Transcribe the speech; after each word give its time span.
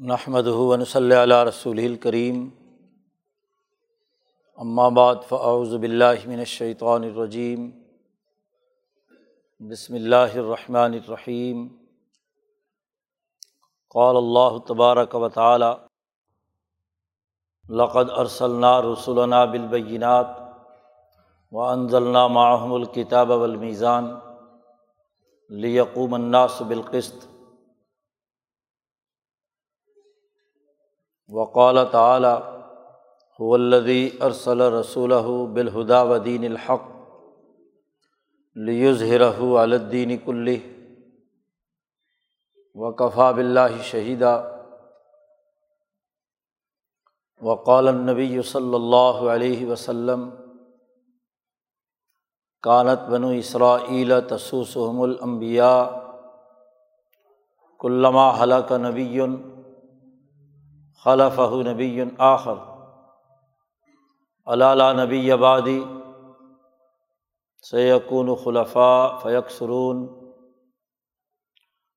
نحمد 0.00 0.46
ہُون 0.48 0.84
صلی 0.84 1.14
اللہ 1.14 1.42
رسول 1.44 1.78
الکریم 1.78 2.38
بعد 4.94 5.16
فاعوذ 5.28 5.74
باللہ 5.74 6.26
من 6.26 6.38
الشیطان 6.38 7.04
الرجیم 7.04 7.68
بسم 9.60 9.94
اللہ 9.94 10.34
الرحمن 10.34 10.94
الرحیم 10.94 11.66
قال 13.94 14.16
اللہ 14.16 14.58
تبارک 14.68 15.14
و 15.14 15.28
تعالی 15.28 15.72
لقد 17.66 18.10
ارسلنا 18.16 18.80
رسولنا 18.82 19.44
بالبینات 19.44 20.38
و 21.52 21.62
انزلنا 21.62 22.26
معہم 22.30 22.72
الکتاب 22.72 23.30
والمیزان 23.32 24.14
لیقوم 25.50 26.14
الناس 26.14 26.60
بالقسط 26.62 27.33
وقال 31.30 31.78
تعلیٰ 31.90 32.38
ولدی 33.40 34.08
ارسل 34.20 34.60
رسول 34.60 35.12
بالہدا 35.54 36.02
ودین 36.02 36.44
الحق 36.44 36.82
لیظہرہ 38.56 39.40
الدین 39.60 40.16
کلی 40.24 40.58
وقفا 42.76 43.30
بلّہ 43.30 43.82
شہیدہ 43.82 44.34
وقال 47.42 47.88
النبی 47.88 48.42
صلی 48.42 48.74
اللہ 48.74 49.16
علیہ 49.30 49.66
وسلم، 49.66 50.28
کانت 52.64 53.00
بنو 53.10 53.28
اسرائیل 53.28 54.12
تسوسحم 54.28 55.00
الانبیاء، 55.00 55.84
کلما 57.80 58.28
حلق 58.42 58.72
نبی 58.72 59.20
خلف 61.04 61.38
نبی 61.66 62.02
آخر. 62.18 62.54
علالہ 64.46 64.84
نبی 65.02 65.30
آبادی 65.32 65.82
سیقون 67.70 68.34
خلفاء 68.44 69.18
فیق 69.22 69.50
سرون 69.50 70.06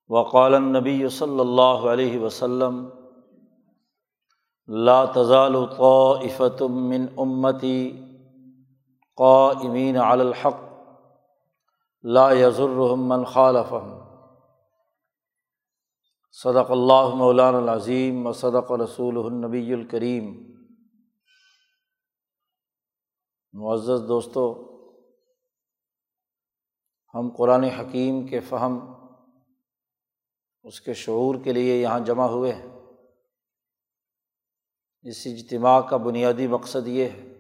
وقال 0.10 0.62
نبی 0.64 1.08
صلی 1.10 1.40
اللہ 1.40 1.88
علیہ 1.92 2.20
وسلم، 2.20 2.88
لا 4.68 5.04
تزال 5.14 5.56
طائفة 5.78 6.68
من 6.68 7.08
امتی 7.18 7.80
قائمین 9.18 9.98
علی 9.98 10.22
الحق، 10.22 10.66
لا 12.04 12.28
یضرهم 12.34 13.08
من 13.08 13.26
خالفهم 13.26 14.07
صدق 16.44 16.72
اللّہ 16.72 17.16
مولان 17.16 17.56
العظیم 17.56 18.28
و 18.28 18.34
صدق 18.34 18.72
رسول 18.72 19.18
النبی 19.18 19.74
الکریم۔ 19.74 20.54
معزز 23.54 24.08
دوستوں 24.08 24.56
ہم 27.14 27.36
قرآن 27.38 27.64
حکیم 27.64 28.28
کے 28.28 28.40
فہم 28.40 28.80
اس 30.64 30.82
کے 30.82 30.94
شعور 30.94 31.36
کے 31.44 31.54
لیے 31.54 31.82
یہاں 31.82 32.00
جمع 32.00 32.26
ہوئے 32.26 32.54
ہیں۔ 32.54 32.80
اس 35.02 35.22
اجتماع 35.26 35.82
کا 35.82 35.98
بنیادی 35.98 36.48
مقصد 36.48 36.88
یہ 36.88 37.06
ہے 37.06 37.38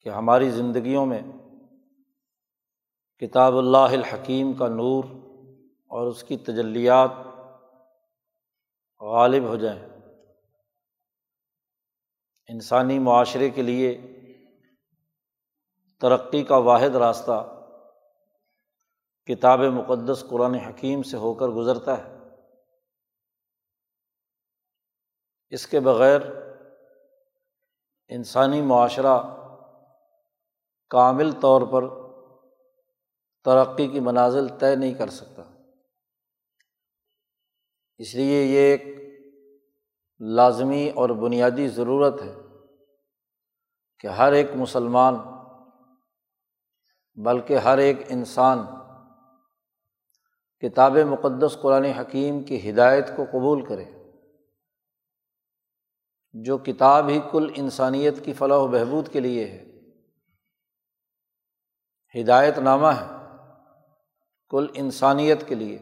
کہ 0.00 0.08
ہماری 0.08 0.50
زندگیوں 0.50 1.06
میں 1.06 1.22
کتاب 3.18 3.56
اللہ 3.56 3.92
الحکیم 3.92 4.52
کا 4.52 4.68
نور 4.68 5.04
اور 5.92 6.06
اس 6.06 6.24
کی 6.24 6.36
تجلیات 6.36 7.10
غالب 9.00 9.44
ہو 9.44 9.56
جائیں۔ 9.56 9.88
انسانی 12.48 12.98
معاشرے 12.98 13.50
کے 13.50 13.62
لیے 13.62 14.00
ترقی 16.00 16.44
کا 16.44 16.56
واحد 16.56 16.96
راستہ 16.96 17.66
کتاب 19.26 19.58
مقدس 19.58 20.24
قرآن 20.30 20.54
حکیم 20.54 21.02
سے 21.02 21.16
ہو 21.16 21.34
کر 21.34 21.46
گزرتا 21.46 21.98
ہے۔ 21.98 22.18
اس 25.50 25.66
کے 25.66 25.80
بغیر 25.80 26.20
انسانی 28.08 28.62
معاشرہ 28.62 29.22
کامل 30.90 31.32
طور 31.40 31.62
پر 31.72 31.88
ترقی 33.44 33.88
کی 33.88 34.00
منازل 34.00 34.48
طے 34.48 34.76
نہیں 34.76 34.94
کر 34.94 35.10
سکتا۔ 35.10 35.51
اس 38.02 38.14
لیے 38.14 38.42
یہ 38.44 38.58
ایک 38.58 38.84
لازمی 40.20 40.90
اور 40.90 41.10
بنیادی 41.10 41.68
ضرورت 41.68 42.22
ہے 42.22 42.34
کہ 44.00 44.06
ہر 44.06 44.32
ایک 44.32 44.46
مسلمان، 44.54 45.14
بلکہ 47.14 47.58
ہر 47.58 47.78
ایک 47.78 47.96
انسان 48.08 48.58
کتاب 50.62 50.96
مقدس 50.96 51.56
قرآن 51.62 51.84
حکیم 51.84 52.42
کی 52.42 52.70
ہدایت 52.70 53.16
کو 53.16 53.24
قبول 53.24 53.64
کرے، 53.66 53.84
جو 56.32 56.58
کتاب 56.58 57.08
ہی 57.08 57.20
کل 57.30 57.50
انسانیت 57.54 58.24
کی 58.24 58.32
فلاح 58.32 58.58
و 58.58 58.66
بہبود 58.66 59.08
کے 59.08 59.20
لیے 59.20 59.46
ہے۔ 59.46 59.62
ہدایت 62.14 62.58
نامہ 62.58 62.86
ہے 62.86 63.06
کل 64.50 64.66
انسانیت 64.74 65.48
کے 65.48 65.54
لیے۔ 65.54 65.78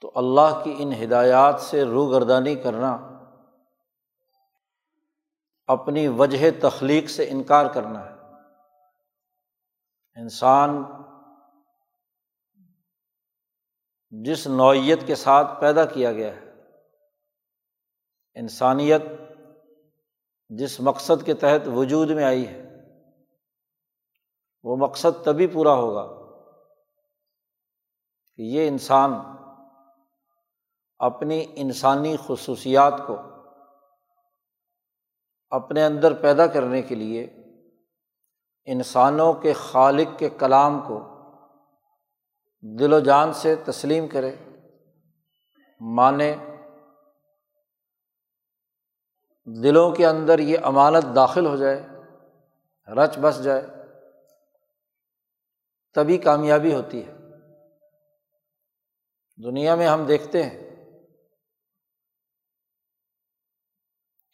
تو 0.00 0.12
اللہ 0.14 0.60
کی 0.64 0.74
ان 0.78 0.92
ہدایات 0.92 1.60
سے 1.60 1.82
روگردانی 1.84 2.54
کرنا، 2.56 2.92
اپنی 5.66 6.08
وجہ 6.08 6.50
تخلیق 6.60 7.10
سے 7.10 7.30
انکار 7.30 7.66
کرنا 7.66 8.04
ہے۔ 8.04 8.14
انسان 10.16 10.82
جس 14.10 14.46
نوعیت 14.46 15.06
کے 15.06 15.14
ساتھ 15.14 15.60
پیدا 15.60 15.84
کیا 15.84 16.12
گیا 16.12 16.36
ہے، 16.36 16.48
انسانیت 18.34 19.02
جس 20.48 20.80
مقصد 20.80 21.26
کے 21.26 21.34
تحت 21.34 21.68
وجود 21.74 22.10
میں 22.10 22.24
آئی 22.24 22.46
ہے، 22.48 22.62
وہ 24.62 24.76
مقصد 24.76 25.24
تبھی 25.24 25.46
پورا 25.46 25.72
ہوگا 25.72 26.06
کہ 28.36 28.42
یہ 28.42 28.68
انسان 28.68 29.10
اپنی 31.00 31.46
انسانی 31.56 32.16
خصوصیات 32.26 32.94
کو 33.06 33.16
اپنے 35.50 35.84
اندر 35.84 36.14
پیدا 36.14 36.46
کرنے 36.46 36.82
کے 36.82 36.94
لیے 36.94 37.26
انسانوں 38.64 39.32
کے 39.32 39.52
خالق 39.52 40.18
کے 40.18 40.28
کلام 40.28 40.80
کو 40.80 41.06
دل 42.78 42.92
و 42.92 43.00
جان 43.00 43.32
سے 43.32 43.56
تسلیم 43.56 44.08
کرے، 44.08 44.36
مانے۔ 45.80 46.36
دلوں 49.62 49.90
کے 49.90 50.06
اندر 50.06 50.38
یہ 50.38 50.58
امانت 50.62 51.14
داخل 51.14 51.46
ہو 51.46 51.56
جائے، 51.56 51.86
رچ 52.96 53.18
بس 53.18 53.44
جائے، 53.44 53.62
تبھی 55.94 56.18
کامیابی 56.18 56.74
ہوتی 56.74 57.06
ہے۔ 57.06 57.12
دنیا 59.44 59.74
میں 59.74 59.86
ہم 59.86 60.04
دیکھتے 60.04 60.42
ہیں 60.42 60.69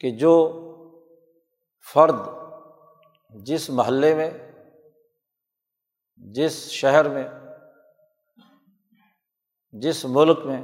کہ 0.00 0.10
جو 0.10 0.62
فرد 1.94 2.16
جس 3.30 3.70
محلے 3.70 4.14
میں، 4.14 4.30
جس 6.16 6.70
شہر 6.70 7.08
میں، 7.08 7.28
جس 9.72 10.04
ملک 10.04 10.38
میں، 10.38 10.62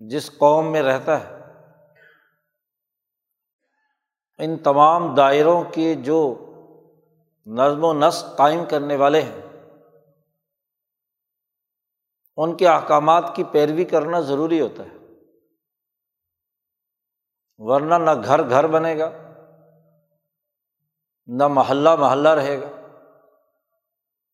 جس 0.00 0.38
قوم 0.38 0.72
میں 0.72 0.82
رہتا 0.82 1.20
ہے، 1.20 1.42
ان 4.38 4.58
تمام 4.58 5.14
دائروں 5.14 5.64
کے 5.74 5.94
جو 5.94 6.38
نظم 7.46 7.84
و 7.84 7.92
نسق 7.92 8.36
قائم 8.36 8.64
کرنے 8.64 8.96
والے 8.96 9.22
ہیں، 9.22 9.40
ان 12.36 12.56
کے 12.56 12.68
احکامات 12.68 13.32
کی 13.36 13.44
پیروی 13.44 13.84
کرنا 13.84 14.20
ضروری 14.20 14.60
ہوتا 14.60 14.82
ہے۔ 14.82 15.01
ورنہ 17.64 17.94
نہ 17.94 18.10
گھر 18.24 18.50
گھر 18.50 18.66
بنے 18.66 18.98
گا، 18.98 19.10
نہ 21.26 21.48
محلہ 21.48 21.96
محلہ 21.96 22.28
رہے 22.28 22.60
گا، 22.60 22.66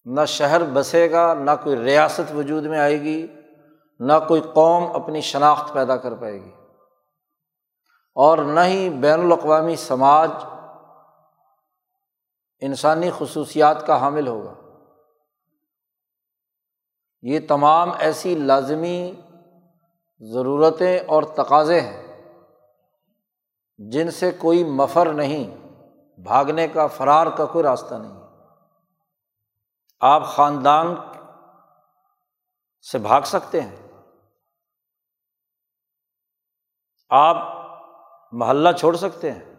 نہ 0.04 0.24
شہر 0.24 0.60
بسے 0.72 1.10
گا، 1.10 1.34
نہ 1.34 1.50
کوئی 1.64 1.76
ریاست 1.76 2.32
وجود 2.34 2.64
میں 2.64 2.78
آئے 2.78 3.00
گی، 3.00 3.26
نہ 4.00 4.12
کوئی 4.28 4.40
قوم 4.54 5.02
اپنی 5.02 5.20
شناخت 5.20 5.74
پیدا 5.74 5.96
کر 5.96 6.14
پائے 6.14 6.44
گی۔ 6.44 6.52
اور 8.14 8.38
نہ 8.38 8.60
ہی 8.60 8.90
بین 8.90 9.20
الاقوامی 9.20 9.76
سماج 9.76 10.30
انسانی 12.60 13.10
خصوصیات 13.18 13.86
کا 13.86 14.00
حامل 14.00 14.26
ہوگا۔ 14.26 14.54
یہ 17.22 17.40
تمام 17.48 17.90
ایسی 17.98 18.34
لازمی 18.34 19.12
ضرورتیں 20.20 20.98
اور 21.06 21.22
تقاضے 21.22 21.80
ہیں۔ 21.80 22.07
جن 23.78 24.10
سے 24.10 24.30
کوئی 24.30 24.64
مفر 24.64 25.12
نہیں، 25.12 25.68
بھاگنے 26.20 26.68
کا 26.68 26.86
فرار 26.86 27.26
کا 27.36 27.46
کوئی 27.46 27.64
راستہ 27.64 27.94
نہیں۔ 27.94 28.18
آپ 30.00 30.22
خاندان 30.24 30.94
سے 32.92 32.98
بھاگ 32.98 33.22
سکتے 33.22 33.60
ہیں۔ 33.60 33.76
آپ 37.08 37.36
محلہ 38.32 38.68
چھوڑ 38.72 38.96
سکتے 38.96 39.32
ہیں۔ 39.32 39.54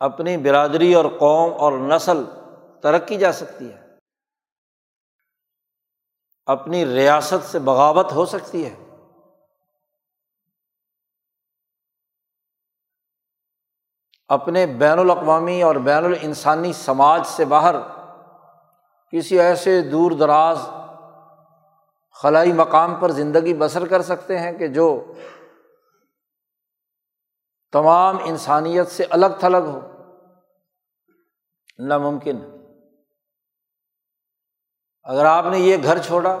اپنی 0.00 0.36
برادری 0.36 0.94
اور 0.94 1.04
قوم 1.04 1.52
اور 1.58 1.72
نسل 1.72 2.24
ترقی 2.82 3.16
جا 3.16 3.32
سکتی 3.32 3.72
ہے۔ 3.72 3.86
اپنی 6.46 6.84
ریاست 6.84 7.44
سے 7.44 7.58
بغاوت 7.58 8.12
ہو 8.12 8.26
سکتی 8.26 8.70
ہے۔ 8.70 8.87
اپنے 14.28 14.66
بین 14.66 14.98
الاقوامی 14.98 15.62
اور 15.62 15.76
بین 15.76 16.04
الانسانی 16.04 16.72
سماج 16.72 17.26
سے 17.26 17.44
باہر 17.44 17.74
کسی 19.12 19.40
ایسے 19.40 19.82
دور 19.82 20.10
دراز 20.10 20.58
خلائی 22.22 22.52
مقام 22.52 22.94
پر 22.94 23.10
زندگی 23.10 23.54
بسر 23.54 23.86
کر 23.86 24.02
سکتے 24.02 24.38
ہیں 24.38 24.52
کہ 24.52 24.68
جو 24.68 25.12
تمام 27.72 28.16
انسانیت 28.24 28.88
سے 28.88 29.04
الگ 29.10 29.26
تھلگ 29.40 29.66
ہو، 29.66 29.80
ناممکن۔ 31.78 32.38
اگر 35.02 35.24
آپ 35.24 35.44
نے 35.50 35.58
یہ 35.58 35.76
گھر 35.82 35.98
چھوڑا 35.98 36.38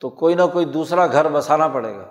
تو 0.00 0.10
کوئی 0.10 0.34
نہ 0.34 0.42
کوئی 0.52 0.64
دوسرا 0.64 1.06
گھر 1.06 1.28
بسانا 1.28 1.68
پڑے 1.68 1.96
گا۔ 1.96 2.04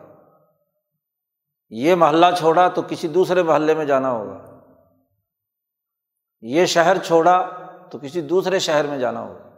یہ 1.70 1.96
محلہ 1.96 2.26
چھوڑا 2.38 2.68
تو 2.68 2.82
کسی 2.90 3.08
دوسرے 3.08 3.44
محلے 3.44 3.74
میں 3.74 3.86
جانا 3.86 4.12
ہوگا۔ 4.12 4.53
یہ 6.46 6.66
شہر 6.66 6.98
چھوڑا 6.98 7.50
تو 7.92 7.98
کسی 8.02 8.22
دوسرے 8.22 8.60
شہر 8.60 8.86
میں 8.86 8.98
جانا 8.98 9.22
ہوگا۔ 9.22 9.50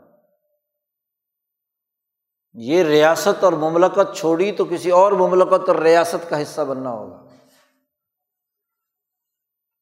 یہ 2.54 2.84
ریاست 2.84 3.44
اور 3.44 3.54
مملکت 3.54 4.16
چھوڑی 4.16 4.52
تو 4.52 4.66
کسی 4.66 4.92
اور 4.92 5.12
مملکت 5.12 5.70
اور 5.70 5.76
ریاست 5.76 6.30
کا 6.30 6.42
حصہ 6.42 6.62
بننا 6.62 6.92
ہوگا۔ 6.92 7.16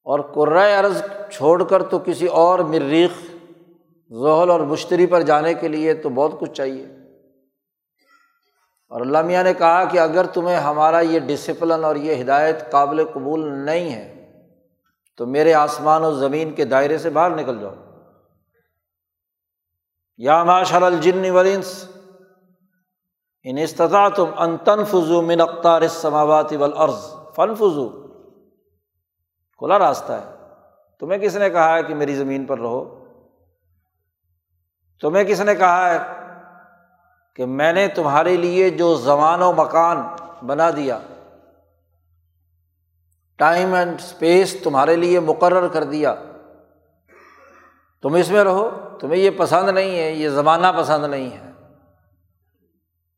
اور 0.04 0.20
قرۂۂ 0.20 0.74
عرض 0.80 1.04
چھوڑ 1.32 1.64
کر 1.64 1.84
تو 1.84 2.00
کسی 2.00 2.28
اور 2.28 2.60
مریخ، 2.60 3.12
زحل 4.10 4.50
اور 4.50 4.60
مشتری 4.60 5.06
پر 5.06 5.22
جانے 5.22 5.54
کے 5.54 5.68
لیے 5.68 5.94
تو 5.94 6.10
بہت 6.10 6.40
کچھ 6.40 6.52
چاہیے۔ 6.52 6.86
اور 8.90 9.02
علامہ 9.02 9.28
میاں 9.28 9.44
نے 9.44 9.54
کہا 9.54 9.84
کہ 9.86 10.00
اگر 10.00 10.26
تمہیں 10.26 10.58
ہمارا 10.58 11.00
یہ 11.00 11.20
ڈسپلن 11.20 11.84
اور 11.84 11.96
یہ 11.96 12.24
ہدایت 12.24 12.72
قابل 12.72 13.06
قبول 13.14 13.54
نہیں 13.54 13.94
ہے 13.94 14.13
تو 15.18 15.26
میرے 15.26 15.54
آسمان 15.54 16.04
و 16.04 16.14
زمین 16.14 16.54
کے 16.54 16.66
دائرے 16.66 16.98
سے 16.98 17.10
باہر 17.10 17.30
نکل 17.30 17.60
جاؤ۔ 17.60 17.74
یا 20.18 20.44
ماشاء 20.44 20.80
الجن 20.80 21.32
ولنس 21.32 21.88
ان 23.44 23.58
استطاع 23.58 24.10
تم 24.10 24.26
ان 24.38 24.58
تنفضو 24.58 25.22
من 25.22 25.42
اختار 25.42 25.88
سماواتی 25.88 26.58
ولعرض 26.58 27.14
فن 27.36 27.56
فضو 27.56 27.90
کھلا 29.58 29.80
راستہ 29.80 30.14
ہے۔ 30.14 30.36
تمہیں 31.00 31.20
کس 31.20 31.36
نے 31.36 31.50
کہا 31.50 31.78
ہے 31.78 31.84
کہ 31.84 31.96
میری 31.96 32.16
زمین 32.16 32.46
پر 32.46 32.60
رہو؟ 32.60 33.06
تمہیں 35.02 35.24
کس 35.24 35.42
نے 35.42 35.56
کہا 35.56 35.90
ہے 35.90 35.98
کہ 37.36 37.46
میں 37.46 37.74
نے 37.74 37.88
تمہارے 37.88 38.38
لیے 38.38 38.70
جو 38.70 38.96
زمان 38.96 39.42
و 39.42 39.52
مکان 39.52 39.98
بنا 40.46 40.70
دیا 40.70 41.00
ٹائم 43.44 43.74
اینڈ 43.74 44.02
اسپیس 44.02 44.58
تمہارے 44.64 44.96
لیے 44.96 45.20
مقرر 45.20 45.68
کر 45.68 45.84
دیا۔ 45.84 46.16
تم 48.02 48.14
اس 48.14 48.30
میں 48.30 48.44
رہو، 48.44 48.70
تمہیں 49.00 49.22
یہ 49.22 49.30
پسند 49.38 49.70
نہیں 49.70 50.00
ہے، 50.00 50.12
یہ 50.12 50.30
زمانہ 50.30 50.68
پسند 50.78 51.06
نہیں 51.06 51.38
ہے۔ 51.38 51.52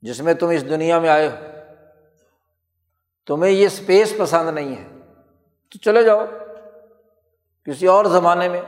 جس 0.01 0.21
میں 0.21 0.33
تم 0.33 0.47
اس 0.47 0.69
دنیا 0.69 0.99
میں 0.99 1.09
آئے 1.09 1.27
ہو۔ 1.27 1.35
تمہیں 3.25 3.51
یہ 3.51 3.65
اسپیس 3.65 4.13
پسند 4.19 4.49
نہیں 4.49 4.75
ہے۔ 4.75 4.87
تو 5.71 5.77
چلے 5.79 6.03
جاؤ 6.03 6.25
کسی 7.65 7.87
اور 7.87 8.05
زمانے 8.05 8.49
میں۔ 8.49 8.61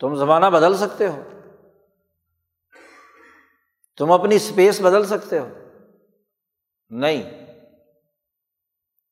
تم 0.00 0.14
زمانہ 0.14 0.46
بدل 0.46 0.76
سکتے 0.76 1.08
ہو۔ 1.08 1.22
تم 3.96 4.12
اپنی 4.12 4.36
اسپیس 4.36 4.80
بدل 4.80 5.04
سکتے 5.04 5.38
ہو۔ 5.38 5.48
نہیں۔ 6.90 7.47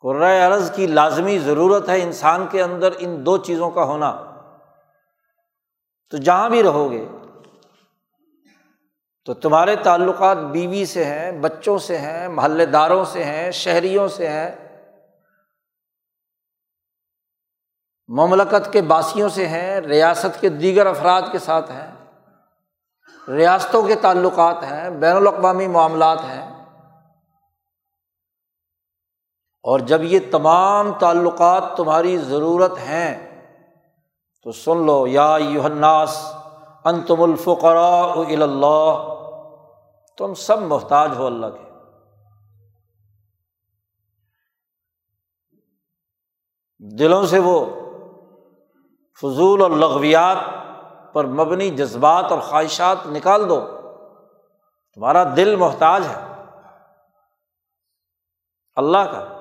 قرۂۂ 0.07 0.41
عرض 0.41 0.73
کی 0.73 0.87
لازمی 0.87 1.39
ضرورت 1.39 1.89
ہے 1.89 2.03
انسان 2.03 2.47
کے 2.51 2.63
اندر 2.63 2.93
ان 2.99 3.27
دو 3.27 3.37
چیزوں 3.39 3.71
کا 3.71 3.85
ہونا۔ 3.85 4.25
تو 6.11 6.17
جہاں 6.17 6.51
بھی 6.51 6.63
رہو 6.63 6.91
گے، 6.91 7.09
تو 9.25 9.35
تمہارے 9.35 9.77
تعلقات 9.77 10.37
بیوی 10.37 10.87
سے 10.87 11.05
ہیں، 11.05 11.33
بچوں 11.33 11.79
سے 11.79 11.99
ہیں، 11.99 12.29
محلے 12.29 12.67
داروں 12.67 13.05
سے 13.05 13.25
ہیں، 13.25 13.51
شہریوں 13.51 14.09
سے 14.09 14.29
ہیں، 14.29 14.79
مملکت 18.09 18.73
کے 18.73 18.83
باسیوں 18.83 19.29
سے 19.29 19.47
ہیں، 19.47 19.81
ریاست 19.81 20.41
کے 20.41 20.49
دیگر 20.49 20.87
افراد 20.87 21.23
کے 21.33 21.39
ساتھ 21.39 21.71
ہیں، 21.71 21.91
ریاستوں 23.29 23.83
کے 23.83 23.95
تعلقات 23.95 24.63
ہیں، 24.63 24.91
بین 24.91 25.17
الاقوامی 25.17 25.67
معاملات 25.67 26.21
ہیں۔ 26.21 26.56
اور 29.67 29.81
جب 29.81 30.03
یہ 30.03 30.21
تمام 30.33 30.93
تعلقات 30.93 31.77
تمہاری 31.77 32.19
ضرورت 32.19 32.79
ہیں، 32.79 33.43
تو 34.43 34.53
سن 34.53 34.87
لو، 34.87 35.07
یا 35.07 35.37
یوحناس 35.41 36.35
انتم 36.85 37.23
الفقراء 37.23 38.43
اللہ، 38.43 39.15
تم 40.19 40.35
سب 40.35 40.59
محتاج 40.59 41.11
ہو 41.17 41.27
اللہ 41.27 41.47
کے۔ 41.47 41.67
دلوں 46.79 47.27
سے 47.27 47.39
وہ 47.39 47.67
فضول 49.21 49.63
اور 49.63 49.71
لغویات 49.71 50.37
پر 51.15 51.25
مبنی 51.25 51.71
جذبات 51.71 52.33
اور 52.33 52.41
خواہشات 52.41 53.07
نکال 53.07 53.49
دو۔ 53.49 53.61
تمہارا 54.95 55.25
دل 55.37 55.57
محتاج 55.57 56.07
ہے۔ 56.07 56.43
اللہ 58.77 58.99
کا۔ 58.99 59.36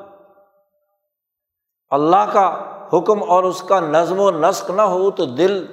اللہ 1.89 2.31
کا 2.33 2.75
حکم 2.93 3.23
اور 3.29 3.43
اس 3.43 3.61
کا 3.61 3.79
نظم 3.79 4.19
و 4.19 4.31
نسق 4.31 4.69
نہ 4.69 4.81
ہو 4.81 5.11
تو 5.11 5.25
دل 5.25 5.65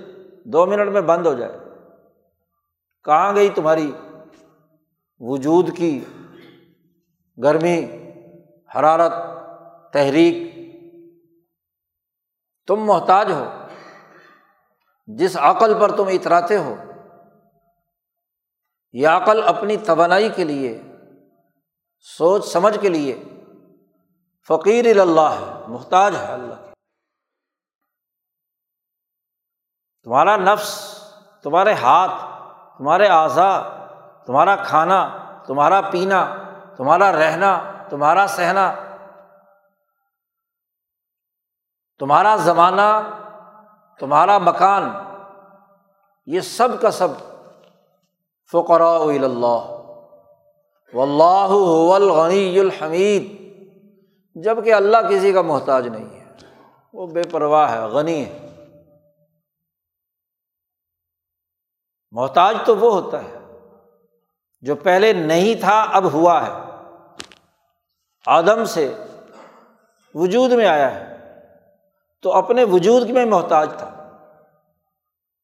دو 0.45 0.67
منٹ 0.67 0.89
میں 0.89 1.01
بند 1.01 1.27
ہو 1.27 1.35
جائے۔ 1.35 1.59
کہاں 3.05 3.35
گئی 3.35 3.49
تمہاری 3.49 3.93
وجود 5.21 5.77
کی 5.77 6.05
گرمی، 7.43 7.87
حرارت، 8.75 9.13
تحریک؟ 9.93 10.37
تم 12.67 12.77
محتاج 12.77 13.33
ہو۔ 13.33 13.45
جس 15.07 15.37
عقل 15.37 15.75
پر 15.81 15.97
تم 15.97 16.07
اتراتے 16.07 16.57
ہو، 16.57 16.75
یہ 18.93 19.09
عقل 19.09 19.43
اپنی 19.47 19.77
توانائی 19.77 20.29
کے 20.29 20.45
لیے، 20.45 20.83
سوچ 22.19 22.47
سمجھ 22.47 22.79
کے 22.79 22.89
لیے 22.89 23.23
فقیر 24.49 25.01
اللہ 25.01 25.21
ہے 25.21 25.63
محتاج 25.67 26.17
ہے 26.17 26.33
اللہ 26.33 26.55
کے 26.55 26.73
تمہارا 30.03 30.37
نفس، 30.37 30.99
تمہارے 31.43 31.73
ہاتھ، 31.73 32.13
تمہارے 32.79 33.07
اعضا 33.07 33.63
تمہارا 34.27 34.57
کھانا، 34.57 35.19
تمہارا 35.47 35.81
پینا، 35.81 36.37
تمہارا 36.77 37.13
رہنا، 37.13 37.73
تمہارا 37.91 38.27
سہنا، 38.27 38.75
تمہارا 41.99 42.37
زمانہ، 42.37 43.11
تمہارا 43.99 44.39
مکان، 44.39 44.93
یہ 46.27 46.41
سب 46.41 46.69
کا 46.81 46.91
سب 46.91 47.09
فقراء 48.53 49.05
اللہ۔ 49.05 49.79
و 50.95 51.03
اللہ 51.03 51.95
الغنی 51.95 52.59
الحمید۔ 52.59 53.42
جبکہ 54.35 54.75
اللہ 54.75 54.97
کسی 55.11 55.33
کا 55.33 55.43
محتاج 55.43 55.89
نہیں 55.89 56.21
ہے۔ 56.21 56.25
وہ 56.93 57.07
بے 57.07 57.23
پرواہ 57.31 57.73
ہے، 57.73 57.79
غنی 57.79 58.25
ہے۔ 58.25 58.49
محتاج 62.11 62.57
تو 62.67 62.77
وہ 62.77 63.03
ہوتا 63.03 63.23
ہے 63.23 63.39
جو 64.61 64.75
پہلے 64.75 65.13
نہیں 65.13 65.61
تھا، 65.61 65.83
اب 65.83 66.13
ہوا 66.13 66.47
ہے۔ 66.47 66.53
آدم 68.27 68.65
سے 68.65 68.95
وجود 70.15 70.53
میں 70.53 70.67
آیا 70.67 70.95
ہے۔ 70.95 71.17
تو 72.23 72.33
اپنے 72.33 72.65
وجود 72.65 73.11
میں 73.11 73.25
محتاج 73.25 73.71
تھا۔ 73.79 74.19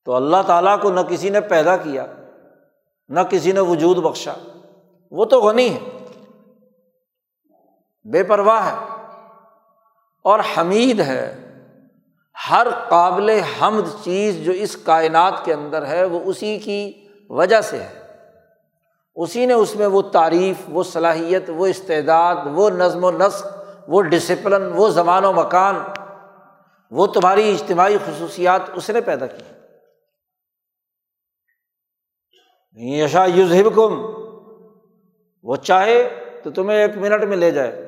تو 0.04 0.14
اللہ 0.14 0.36
تعالیٰ 0.46 0.80
کو 0.80 0.90
نہ 0.90 1.00
کسی 1.00 1.30
نے 1.30 1.40
پیدا 1.40 1.76
کیا، 1.76 2.06
نہ 3.08 3.20
کسی 3.20 3.52
نے 3.52 3.60
وجود 3.60 3.96
بخشا۔ 3.96 4.34
وہ 5.10 5.24
تو 5.24 5.40
غنی 5.40 5.74
ہے۔ 5.74 5.97
بے 8.12 8.22
پرواہ 8.22 8.72
ہے 8.72 8.86
اور 10.24 10.40
حمید 10.56 11.00
ہے۔ 11.00 11.44
ہر 12.50 12.66
قابل 12.88 13.30
حمد 13.30 14.04
چیز 14.04 14.44
جو 14.44 14.52
اس 14.52 14.76
کائنات 14.76 15.44
کے 15.44 15.52
اندر 15.52 15.86
ہے 15.86 16.04
وہ 16.04 16.20
اسی 16.24 16.58
کی 16.58 17.08
وجہ 17.30 17.60
سے 17.60 17.82
ہے۔ 17.82 18.06
اسی 19.14 19.46
نے 19.46 19.52
اس 19.52 19.76
میں 19.76 19.86
وہ 19.86 20.02
تعریف، 20.02 20.56
وہ 20.68 20.82
صلاحیت، 20.82 21.42
وہ 21.48 21.66
استعداد، 21.66 22.36
وہ 22.46 22.70
نظم 22.70 23.04
و 23.04 23.10
نسق، 23.10 23.46
وہ 23.88 24.02
ڈسپلن 24.02 24.72
وہ 24.74 24.88
زمان 24.88 25.24
و 25.24 25.32
مکان، 25.32 25.82
وہ 26.90 27.06
تمہاری 27.06 27.52
اجتماعی 27.52 27.96
خصوصیات 28.06 28.60
اس 28.74 28.90
نے 28.90 29.00
پیدا 29.00 29.26
کی۔ 29.26 29.42
یشا 32.74 33.24
یوزب 33.24 33.76
کم 33.76 34.00
وہ 35.42 35.56
چاہے 35.56 36.24
تو 36.42 36.50
تمہیں 36.50 36.78
ایک 36.78 36.96
منٹ 36.96 37.24
میں 37.24 37.36
لے 37.36 37.50
جائے۔ 37.50 37.87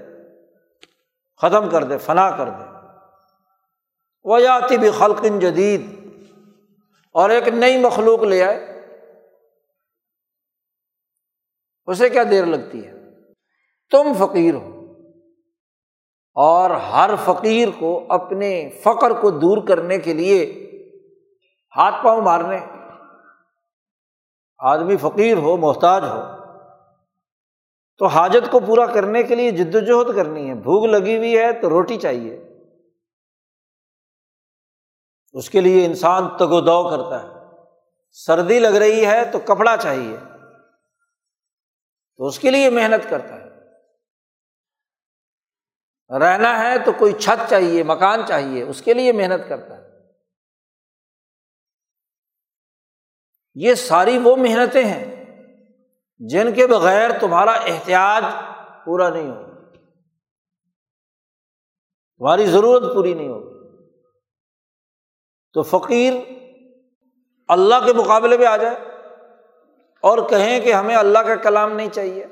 ختم 1.41 1.71
کر 1.71 1.85
دے، 1.85 1.99
فنا 1.99 2.31
کر 2.31 2.51
دے۔ 2.51 2.65
وہ 4.25 4.43
یاتی 4.43 4.79
بھی 4.79 4.91
خلقن 4.91 5.39
جدید 5.39 6.01
اور 7.13 7.31
ایک 7.31 7.49
نئی 7.49 7.81
مخلوق 7.81 8.23
لے 8.23 8.45
آئے۔ 8.45 8.67
اسے 11.87 12.09
کیا 12.09 12.23
دیر 12.31 12.47
لگتی 12.47 12.87
ہے؟ 12.87 12.93
تم 13.91 14.13
فقیر 14.19 14.55
ہو۔ 14.55 14.77
اور 16.35 16.71
ہر 16.71 17.11
فقیر 17.25 17.69
کو 17.79 18.07
اپنے 18.09 18.71
فقر 18.83 19.21
کو 19.21 19.31
دور 19.31 19.67
کرنے 19.69 19.99
کے 19.99 20.13
لیے 20.13 20.71
ہاتھ 21.77 22.05
پاؤں 22.05 22.23
مارنے۔ 22.23 22.59
آدمی 24.59 24.97
فقیر 24.97 25.37
ہو، 25.37 25.57
محتاج 25.57 26.05
ہو۔ 26.05 26.40
تو 28.01 28.07
حاجت 28.07 28.51
کو 28.51 28.61
پورا 28.61 28.87
کرنے 28.87 29.23
کے 29.23 29.35
لیے 29.35 29.51
جد 29.51 29.75
وجہد 29.75 30.17
کرنی 30.17 30.49
ہے۔ 30.49 30.55
بھوک 30.55 30.87
لگی 30.87 31.17
ہوئی 31.17 31.39
ہے 31.39 31.61
تو 31.61 31.71
روٹی 31.71 31.99
چاہیے۔ 31.99 32.37
اس 35.33 35.51
کے 35.51 35.61
لیے 35.61 35.87
انسان 35.87 36.29
تگ 36.29 36.45
و 36.49 36.61
دو 36.61 36.91
کرتا 36.91 37.23
ہے۔ 37.23 37.29
سردی 38.11 38.59
لگ 38.59 38.69
رہی 38.69 39.07
ہے 39.07 39.31
تو 39.33 39.39
کپڑا 39.39 39.77
چاہیے۔ 39.77 40.17
تو 42.17 42.27
اس 42.27 42.39
کے 42.39 42.51
لیے 42.51 42.71
محنت 42.71 43.11
کرتا 43.11 43.35
ہے۔ 43.35 43.51
رہنا 46.19 46.59
ہے 46.59 46.85
تو 46.85 46.93
کوئی 46.93 47.13
چھت 47.13 47.51
چاہیے، 47.51 47.83
مکان 47.83 48.27
چاہیے، 48.29 48.63
اس 48.63 48.83
کے 48.83 48.95
لیے 48.95 49.13
محنت 49.13 49.49
کرتا 49.49 49.77
ہے۔ 49.77 49.83
یہ 53.55 53.75
ساری 53.75 54.19
وہ 54.19 54.37
محنتیں 54.37 54.85
ہیں 54.85 55.20
جن 56.29 56.53
کے 56.53 56.67
بغیر 56.67 57.19
تمہارا 57.19 57.51
احتیاط 57.51 58.23
پورا 58.85 59.11
نہیں 59.11 59.31
ہوگا۔ 59.31 59.51
تمہاری 62.19 62.47
ضرورت 62.47 62.95
پوری 62.95 63.15
نہیں 63.15 63.29
ہوگی۔ 63.29 63.51
تو 65.53 65.63
فقیر 65.63 66.13
اللہ 67.49 67.75
کے 67.87 67.93
مقابلے 67.93 68.39
پہ 68.39 68.45
آ 68.45 68.57
جائے 68.57 68.77
اور 70.01 70.29
کہیں 70.29 70.61
کہ 70.61 70.73
ہمیں 70.73 70.97
اللہ 70.97 71.19
کا 71.19 71.37
کلام 71.37 71.73
نہیں 71.73 71.89
چاہیے۔ 71.89 72.27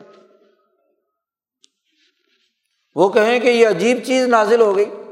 وہ 2.95 3.09
کہیں 3.09 3.40
کہ 3.40 3.49
یہ 3.49 3.68
عجیب 3.68 3.99
چیز 4.07 4.26
نازل 4.26 4.61
ہو 4.61 4.76
گئی۔ 4.76 5.02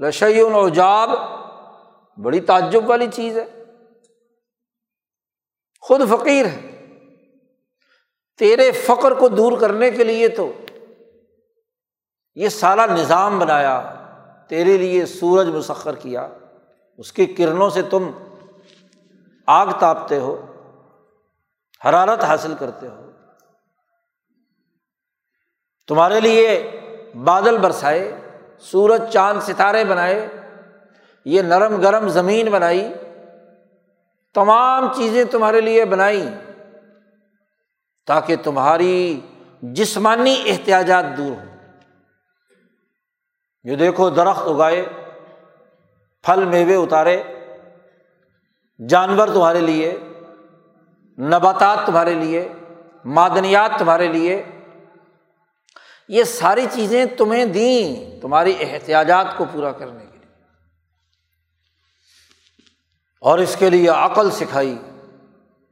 لشی 0.00 0.40
الجاب 0.40 1.10
بڑی 2.22 2.40
تعجب 2.40 2.90
والی 2.90 3.06
چیز 3.12 3.38
ہے۔ 3.38 3.64
خود 5.80 6.00
فقیر 6.08 6.46
ہے۔ 6.46 6.73
تیرے 8.38 8.72
فقر 8.72 9.14
کو 9.14 9.28
دور 9.28 9.58
کرنے 9.60 9.90
کے 9.90 10.04
لیے 10.04 10.28
تو 10.28 10.52
یہ 12.34 12.48
سارا 12.48 12.86
نظام 12.86 13.38
بنایا، 13.38 13.94
تیرے 14.48 14.76
لیے 14.76 15.06
سورج 15.06 15.46
مسخر 15.46 15.94
کیا، 15.94 16.28
اس 16.98 17.12
کی 17.12 17.26
کرنوں 17.26 17.70
سے 17.70 17.82
تم 17.82 18.10
آگ 19.46 19.66
تاپتے 19.80 20.18
ہو، 20.18 20.46
حرارت 21.84 22.24
حاصل 22.24 22.54
کرتے 22.58 22.88
ہو۔ 22.88 23.10
تمہارے 25.88 26.20
لیے 26.20 26.70
بادل 27.24 27.58
برسائے، 27.58 28.16
سورج 28.58 29.02
چاند 29.12 29.40
ستارے 29.40 29.84
بنائے، 29.84 30.28
یہ 31.24 31.42
نرم 31.42 31.80
گرم 31.80 32.08
زمین 32.08 32.50
بنائی، 32.50 32.92
تمام 34.34 34.92
چیزیں 34.92 35.24
تمہارے 35.24 35.60
لیے 35.60 35.84
بنائی۔ 35.84 36.28
تاکہ 38.06 38.36
تمہاری 38.36 39.20
جسمانی 39.62 40.42
احتیاجات 40.46 41.04
دور 41.16 41.32
ہوں۔ 41.32 41.56
یہ 43.64 43.76
دیکھو، 43.76 44.10
درخت 44.10 44.42
اگائے، 44.46 44.88
پھل 46.22 46.44
میوے 46.44 46.74
اتارے، 46.74 47.22
جانور 48.88 49.28
تمہارے 49.28 49.60
لیے، 49.60 49.98
نباتات 51.18 51.78
تمہارے 51.86 52.14
لیے، 52.14 52.52
معدنیات 53.04 53.70
تمہارے 53.78 54.08
لیے، 54.08 54.44
یہ 56.08 56.24
ساری 56.24 56.66
چیزیں 56.72 57.04
تمہیں 57.04 57.44
دیں 57.44 58.20
تمہاری 58.20 58.54
احتیاجات 58.60 59.36
کو 59.36 59.44
پورا 59.52 59.72
کرنے 59.72 60.06
کے 60.06 60.18
لیے۔ 60.18 60.42
اور 63.20 63.38
اس 63.38 63.56
کے 63.58 63.70
لیے 63.70 63.88
عقل 63.88 64.30
سکھائی، 64.30 64.78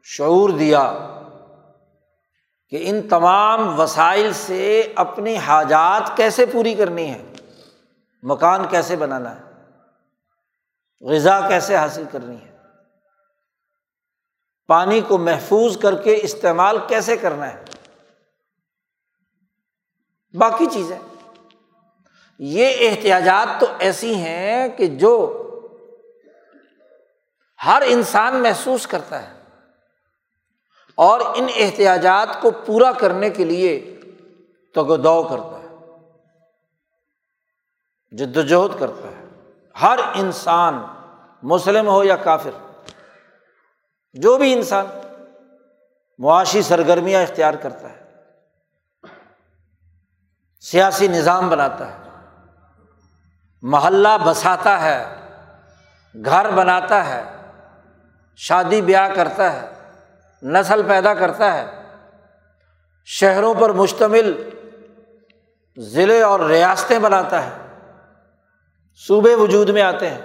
شعور 0.04 0.50
دیا۔ 0.50 1.08
کہ 2.72 2.80
ان 2.82 3.08
تمام 3.08 3.80
وسائل 3.80 4.32
سے 4.32 4.92
اپنی 4.94 5.36
حاجات 5.36 6.16
کیسے 6.16 6.46
پوری 6.46 6.74
کرنی 6.74 7.10
ہے 7.10 7.32
مکان 8.22 8.68
کیسے 8.68 8.96
بنانا 8.96 9.36
ہے؟ 9.36 9.40
غذا 11.00 11.48
کیسے 11.48 11.76
حاصل 11.76 12.04
کرنی 12.12 12.36
ہے؟ 12.36 12.56
پانی 14.66 15.00
کو 15.00 15.18
محفوظ 15.18 15.78
کر 15.78 16.02
کے 16.02 16.18
استعمال 16.22 16.78
کیسے 16.88 17.16
کرنا 17.16 17.54
ہے؟ 17.54 17.64
باقی 20.38 20.66
چیزیں۔ 20.66 20.98
یہ 22.38 22.90
احتیاجات 22.90 23.60
تو 23.60 23.66
ایسی 23.78 24.14
ہیں 24.14 24.68
کہ 24.68 24.86
جو 24.86 25.38
ہر 27.66 27.82
انسان 27.86 28.42
محسوس 28.42 28.86
کرتا 28.86 29.22
ہے۔ 29.22 29.41
اور 30.98 31.20
ان 31.34 31.46
احتیاجات 31.56 32.40
کو 32.40 32.50
پورا 32.66 32.92
کرنے 32.92 33.30
کے 33.30 33.44
لیے 33.44 34.00
تو 34.74 34.96
دو 34.96 35.22
کرتا 35.22 35.58
ہے 35.58 35.68
جد 38.12 38.36
وجہد 38.36 38.78
کرتا 38.78 39.08
ہے۔ 39.08 39.24
ہر 39.82 39.98
انسان 40.14 40.82
مسلم 41.42 41.88
ہو 41.88 42.02
یا 42.04 42.16
کافر، 42.16 42.50
جو 44.12 44.36
بھی 44.38 44.52
انسان 44.52 44.86
معاشی 46.18 46.62
سرگرمیاں 46.62 47.22
اختیار 47.22 47.54
کرتا 47.54 47.90
ہے، 47.90 48.00
سیاسی 50.64 51.08
نظام 51.08 51.48
بناتا 51.48 51.90
ہے، 51.92 51.98
محلہ 53.62 54.16
بساتا 54.24 54.80
ہے، 54.80 55.04
گھر 56.14 56.50
بناتا 56.50 57.08
ہے، 57.08 57.22
شادی 58.38 58.80
بیاہ 58.82 59.14
کرتا 59.14 59.52
ہے 59.52 59.81
نسل 60.42 60.82
پیدا 60.88 61.14
کرتا 61.14 61.54
ہے۔ 61.54 61.82
شہروں 63.04 63.54
پر 63.54 63.70
مشتمل 63.70 64.50
ضلع 65.78 66.26
اور 66.26 66.40
ریاستیں 66.40 66.98
بناتا 66.98 67.46
ہے۔ 67.46 67.50
صوبے 69.06 69.34
وجود 69.34 69.68
میں 69.68 69.82
آتے 69.82 70.10
ہیں۔ 70.10 70.20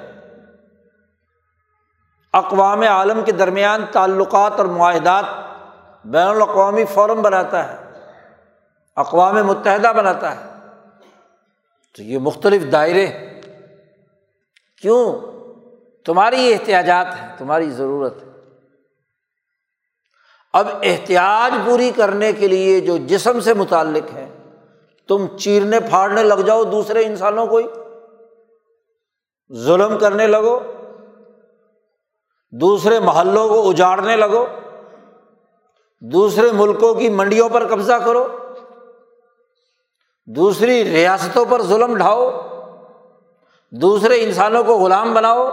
اقوام 2.33 2.81
عالم 2.81 3.23
کے 3.25 3.31
درمیان 3.31 3.85
تعلقات 3.91 4.53
اور 4.57 4.65
معاہدات 4.65 5.25
بین 6.05 6.27
الاقوامی 6.27 6.85
فورم 6.85 7.21
بناتا 7.21 7.73
ہے۔ 7.73 7.77
اقوام 8.95 9.35
متحدہ 9.35 9.93
بناتا 9.97 10.35
ہے۔ 10.35 10.49
تو 11.95 12.03
یہ 12.03 12.19
مختلف 12.19 12.71
دائرے 12.71 13.07
کیوں؟ 14.81 15.13
تمہاری 16.05 16.53
احتیاجات 16.53 17.07
ہیں، 17.21 17.37
تمہاری 17.37 17.69
ضرورت 17.69 18.23
ہے۔ 18.23 18.26
اب 20.53 20.67
احتیاط 20.83 21.65
پوری 21.65 21.91
کرنے 21.95 22.33
کے 22.33 22.47
لیے 22.47 22.79
جو 22.81 22.97
جسم 22.97 23.39
سے 23.39 23.53
متعلق 23.53 24.13
ہے، 24.13 24.29
تم 25.07 25.25
چیرنے 25.37 25.79
پھاڑنے 25.79 26.23
لگ 26.23 26.41
جاؤ 26.45 26.63
دوسرے 26.63 27.05
انسانوں 27.05 27.47
کو 27.47 27.57
ہی۔ 27.57 27.67
ظلم 29.55 29.97
کرنے 29.97 30.27
لگو، 30.27 30.59
دوسرے 32.51 32.99
محلوں 32.99 33.47
کو 33.47 33.69
اجاڑنے 33.69 34.15
لگو، 34.15 34.45
دوسرے 36.01 36.51
ملکوں 36.51 36.93
کی 36.93 37.09
منڈیوں 37.09 37.49
پر 37.49 37.67
قبضہ 37.67 37.93
کرو، 37.93 38.27
دوسری 40.25 40.83
ریاستوں 40.83 41.45
پر 41.49 41.61
ظلم 41.61 41.97
ڈھاؤ، 41.97 42.31
دوسرے 43.71 44.23
انسانوں 44.23 44.63
کو 44.63 44.77
غلام 44.77 45.13
بناؤ، 45.13 45.49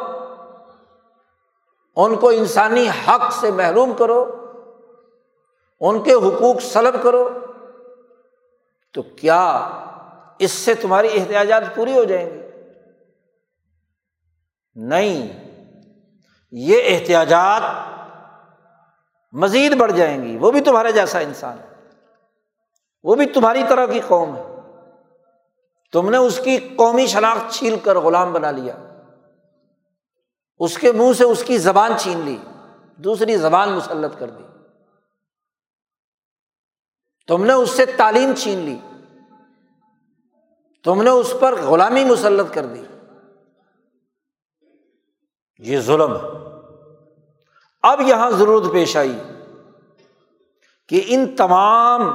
ان 1.96 2.16
کو 2.16 2.28
انسانی 2.28 2.88
حق 3.08 3.32
سے 3.32 3.50
محروم 3.50 3.92
کرو۔ 3.92 4.43
ان 5.88 6.02
کے 6.02 6.12
حقوق 6.12 6.60
سلب 6.60 6.94
کرو۔ 7.02 7.28
تو 8.92 9.02
کیا 9.02 9.70
اس 10.38 10.50
سے 10.50 10.74
تمہاری 10.74 11.20
احتیاجات 11.20 11.62
پوری 11.74 11.92
ہو 11.92 12.04
جائیں 12.04 12.30
گی؟ 12.30 12.40
نہیں، 14.74 15.44
یہ 16.52 16.82
احتیاجات 16.86 17.62
مزید 19.32 19.76
بڑھ 19.76 19.92
جائیں 19.92 20.22
گی۔ 20.22 20.38
وہ 20.38 20.50
بھی 20.50 20.60
تمہارے 20.60 20.92
جیسا 20.92 21.18
انسان 21.18 21.58
ہے۔ 21.58 21.74
وہ 23.02 23.14
بھی 23.14 23.26
تمہاری 23.26 23.62
طرح 23.68 23.86
کی 23.86 24.00
قوم 24.08 24.36
ہے۔ 24.36 24.42
تم 25.92 26.10
نے 26.10 26.16
اس 26.16 26.40
کی 26.44 26.58
قومی 26.76 27.06
شناخت 27.06 27.54
چھیل 27.54 27.78
کر 27.78 27.98
غلام 27.98 28.32
بنا 28.32 28.50
لیا۔ 28.50 28.76
اس 30.58 30.78
کے 30.78 30.92
منہ 30.92 31.12
سے 31.12 31.24
اس 31.24 31.44
کی 31.44 31.58
زبان 31.58 31.92
چھین 31.98 32.20
لی۔ 32.20 32.36
دوسری 32.96 33.36
زبان 33.36 33.72
مسلط 33.72 34.18
کر 34.18 34.30
دی۔ 34.30 34.44
تم 37.26 37.44
نے 37.44 37.52
اس 37.52 37.70
سے 37.70 37.86
تعلیم 37.86 38.32
چھین 38.34 38.58
لی۔ 38.58 38.78
تم 40.84 41.02
نے 41.02 41.10
اس 41.10 41.34
پر 41.40 41.62
غلامی 41.62 42.04
مسلط 42.04 42.54
کر 42.54 42.66
دی۔ 42.66 42.84
یہ 45.58 45.80
ظلم۔ 45.80 46.16
ہے 46.16 46.28
اب 47.82 48.00
یہاں 48.00 48.30
ضرورت 48.30 48.72
پیش 48.72 48.96
آئی 48.96 49.18
کہ 50.88 51.02
ان 51.06 51.36
تمام 51.36 52.10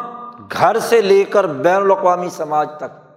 گھر 0.51 0.79
سے 0.79 1.01
لے 1.01 1.23
کر 1.23 1.47
بین 1.47 1.75
الاقوامی 1.75 2.29
سماج 2.29 2.69
تک 2.77 3.09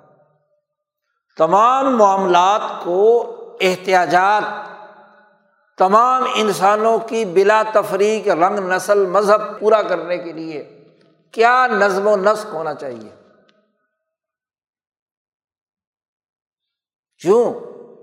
تمام 1.39 1.97
معاملات 1.97 2.85
کو 2.85 3.37
احتیاجات، 3.61 4.43
تمام 5.79 6.25
انسانوں 6.35 6.99
کی 6.99 7.25
بلا 7.25 7.63
تفریق، 7.73 8.29
رنگ 8.29 8.59
نسل، 8.59 9.07
مذہب 9.07 9.61
پورا 9.61 9.83
کرنے 9.83 10.19
کے 10.19 10.33
لیے 10.33 10.82
کیا 11.33 11.67
نظم 11.67 12.07
و 12.07 12.17
نسق 12.17 12.47
ہونا 12.47 12.75
چاہیے؟ 12.75 13.15
کیوں؟ 17.19 17.55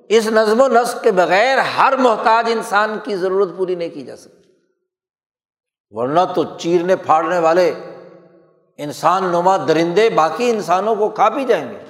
اس 0.10 0.28
نظم 0.28 0.62
و 0.62 0.68
نسق 0.68 1.04
کے 1.04 1.12
بغیر 1.12 1.58
ہر 1.58 1.98
محتاج 1.98 2.50
انسان 2.52 3.00
کی 3.04 3.16
ضرورت 3.16 3.50
پوری 3.58 3.76
نہیں 3.76 3.90
کی 3.90 4.06
جا 4.06 4.16
سکتی۔ 4.16 4.52
ورنہ 5.90 6.20
تو 6.36 6.58
چیرنے 6.58 6.96
پھاڑنے 6.96 7.40
والے 7.40 7.74
انسان 8.78 9.24
نما 9.24 9.58
درندے 9.58 10.10
باقی 10.10 10.50
انسانوں 10.50 10.96
کو 10.96 11.10
کھا 11.10 11.30
بھی 11.30 11.46
جائیں 11.46 11.72
گے۔ 11.72 11.84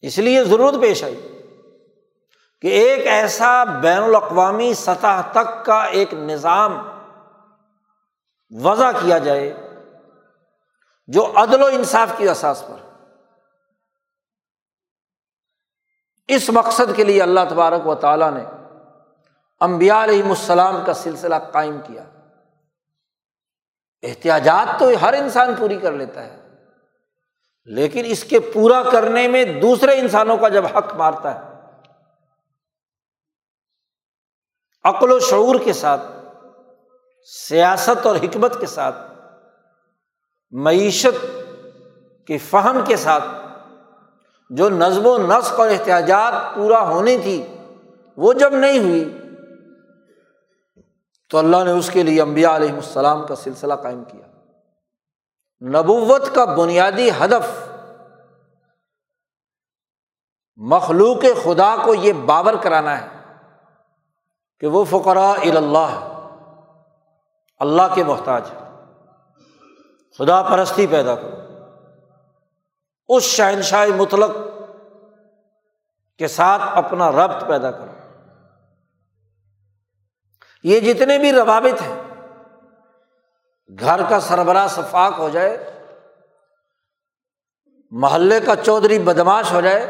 اس 0.00 0.18
لیے 0.18 0.44
ضرورت 0.44 0.80
پیش 0.80 1.04
آئی 1.04 1.42
کہ 2.60 2.68
ایک 2.68 3.06
ایسا 3.06 3.64
بین 3.64 4.02
الاقوامی 4.02 4.74
سطح 4.74 5.20
تک 5.32 5.64
کا 5.64 5.84
ایک 5.84 6.14
نظام 6.14 6.91
وضع 8.52 8.90
کیا 8.92 9.18
جائے 9.18 9.52
جو 11.08 11.32
عدل 11.36 11.62
و 11.62 11.66
انصاف 11.66 12.08
کی 12.16 12.28
احساس 12.28 12.64
پر۔ 12.68 12.76
اس 16.28 16.50
مقصد 16.50 16.96
کے 16.96 17.04
لیے 17.04 17.22
اللہ 17.22 17.40
تبارک 17.50 17.86
و 17.86 17.94
تعالیٰ 17.94 18.30
نے 18.32 18.44
امبیا 19.60 20.04
علیہم 20.04 20.28
السلام 20.28 20.84
کا 20.86 20.94
سلسلہ 20.94 21.34
قائم 21.52 21.80
کیا۔ 21.86 22.04
احتیاجات 24.02 24.78
تو 24.78 24.90
ہر 25.00 25.14
انسان 25.14 25.54
پوری 25.58 25.78
کر 25.78 25.92
لیتا 25.92 26.24
ہے، 26.24 26.36
لیکن 27.64 28.04
اس 28.06 28.24
کے 28.24 28.40
پورا 28.40 28.82
کرنے 28.92 29.28
میں 29.28 29.44
دوسرے 29.60 29.98
انسانوں 29.98 30.36
کا 30.36 30.48
جب 30.48 30.66
حق 30.66 30.94
مارتا 30.94 31.34
ہے، 31.34 31.40
عقل 34.84 35.12
و 35.12 35.18
شعور 35.20 35.56
کے 35.64 35.72
ساتھ 35.72 36.11
سیاست 37.24 38.06
اور 38.06 38.16
حکمت 38.16 38.60
کے 38.60 38.66
ساتھ، 38.66 38.96
معیشت 40.50 41.26
کے 42.26 42.38
فہم 42.38 42.84
کے 42.84 42.96
ساتھ 42.96 43.24
جو 44.50 44.68
نظم 44.68 45.06
و 45.06 45.18
نسق 45.18 45.60
اور 45.60 45.70
احتیاجات 45.70 46.54
پورا 46.54 46.80
ہونی 46.80 47.18
تھی، 47.18 47.56
وہ 48.16 48.32
جب 48.32 48.52
نہیں 48.52 48.78
ہوئی، 48.78 49.18
تو 51.30 51.38
اللہ 51.38 51.64
نے 51.64 51.70
اس 51.70 51.90
کے 51.90 52.02
لیے 52.02 52.22
امبیا 52.22 52.56
علیہ 52.56 52.72
السلام 52.72 53.26
کا 53.26 53.34
سلسلہ 53.34 53.74
قائم 53.74 54.04
کیا۔ 54.04 54.26
نبوت 55.62 56.34
کا 56.34 56.44
بنیادی 56.44 57.10
ہدف 57.10 57.68
مخلوق 60.56 61.24
خدا 61.44 61.76
کو 61.84 61.94
یہ 61.94 62.12
بابر 62.12 62.56
کرانا 62.56 63.00
ہے 63.00 63.08
کہ 64.60 64.66
وہ 64.66 64.84
فقرا 64.84 65.30
اللہ۔ 65.30 66.11
اللہ 67.62 67.94
کے 67.94 68.04
محتاج 68.04 68.48
ہے 68.50 68.58
خدا 70.18 70.42
پرستی 70.42 70.86
پیدا 70.86 71.14
کرو۔ 71.14 71.36
اس 73.08 73.22
شہنشاہ 73.22 73.86
مطلق 73.96 74.30
کے 76.18 76.28
ساتھ 76.28 76.62
اپنا 76.74 77.10
ربط 77.12 77.44
پیدا 77.48 77.70
کرو۔ 77.70 77.92
یہ 80.64 80.80
جتنے 80.80 81.18
بھی 81.18 81.32
روابط 81.32 81.82
ہیں، 81.82 82.00
گھر 83.80 84.00
کا 84.08 84.20
سربراہ 84.20 84.66
شفاق 84.66 85.18
ہو 85.18 85.28
جائے، 85.28 85.56
محلے 87.90 88.40
کا 88.40 88.56
چودھری 88.56 88.98
بدماش 88.98 89.52
ہو 89.52 89.60
جائے، 89.60 89.82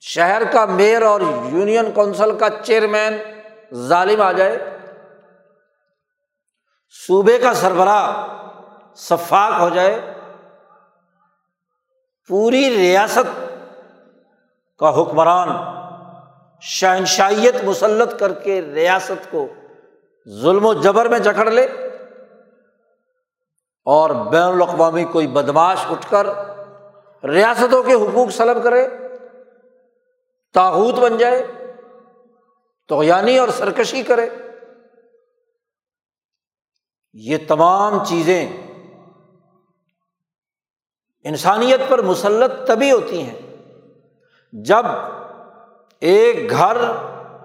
شہر 0.00 0.42
کا 0.52 0.64
میئر 0.64 1.02
اور 1.02 1.20
یونین 1.20 1.92
کونسل 1.92 2.38
کا 2.38 2.48
چیئرمین 2.64 3.16
ظالم 3.88 4.22
آ 4.22 4.32
جائے 4.32 4.79
صوبے 6.94 7.38
کا 7.38 7.54
سربراہ 7.54 8.26
شفاق 8.96 9.60
ہو 9.60 9.68
جائے، 9.68 10.14
پوری 12.28 12.76
ریاست 12.76 13.40
کا 14.78 15.02
حکمران 15.02 15.48
شہنشائیت 16.60 17.64
مسلط 17.64 18.18
کر 18.20 18.32
کے 18.32 18.62
ریاست 18.62 19.30
کو 19.30 19.46
ظلم 20.28 20.66
و 20.66 20.72
جبر 20.74 21.08
میں 21.08 21.18
جکڑ 21.18 21.50
لے 21.50 21.66
اور 23.84 24.10
بین 24.10 24.42
الاقوامی 24.42 25.04
کوئی 25.04 25.26
بدماش 25.26 25.78
اٹھ 25.90 26.10
کر 26.10 26.26
ریاستوں 27.24 27.82
کے 27.82 27.94
حقوق 27.94 28.30
سلب 28.30 28.64
کرے 28.64 28.88
تاحوت 30.54 30.94
بن 30.94 31.16
جائے 31.16 31.46
تو 32.88 33.02
یعنی 33.02 33.38
اور 33.38 33.48
سرکشی 33.48 34.02
کرے۔ 34.02 34.28
یہ 37.12 37.36
تمام 37.48 38.04
چیزیں 38.04 38.48
انسانیت 41.24 41.80
پر 41.88 42.02
مسلط 42.02 42.66
تبھی 42.66 42.92
ہوتی 42.92 43.22
ہیں۔ 43.22 43.38
جب 44.52 44.86
ایک 46.00 46.50
گھر، 46.50 46.76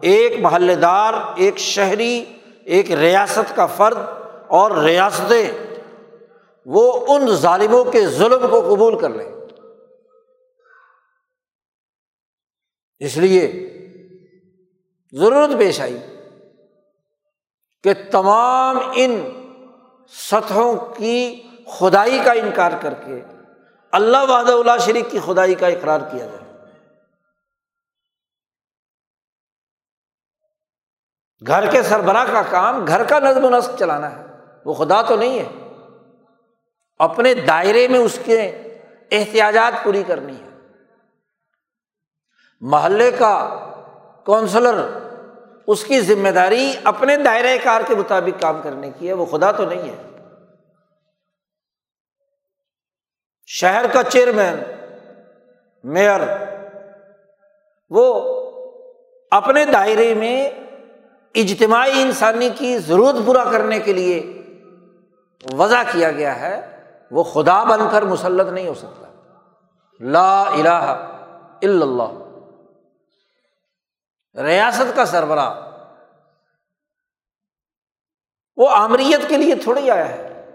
ایک 0.02 0.40
محلے 0.40 0.76
دار، 0.76 1.14
ایک 1.36 1.58
شہری، 1.58 2.26
ایک 2.64 2.92
ریاست 2.92 3.56
کا 3.56 3.66
فرد 3.66 3.98
اور 4.48 4.72
ریاستیں 4.72 5.52
وہ 6.66 7.06
ان 7.08 7.28
ظالموں 7.28 7.84
کے 7.86 8.08
ظلم 8.08 8.48
کو 8.50 8.62
قبول 8.62 9.00
کر 9.00 9.10
لیں۔ 9.10 9.32
اس 13.00 13.18
لیے 13.18 13.72
ضرورت 15.12 15.60
پیش 15.60 15.82
آئی 15.82 15.98
کہ 17.84 17.94
تمام 18.12 18.78
ان 18.96 19.45
سطحوں 20.10 20.94
کی 20.96 21.44
خدائی 21.68 22.20
کا 22.26 22.32
انکار 22.32 22.72
کر 22.82 22.94
کے 22.94 23.24
اللہ 23.92 24.18
وحد 24.18 24.50
اللہ 24.50 24.78
شریف 24.86 25.06
کی 25.12 25.20
خدائی 25.26 25.56
کا 25.56 25.68
اقرار 25.68 26.00
کیا 26.00 26.26
جائے۔ 26.26 26.46
گھر 31.48 31.72
کے 31.72 31.84
سربراہ 31.84 32.26
کا 32.34 32.42
کام، 32.50 32.88
گھر 32.88 33.04
کا 33.04 33.20
نظم 33.20 33.46
و 33.46 33.50
نسق 33.50 33.70
چلانا 33.80 34.16
ہے۔ 34.16 34.26
وہ 34.66 34.74
خدا 34.74 35.02
تو 35.02 35.16
نہیں 35.16 35.40
ہے۔ 35.40 35.70
اپنے 36.98 37.34
دائرے 37.34 37.88
میں 37.88 38.00
اس 38.00 38.20
کے 38.26 38.42
احتیاجات 39.12 39.84
پوری 39.84 40.04
کرنی 40.04 40.36
ہے۔ 40.42 40.50
محلے 42.62 43.12
کا 43.12 43.50
کونسلر 44.26 45.05
اس 45.68 45.84
کی 45.84 46.02
ذمہ 46.02 46.30
داری 46.30 46.74
اپنے 46.84 47.18
دائرۂ 47.18 47.64
کار 47.64 47.82
کے 47.88 47.96
مطابق 47.96 48.42
کام 48.42 48.62
کرنے 48.64 48.92
کی 49.00 49.08
ہے، 49.08 49.14
وہ 49.14 49.26
خدا 49.26 49.52
تو 49.52 49.66
نہیں 49.66 49.82
ہے۔ 49.82 50.02
شہر 53.46 53.86
کا 53.94 54.04
چیئرمین، 54.04 54.56
میئر، 55.84 56.22
وہ 57.90 58.06
اپنے 59.32 59.66
دائرے 59.66 60.14
میں 60.14 60.50
اجتماعی 61.36 62.02
انسانی 62.02 62.50
کی 62.56 62.78
ضرورت 62.78 63.16
پورا 63.26 63.44
کرنے 63.44 63.80
کے 63.80 63.94
لیے 63.94 64.42
وضع 65.54 65.84
کیا 65.92 66.12
گیا 66.12 66.40
ہے، 66.40 66.84
وہ 67.12 67.24
خدا 67.24 67.64
بن 67.64 67.80
کر 67.92 68.02
مسلط 68.02 68.52
نہیں 68.52 68.68
ہو 68.68 68.74
سکتا۔ 68.74 69.12
لا 70.00 70.42
الہ 70.42 71.08
الا 71.62 71.86
اللہ۔ 71.86 72.25
ریاست 74.44 74.96
کا 74.96 75.06
سربراہ۔ 75.06 75.62
وہ 78.58 78.70
آمریت 78.70 79.30
کے 79.30 79.38
لیے 79.38 79.56
تھوڑی 79.56 79.92
آیا 79.92 80.10
ہے۔ 80.10 80.52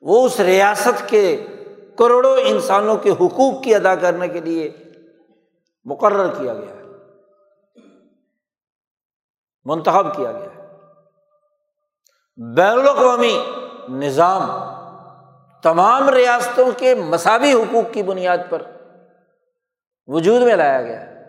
وہ 0.00 0.26
اس 0.26 0.40
ریاست 0.40 1.08
کے 1.08 1.46
کروڑوں 1.98 2.36
انسانوں 2.36 2.96
کے 2.96 3.10
حقوق 3.10 3.62
کی 3.62 3.74
ادا 3.74 3.94
کرنے 3.94 4.28
کے 4.28 4.40
لیے 4.40 4.76
مقرر 5.84 6.34
کیا 6.38 6.54
گیا 6.54 6.76
ہے۔ 6.76 6.82
منتخب 9.64 10.16
کیا 10.16 10.32
گیا 10.32 10.54
ہے۔ 10.54 10.66
بین 12.54 12.78
الاقوامی 12.78 13.46
نظام 13.88 14.50
تمام 15.62 16.08
ریاستوں 16.08 16.70
کے 16.78 16.94
مساوی 16.94 17.52
حقوق 17.52 17.94
کی 17.94 18.02
بنیاد 18.02 18.38
پر 18.48 18.62
وجود 20.06 20.42
میں 20.42 20.56
لایا 20.56 20.82
گیا 20.82 21.00
ہے۔ 21.00 21.19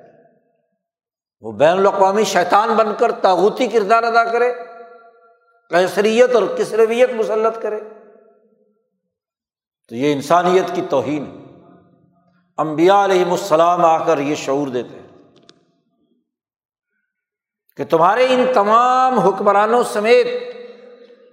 وہ 1.42 1.52
بین 1.52 1.78
الاقوامی 1.78 2.24
شیطان 2.24 2.76
بن 2.76 2.96
کر 3.00 3.12
تاغوتی 3.12 3.68
کردار 3.68 4.04
ادا 4.04 4.24
کرے 4.24 4.54
کیسریت 5.70 6.36
اور 6.36 6.44
کسرویت 6.58 7.10
مسلط 7.10 7.62
کرے۔ 7.62 7.80
تو 9.90 9.96
یہ 9.96 10.14
انسانیت 10.14 10.76
کی 10.76 10.82
توہین 10.90 11.26
ہے۔ 11.26 11.60
امبیا 12.58 13.06
علیہم 13.06 13.32
السلام 13.32 13.86
آ 13.86 14.06
کر 14.06 14.18
یہ 14.18 14.36
شعور 14.36 14.68
دیتے 14.68 15.00
ہیں 15.00 15.28
کہ 17.78 17.86
تمہارے 17.86 18.26
ان 18.26 18.46
تمام 18.54 19.20
حکمرانوں 19.20 19.84
سمیت، 19.84 20.28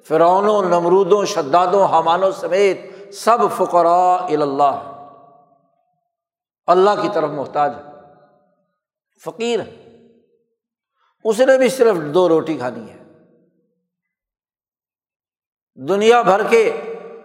فرعونوں، 0.09 0.63
نمرودوں، 0.63 1.25
شدادوں، 1.25 1.89
حمانوں 1.89 2.31
سمیت 2.31 2.79
سب 3.15 3.39
فقرا 3.57 4.15
اللہ 4.15 4.93
اللہ 6.67 6.91
کی 7.03 7.09
طرف 7.15 7.31
محتاج 7.31 7.73
ہے 7.75 7.91
فقیر 9.25 9.61
ہے 9.61 9.88
اس 11.25 11.41
نے 11.41 11.59
بھی 11.59 11.69
صرف 11.69 11.97
دو 12.15 12.29
روٹی 12.29 12.57
کھانی 12.57 12.91
ہے۔ 12.91 12.99
دنیا 15.75 16.23
بھر 16.23 16.41
کے 16.51 16.73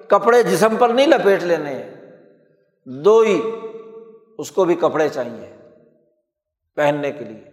کپڑے 0.08 0.44
جسم 0.44 0.76
پر 0.76 0.90
نہیں 0.90 1.08
لپیٹ 1.08 1.44
لینے 1.44 1.90
دو 2.86 3.20
ہی 3.20 3.42
اس 4.38 4.52
کو 4.52 4.66
بھی 4.66 4.76
کپڑے 4.76 5.10
چاہیے 5.10 5.56
پہننے 6.76 7.12
کے 7.12 7.24
لیے۔ 7.24 7.44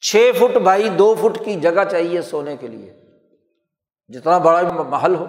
چھ 0.00 0.30
فٹ 0.38 0.56
بائی 0.56 0.88
دو 0.88 1.14
فٹ 1.14 1.44
کی 1.44 1.60
جگہ 1.60 1.84
چاہیے 1.90 2.22
سونے 2.22 2.56
کے 2.56 2.66
لیے۔ 2.66 2.94
جتنا 4.08 4.38
بڑا 4.38 4.62
محل 4.62 5.14
ہو۔ 5.14 5.26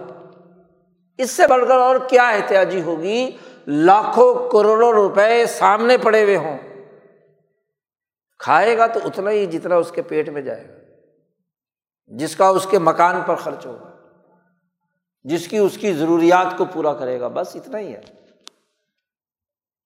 اس 1.17 1.31
سے 1.31 1.47
بڑھ 1.47 1.67
کر 1.67 1.77
اور 1.77 1.95
کیا 2.09 2.29
احتیاطی 2.29 2.81
ہوگی؟ 2.81 3.31
لاکھوں 3.67 4.49
کروڑوں 4.49 4.91
روپئے 4.91 5.45
سامنے 5.45 5.97
پڑے 5.97 6.23
ہوئے 6.23 6.37
ہوں۔ 6.37 6.57
کھائے 8.39 8.77
گا 8.77 8.87
تو 8.87 8.99
اتنا 9.03 9.31
ہی 9.31 9.45
جتنا 9.45 9.75
اس 9.75 9.91
کے 9.91 10.01
پیٹ 10.01 10.29
میں 10.29 10.41
جائے 10.41 10.67
گا۔ 10.67 10.73
جس 12.05 12.35
کا 12.35 12.47
اس 12.47 12.67
کے 12.69 12.79
مکان 12.79 13.21
پر 13.21 13.35
خرچ 13.35 13.65
ہوگا، 13.65 13.97
جس 15.23 15.47
کی 15.47 15.57
اس 15.57 15.77
کی 15.77 15.93
ضروریات 15.93 16.57
کو 16.57 16.65
پورا 16.65 16.93
کرے 16.93 17.19
گا، 17.19 17.27
بس 17.27 17.55
اتنا 17.55 17.79
ہی 17.79 17.95
ہے۔ 17.95 18.01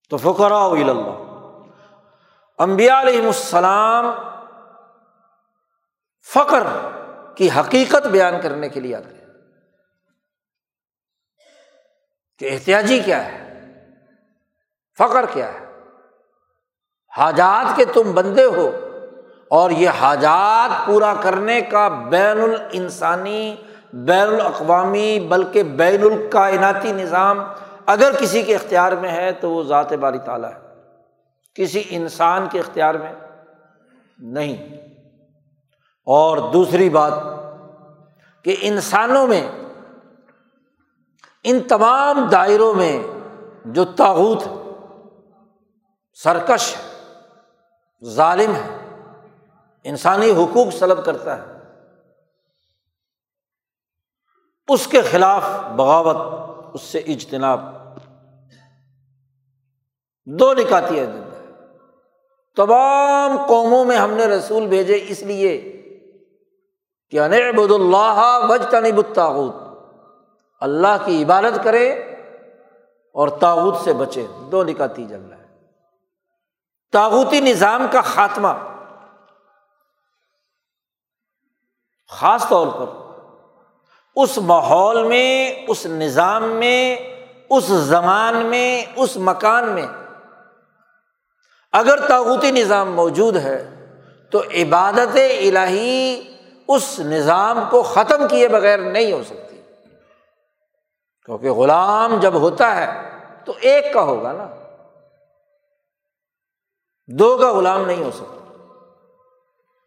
تو 0.09 0.17
فکرا 0.17 0.65
اللہ۔ 0.65 1.33
امبیا 2.57 3.01
علیہم 3.01 3.25
السلام 3.25 4.05
فخر 6.25 6.63
کی 7.35 7.49
حقیقت 7.59 8.07
بیان 8.07 8.33
کرنے 8.41 8.69
کے 8.69 8.79
لیے 8.79 8.95
آتے 8.95 9.15
ہیں۔ 9.15 9.25
کہ 12.39 12.53
احتیاطی 12.53 12.99
کیا 12.99 13.25
ہے؟ 13.25 13.53
فخر 14.97 15.25
کیا 15.33 15.53
ہے؟ 15.53 15.62
حاجات 17.17 17.75
کے 17.75 17.85
تم 17.85 18.11
بندے 18.13 18.45
ہو۔ 18.45 18.71
اور 19.47 19.69
یہ 19.69 19.89
حاجات 19.89 20.85
پورا 20.85 21.13
کرنے 21.21 21.61
کا 21.61 21.87
بین 21.87 22.41
الانسانی، 22.41 23.55
بین 23.93 24.27
الاقوامی، 24.27 25.19
بلکہ 25.19 25.63
بین 25.63 26.01
الکائناتی 26.01 26.91
نظام 26.91 27.43
اگر 27.85 28.11
کسی 28.19 28.41
کے 28.41 28.55
اختیار 28.55 28.91
میں 28.91 29.11
ہے 29.11 29.31
تو 29.31 29.49
وہ 29.49 29.63
ذات 29.63 29.93
باری 29.93 30.17
تعالیٰ 30.17 30.49
ہے۔ 30.49 30.59
کسی 31.55 31.83
انسان 31.89 32.47
کے 32.51 32.59
اختیار 32.59 32.95
میں 32.95 33.13
نہیں۔ 34.17 34.67
اور 36.05 36.37
دوسری 36.37 36.89
بات 36.89 37.13
کہ 38.43 38.55
انسانوں 38.61 39.27
میں، 39.27 39.51
ان 41.43 41.59
تمام 41.59 42.27
دائروں 42.31 42.73
میں 42.73 43.03
جو 43.65 43.85
تاوت 43.85 44.43
سرکش 46.13 46.75
ہے۔ 46.75 46.92
ظالم 48.05 48.55
ہے۔ 48.55 48.89
انسانی 49.83 50.31
حقوق 50.31 50.67
سلب 50.79 51.05
کرتا 51.05 51.37
ہے۔ 51.37 51.53
اس 54.67 54.87
کے 54.87 55.01
خلاف 55.01 55.43
بغاوت، 55.75 56.17
اس 56.73 56.81
سے 56.81 56.97
اجتناب۔ 56.97 57.59
دو 60.25 60.53
نکاتی 60.53 60.99
ہے 60.99 61.05
تمام 62.55 63.45
قوموں 63.47 63.85
میں 63.85 63.97
ہم 63.97 64.13
نے 64.13 64.25
رسول 64.25 64.67
بھیجے، 64.67 65.05
اس 65.07 65.21
لیے 65.21 65.61
کہ 67.09 67.19
انعبد 67.19 67.71
اللہ 67.71 68.39
وج 68.49 68.61
تنب 68.69 68.97
الطاغت 68.97 69.55
اللہ 70.59 70.97
کی 71.05 71.23
عبادت 71.23 71.63
کرے 71.63 71.91
اور 73.13 73.27
تاغت 73.27 73.83
سے 73.83 73.93
بچے 73.93 74.27
دو 74.51 74.63
نکاتی 74.63 75.05
جل 75.05 75.33
ہے۔ 75.33 75.42
تاغوتی 76.93 77.39
نظام 77.39 77.87
کا 77.91 78.01
خاتمہ۔ 78.01 78.47
خاص 82.09 82.47
طور 82.47 82.67
پر 82.67 83.03
اس 84.15 84.37
ماحول 84.37 85.03
میں، 85.03 85.53
اس 85.67 85.85
نظام 85.85 86.43
میں، 86.43 86.97
اس 87.49 87.63
زمان 87.63 88.35
میں، 88.35 88.85
اس 88.95 89.17
مکان 89.17 89.69
میں 89.69 89.87
اگر 91.71 92.07
تاغوتی 92.07 92.51
نظام 92.51 92.93
موجود 92.93 93.37
ہے 93.37 93.85
تو 94.31 94.41
عبادت 94.41 95.15
الہی 95.15 96.23
اس 96.67 96.99
نظام 96.99 97.59
کو 97.69 97.83
ختم 97.83 98.27
کیے 98.27 98.47
بغیر 98.47 98.79
نہیں 98.79 99.11
ہو 99.11 99.23
سکتی۔ 99.23 99.61
کیونکہ 101.25 101.51
غلام 101.51 102.19
جب 102.19 102.33
ہوتا 102.33 102.75
ہے 102.75 103.09
تو 103.45 103.53
ایک 103.59 103.93
کا 103.93 104.01
ہوگا 104.01 104.31
نا۔ 104.31 104.62
دو 107.07 107.37
کا 107.37 107.53
غلام 107.53 107.85
نہیں 107.85 108.03
ہو 108.03 108.11
سکتا۔ 108.11 108.39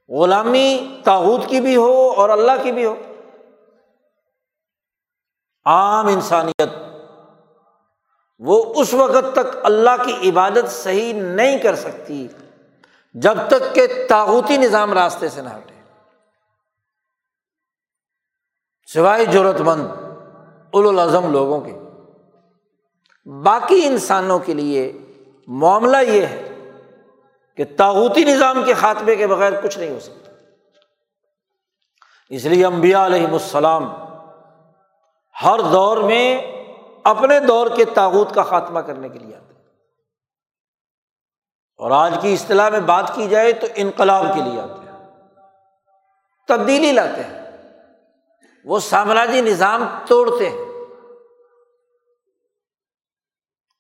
غلامی 0.09 1.00
تاوت 1.05 1.40
کی 1.48 1.61
بھی 1.61 1.76
ہو 1.76 2.12
اور 2.16 2.29
اللہ 2.29 2.52
کی 2.62 2.72
بھی 2.72 2.85
ہو۔ 2.85 2.94
عام 5.64 6.07
انسانیت 6.07 6.68
وہ 8.38 8.74
اس 8.76 8.94
وقت 8.94 9.33
تک 9.33 9.59
اللہ 9.62 10.05
کی 10.05 10.31
عبادت 10.31 10.68
صحیح 10.68 11.12
نہیں 11.12 11.59
کر 11.59 11.76
سکتی 11.76 12.29
جب 13.14 13.35
تک 13.48 13.74
کہ 13.74 13.87
تاغوتی 14.09 14.57
نظام 14.57 14.92
راستے 14.92 15.29
سے 15.29 15.42
نہ 15.42 15.48
ہٹے۔ 15.48 15.74
سوائے 18.92 19.24
ضرورت 19.24 19.61
مند 19.61 19.87
الاظم 20.72 21.33
لوگوں 21.33 21.61
کے۔ 21.61 21.79
باقی 23.31 23.87
انسانوں 23.87 24.38
کے 24.38 24.55
لیے 24.55 24.92
معاملہ 25.46 25.96
یہ 25.96 26.26
ہے 26.26 26.45
کہ 27.57 27.64
تاغوتی 27.77 28.25
نظام 28.25 28.62
کے 28.64 28.75
خاتمے 28.75 29.16
کے 29.16 29.27
بغیر 29.27 29.61
کچھ 29.61 29.79
نہیں 29.79 29.90
ہو 29.90 30.01
سکتا۔ 30.01 30.33
اس 32.31 32.45
لیے 32.45 32.66
امبیا 32.66 33.07
علیہم 33.07 33.33
السلام 33.33 33.95
ہر 35.42 35.61
دور 35.73 35.97
میں 35.97 36.53
اپنے 37.05 37.40
دور 37.40 37.77
کے 37.77 37.85
تاغوت 37.85 38.35
کا 38.35 38.42
خاتمہ 38.42 38.81
کرنے 38.81 39.09
کے 39.09 39.19
لیے 39.19 39.37
آتے 39.37 39.53
اور 41.77 41.90
آج 41.90 42.14
کی 42.23 42.35
اصطلاح 42.35 42.69
میں 42.69 42.81
بات 42.81 43.14
کی 43.14 43.29
جائے 43.29 43.53
تو 43.53 43.66
انقلاب 43.75 44.27
کے 44.35 44.40
لیے 44.42 44.61
آتے 44.61 44.73
ہیں۔ 44.73 44.87
تبدیلی 46.49 46.92
لاتے 46.92 47.23
ہیں۔ 47.23 47.42
وہ 48.64 48.81
سامراجی 48.81 49.40
نظام 49.40 49.87
توڑتے 50.09 50.51
ہیں۔ 50.51 50.59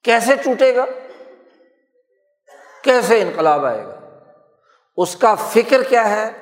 کیسے 0.04 0.34
ٹوٹے 0.34 0.76
گا؟ 0.76 0.84
کیسے 2.86 3.22
انقلاب 3.22 3.64
آئے 3.64 3.86
گا؟ 3.86 3.94
اس 4.96 5.16
کا 5.16 5.34
فکر 5.34 5.82
کیا 5.82 6.08
ہے؟ 6.08 6.32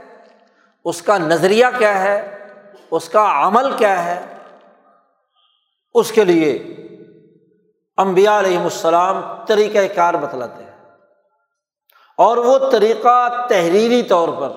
اس 0.85 1.03
کا 1.03 1.19
نظریہ 1.19 1.67
کیا 1.79 2.03
ہے؟ 2.03 2.47
اس 2.91 3.09
کا 3.09 3.47
عمل 3.47 3.77
کیا 3.77 4.05
ہے؟ 4.05 4.39
اس 5.95 6.13
کے 6.13 6.25
لیے 6.25 6.77
امبیا 7.97 8.39
علیہم 8.39 8.63
السلام 8.63 9.45
طریقۂ 9.49 9.95
کار 9.95 10.15
بتلاتے 10.15 10.65
ہیں۔ 10.65 10.71
اور 12.17 12.37
وہ 12.37 12.59
طریقہ 12.73 13.47
تحریری 13.49 14.03
طور 14.03 14.29
پر 14.29 14.53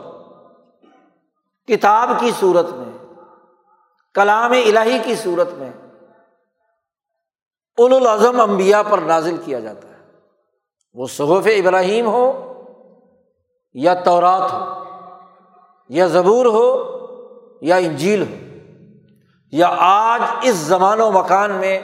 کتاب 1.68 2.10
کی 2.20 2.32
صورت 2.40 2.66
میں، 2.70 3.14
کلام 4.14 4.52
الہی 4.52 5.00
کی 5.04 5.16
صورت 5.16 5.50
میں 5.52 5.72
الاظم 7.78 8.42
امبیا 8.42 8.84
پر 8.84 8.98
نازل 8.98 9.38
کیا 9.46 9.60
جاتا 9.60 9.88
ہے۔ 9.88 9.97
وہ 10.94 11.08
صحف 11.08 11.48
ابراہیم 11.58 12.08
ہو 12.08 12.26
یا 13.74 13.94
تورات 13.94 14.54
ہو، 14.54 14.84
یا 15.90 16.08
زبور 16.08 16.46
ہو 16.46 16.68
یا 17.62 17.76
انجیل 17.76 18.22
ہو، 18.22 18.36
یا 19.52 19.76
آج 19.80 20.22
اس 20.44 20.56
زمان 20.56 21.02
و 21.02 21.12
مکان 21.12 21.52
میں 21.52 21.80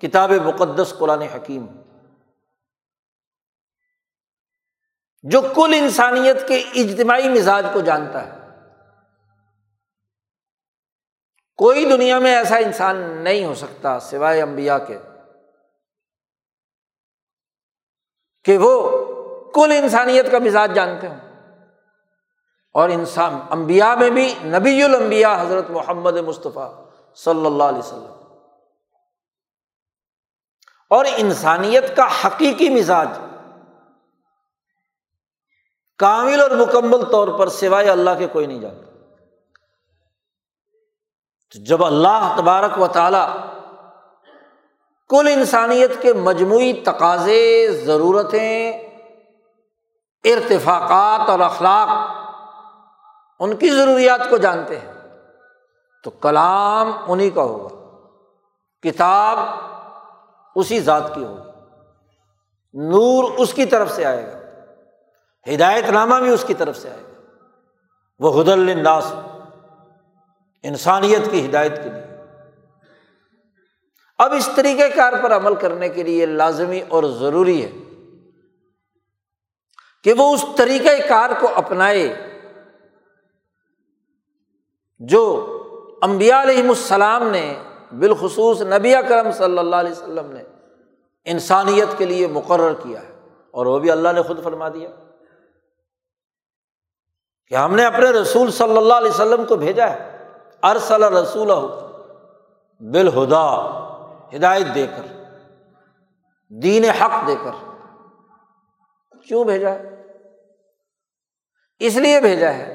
کتاب 0.00 0.32
مقدس 0.32 0.94
قرآن 0.98 1.22
حکیم 1.22 1.66
جو 5.22 5.40
کل 5.54 5.74
انسانیت 5.78 6.48
کے 6.48 6.56
اجتماعی 6.56 7.28
مزاج 7.28 7.66
کو 7.72 7.80
جانتا 7.80 8.26
ہے۔ 8.26 8.38
کوئی 11.56 11.84
دنیا 11.84 12.18
میں 12.18 12.36
ایسا 12.36 12.56
انسان 12.56 12.96
نہیں 12.96 13.44
ہو 13.44 13.54
سکتا 13.54 14.00
سوائے 14.00 14.42
امبیا 14.42 14.78
کے۔ 14.78 14.98
کہ 18.48 18.58
وہ 18.58 19.04
کل 19.52 19.72
انسانیت 19.72 20.30
کا 20.30 20.38
مزاج 20.38 20.74
جانتے 20.74 21.08
ہوں۔ 21.08 21.16
اور 22.72 22.88
انسان 22.88 23.38
امبیا 23.50 23.94
میں 23.94 24.10
بھی 24.10 24.34
نبی 24.44 24.82
المبیا 24.82 25.40
حضرت 25.40 25.70
محمد 25.70 26.12
مصطفیٰ 26.12 26.84
صلی 27.14 27.46
اللہ 27.46 27.64
علیہ 27.64 27.78
وسلم۔ 27.78 28.22
اور 30.90 31.04
انسانیت 31.16 31.96
کا 31.96 32.08
حقیقی 32.24 32.68
مزاج 32.68 33.08
کامل 35.98 36.40
اور 36.40 36.50
مکمل 36.50 37.04
طور 37.12 37.28
پر 37.38 37.48
سوائے 37.48 37.90
اللہ 37.90 38.10
کے 38.18 38.26
کوئی 38.26 38.46
نہیں 38.46 38.60
جانتا۔ 38.60 38.92
تو 41.52 41.64
جب 41.64 41.84
اللہ 41.84 42.34
تبارک 42.38 42.80
و 42.80 42.86
تعالی 42.86 43.48
کل 45.08 45.28
انسانیت 45.32 46.02
کے 46.02 46.12
مجموعی 46.12 46.72
تقاضے، 46.72 47.68
ضرورتیں، 47.84 48.72
ارتفاقات 50.24 51.30
اور 51.30 51.40
اخلاق، 51.40 51.88
ان 53.40 53.56
کی 53.56 53.70
ضروریات 53.70 54.30
کو 54.30 54.36
جانتے 54.36 54.78
ہیں۔ 54.78 54.92
تو 56.04 56.10
کلام 56.10 56.92
انہیں 57.06 57.30
کا 57.30 57.42
ہوگا، 57.42 57.68
کتاب 58.82 59.38
اسی 60.56 60.80
ذات 60.80 61.14
کی 61.14 61.24
ہوگی۔ 61.24 61.50
نور 62.74 63.24
اس 63.38 63.54
کی 63.54 63.66
طرف 63.66 63.90
سے 63.90 64.04
آئے 64.04 64.32
گا، 64.32 64.38
ہدایت 65.54 65.90
نامہ 65.90 66.14
بھی 66.14 66.30
اس 66.30 66.44
کی 66.46 66.54
طرف 66.54 66.76
سے 66.76 66.90
آئے 66.90 67.02
گا۔ 67.02 67.22
وہ 68.20 68.42
حد 68.42 68.48
الناس 68.48 69.14
انسانیت 70.62 71.30
کی 71.30 71.46
ہدایت 71.46 71.76
کے 71.76 71.90
لیے۔ 71.90 72.07
اب 74.18 74.32
اس 74.34 74.48
طریقۂ 74.54 74.94
کار 74.96 75.12
پر 75.22 75.36
عمل 75.36 75.54
کرنے 75.54 75.88
کے 75.88 76.02
لیے 76.02 76.26
لازمی 76.26 76.80
اور 76.88 77.04
ضروری 77.18 77.62
ہے 77.64 77.70
کہ 80.04 80.12
وہ 80.12 80.32
اس 80.34 80.44
طریقۂ 80.56 81.08
کار 81.08 81.30
کو 81.40 81.48
اپنائے 81.54 82.06
جو 85.00 85.22
امبیا 86.02 86.42
علیہم 86.42 86.68
السلام 86.68 87.26
نے، 87.30 87.62
بالخصوص 87.98 88.60
نبی 88.62 88.94
کرم 89.08 89.30
صلی 89.32 89.58
اللہ 89.58 89.76
علیہ 89.76 89.92
وسلم 89.92 90.30
نے 90.32 90.42
انسانیت 91.26 91.98
کے 91.98 92.04
لیے 92.04 92.26
مقرر 92.26 92.74
کیا 92.82 93.00
ہے، 93.02 93.12
اور 93.54 93.66
وہ 93.66 93.78
بھی 93.78 93.90
اللہ 93.90 94.12
نے 94.12 94.22
خود 94.22 94.42
فرما 94.44 94.68
دیا 94.68 94.88
کہ 97.50 97.54
ہم 97.54 97.74
نے 97.76 97.84
اپنے 97.84 98.10
رسول 98.10 98.50
صلی 98.50 98.76
اللہ 98.76 98.94
علیہ 98.94 99.10
وسلم 99.10 99.44
کو 99.44 99.56
بھیجا 99.56 99.90
ہے، 99.90 100.16
ارسل 100.62 101.02
رسول 101.14 101.50
بالہدا۔ 102.80 103.46
ہدایت 104.36 104.66
دے 104.74 104.86
کر، 104.86 105.24
دین 106.48 106.84
حق 106.84 107.26
دے 107.26 107.34
کر 107.44 107.68
کیوں 109.28 109.44
بھیجا 109.44 109.74
ہے؟ 109.74 110.02
اس 111.78 111.96
لیے 111.96 112.20
بھیجا 112.20 112.54
ہے 112.54 112.74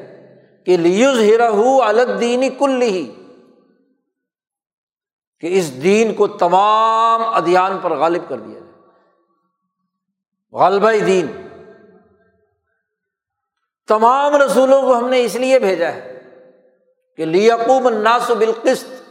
کہ 0.66 0.78
لیوز 0.78 1.20
ہیرا 1.20 1.48
الدینی 1.86 2.50
کل 2.50 2.82
ہی 2.82 3.16
کہ 5.40 5.60
اس 5.60 5.84
دین 5.84 6.14
کو 6.14 6.28
تمام 6.28 7.24
ادیان 7.24 7.78
پر 7.82 7.92
غالب 7.92 8.30
کر 8.30 8.38
دیا 8.38 8.60
جائے۔ 8.60 8.74
غالبہ 10.52 10.92
دین۔ 11.06 11.28
تمام 13.88 14.36
رسولوں 14.36 14.82
کو 14.82 14.98
ہم 14.98 15.10
نے 15.10 15.24
اس 15.24 15.36
لیے 15.36 15.60
بھیجا 15.60 15.94
ہے 15.94 16.20
کہ 17.18 17.26
لیقوب 17.26 17.88
الناس 17.88 18.32
بالقست 18.32 19.03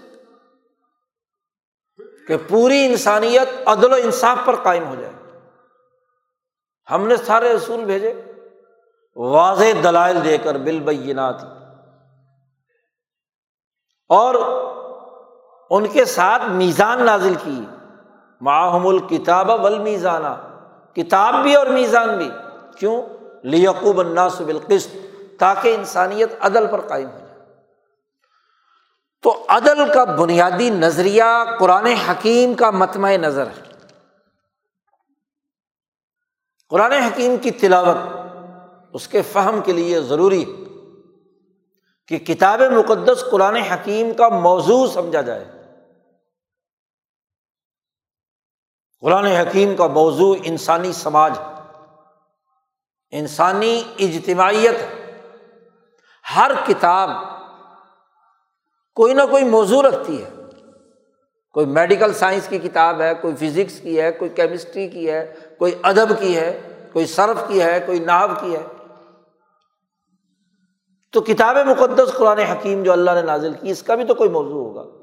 کہ 2.28 2.36
پوری 2.48 2.86
انسانیت 2.86 3.68
عدل 3.68 3.92
و 3.92 3.94
انصاف 3.94 4.38
پر 4.44 4.56
قائم 4.56 4.86
ہو 4.86 4.94
جائے۔ 4.94 5.12
ہم 6.90 7.08
نے 7.08 7.16
سارے 7.16 7.52
رسول 7.52 7.84
بھیجے۔ 7.84 8.22
واضح 9.16 9.64
دلائل 9.82 10.24
دے 10.24 10.38
کر 10.38 10.54
بل 10.54 10.80
بینات 10.80 11.34
اور 14.08 14.34
ان 15.70 15.86
کے 15.86 16.04
ساتھ 16.04 16.42
میزان 16.48 17.02
نازل 17.02 17.34
کی۔ 17.34 17.64
ماہم 18.40 18.86
الکتاب 18.86 19.64
ول 19.64 19.78
میزانہ 19.78 20.58
کتاب 20.94 21.34
بھی 21.42 21.54
اور 21.54 21.66
میزان 21.66 22.16
بھی۔ 22.16 22.30
کیوں؟ 22.78 23.02
لیقوب 23.42 24.00
الناس 24.00 24.40
بالقست 24.40 24.96
تاکہ 25.38 25.74
انسانیت 25.74 26.32
عدل 26.40 26.66
پر 26.66 26.80
قائم 26.80 27.08
ہو۔ 27.10 27.21
تو 29.22 29.44
عدل 29.48 29.92
کا 29.92 30.04
بنیادی 30.04 30.70
نظریہ 30.70 31.24
قرآن 31.58 31.86
حکیم 31.86 32.54
کا 32.54 32.70
متمع 32.70 33.10
نظر 33.10 33.46
ہے۔ 33.46 33.62
قرآن 36.68 36.92
حکیم 36.92 37.36
کی 37.36 37.50
تلاوت 37.50 37.96
اس 38.92 39.08
کے 39.08 39.22
فہم 39.22 39.60
کے 39.60 39.72
لیے 39.72 40.00
ضروری 40.00 40.44
ہے 40.44 40.64
کہ 42.06 42.18
کتاب 42.18 42.60
مقدس 42.60 43.24
قرآن 43.30 43.56
حکیم 43.56 44.14
کا 44.14 44.28
موضوع 44.28 44.86
سمجھا 44.86 45.20
جائے۔ 45.20 45.44
قرآن 49.00 49.26
حکیم 49.26 49.76
کا 49.76 49.86
موضوع 49.86 50.36
انسانی 50.44 50.92
سماج 50.92 51.38
انسانی 53.10 53.82
اجتماعیت 53.98 54.74
ہر 56.36 56.50
کتاب 56.66 57.10
کوئی 58.94 59.14
نہ 59.14 59.22
کوئی 59.30 59.44
موضوع 59.44 59.82
رکھتی 59.82 60.24
ہے۔ 60.24 60.28
کوئی 61.52 61.66
میڈیکل 61.66 62.14
سائنس 62.14 62.48
کی 62.48 62.58
کتاب 62.58 63.00
ہے، 63.00 63.14
کوئی 63.14 63.36
فزکس 63.36 63.80
کی 63.80 64.00
ہے، 64.00 64.12
کوئی 64.12 64.30
کیمسٹری 64.30 64.88
کی 64.88 65.10
ہے، 65.10 65.34
کوئی 65.58 65.74
ادب 65.82 66.18
کی 66.18 66.36
ہے، 66.36 66.60
کوئی 66.92 67.06
صرف 67.06 67.48
کی 67.48 67.62
ہے، 67.62 67.80
کوئی 67.86 67.98
ناو 67.98 68.28
کی 68.40 68.56
ہے۔ 68.56 68.66
تو 71.12 71.20
کتاب 71.20 71.56
مقدس 71.56 72.12
قرآن 72.12 72.38
حکیم 72.38 72.82
جو 72.82 72.92
اللہ 72.92 73.10
نے 73.10 73.22
نازل 73.22 73.52
کی، 73.52 73.70
اس 73.70 73.82
کا 73.82 73.94
بھی 73.94 74.04
تو 74.04 74.14
کوئی 74.14 74.30
موضوع 74.30 74.64
ہوگا۔ 74.64 75.02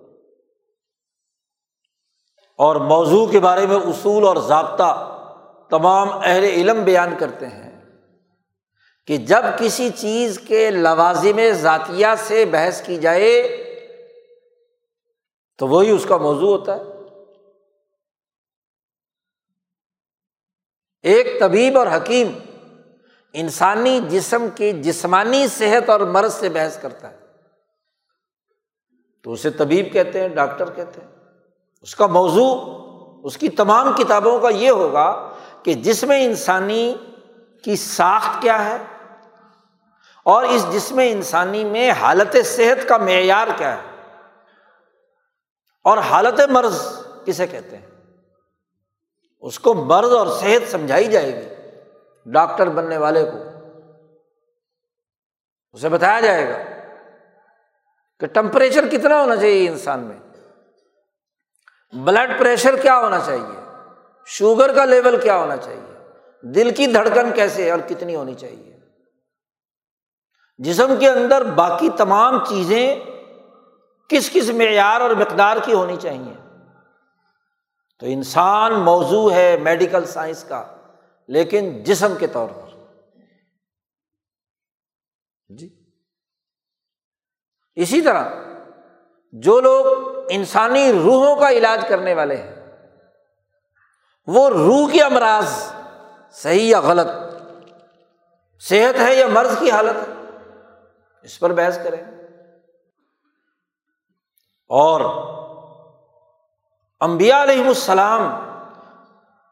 اور 2.58 2.76
موضوع 2.76 3.26
کے 3.26 3.40
بارے 3.40 3.66
میں 3.66 3.76
اصول 3.76 4.24
اور 4.24 4.38
ضابطہ 4.38 5.16
تمام 5.70 6.10
اہل 6.24 6.44
علم 6.44 6.84
بیان 6.84 7.16
کرتے 7.20 7.48
ہیں 7.48 7.82
کہ 9.08 9.18
جب 9.18 9.44
کسی 9.60 9.90
چیز 9.90 10.40
کے 10.40 10.72
لوازم 10.72 11.40
ذاتیہ 11.52 12.08
سے 12.18 12.46
بحث 12.46 12.82
کی 12.82 12.98
جائے 12.98 13.59
تو 15.60 15.68
وہی 15.68 15.92
اس 15.92 16.06
کا 16.10 16.18
موضوع 16.18 16.58
ہوتا 16.58 16.76
ہے۔ 16.76 16.82
ایک 21.02 21.40
طبیب 21.40 21.78
اور 21.78 21.88
حکیم 21.88 22.32
انسانی 23.34 24.00
جسم 24.10 24.48
کی 24.56 24.72
جسمانی 24.72 25.48
صحت 25.48 25.90
اور 25.90 26.00
مرض 26.00 26.34
سے 26.34 26.50
بحث 26.50 26.82
کرتا 26.82 27.12
ہے۔ 27.12 27.18
تو 29.24 29.34
اسے 29.34 29.50
طبیب 29.50 29.94
کہتے 29.94 30.22
ہیں، 30.22 30.28
ڈاکٹر 30.28 30.70
کہتے 30.70 31.02
ہیں۔ 31.02 31.12
اس 31.82 31.96
کا 31.96 32.06
موضوع، 32.06 32.80
اس 33.24 33.38
کی 33.38 33.50
تمام 33.50 33.94
کتابوں 33.94 34.40
کا 34.40 34.50
یہ 34.50 34.70
ہوگا 34.70 35.36
کہ 35.64 35.74
جس 35.74 36.04
میں 36.04 36.26
انسانی 36.26 36.96
کی 37.64 37.76
ساخت 37.76 38.42
کیا 38.42 38.66
ہے 38.66 38.78
اور 40.24 40.44
اس 40.44 40.66
جسم 40.74 41.00
انسانی 41.04 41.64
میں 41.64 41.92
حالت 41.92 42.36
صحت 42.46 42.90
کا 42.90 42.98
معیار 42.98 43.48
کیا 43.58 43.84
ہے۔ 43.84 43.89
اور 45.84 45.98
حالت 45.98 46.40
مرض 46.50 47.06
کسے 47.26 47.48
کہتے 47.48 47.78
ہیں؟ 47.78 47.86
اس 49.42 49.60
کو 49.60 49.74
مرض 49.74 50.14
اور 50.14 50.28
صحت 50.28 50.72
سمجھائی 50.72 51.06
جائے 51.06 51.36
گی 51.36 51.56
ڈاکٹر 52.26 52.70
بننے 52.70 52.98
والے 52.98 53.26
کو۔ 53.26 53.38
اسے 55.72 55.90
بتایا 55.90 56.20
جائے 56.20 56.50
گا 56.50 56.58
کہ 58.20 58.28
ٹمپریچر 58.28 58.88
کتنا 58.88 59.22
ہونا 59.22 59.36
چاہیے 59.36 59.70
انسان 59.70 60.00
میں۔ 60.00 60.20
بلڈ 61.94 62.40
پریشر 62.40 62.76
کیا 62.76 63.00
ہونا 63.00 63.20
چاہیے؟ 63.26 63.60
شوگر 64.26 64.76
کا 64.76 64.86
لیول 64.86 65.22
کیا 65.22 65.38
ہونا 65.38 65.58
چاہیے؟ 65.58 66.10
دل 66.42 66.72
کی 66.72 66.88
دھڑکن 66.88 67.32
کیسے 67.32 67.72
اور 67.72 67.80
کتنی 67.88 68.16
ہونی 68.16 68.34
چاہیے؟ 68.34 68.80
جسم 70.58 70.96
کے 71.00 71.10
اندر 71.10 71.44
باقی 71.44 71.90
تمام 71.98 72.46
چیزیں 72.46 72.96
کس 74.10 74.30
کس 74.34 74.50
معیار 74.50 75.02
اور 75.02 75.10
مقدار 75.10 75.58
کی 75.64 75.74
ہونی 75.74 75.98
چاہیے؟ 76.02 76.34
تو 78.00 78.06
انسان 78.06 78.74
موضوع 78.74 79.32
ہے 79.32 79.58
میڈیکل 79.58 80.06
سائنس 80.06 80.44
کا، 80.44 80.76
لیکن 81.28 81.84
جسم 81.84 82.16
کے 82.16 82.28
طور 82.28 82.50
پر۔ 82.50 82.86
جی۔ 85.50 85.92
اسی 87.76 88.02
طرح 88.02 88.30
جو 89.32 89.60
لوگ 89.60 89.86
انسانی 90.30 90.94
روحوں 90.94 91.36
کا 91.36 91.50
علاج 91.50 91.86
کرنے 91.90 92.14
والے 92.14 92.36
ہیں، 92.36 92.56
وہ 94.28 94.50
روح 94.50 94.92
کے 94.92 95.04
امراض 95.04 95.74
صحیح 96.32 96.72
یا 96.72 96.80
غلط، 96.80 97.08
صحت 98.60 99.00
ہے 99.00 99.16
یا 99.16 99.28
مرض 99.28 99.60
کی 99.60 99.72
حالت 99.72 99.96
ہے 99.96 100.14
اس 101.24 101.40
پر 101.40 101.54
بحث 101.54 101.80
کریں۔ 101.84 102.19
اور 104.70 105.02
امبیا 107.00 107.44
علیہ 107.44 107.68
السلام 107.68 108.24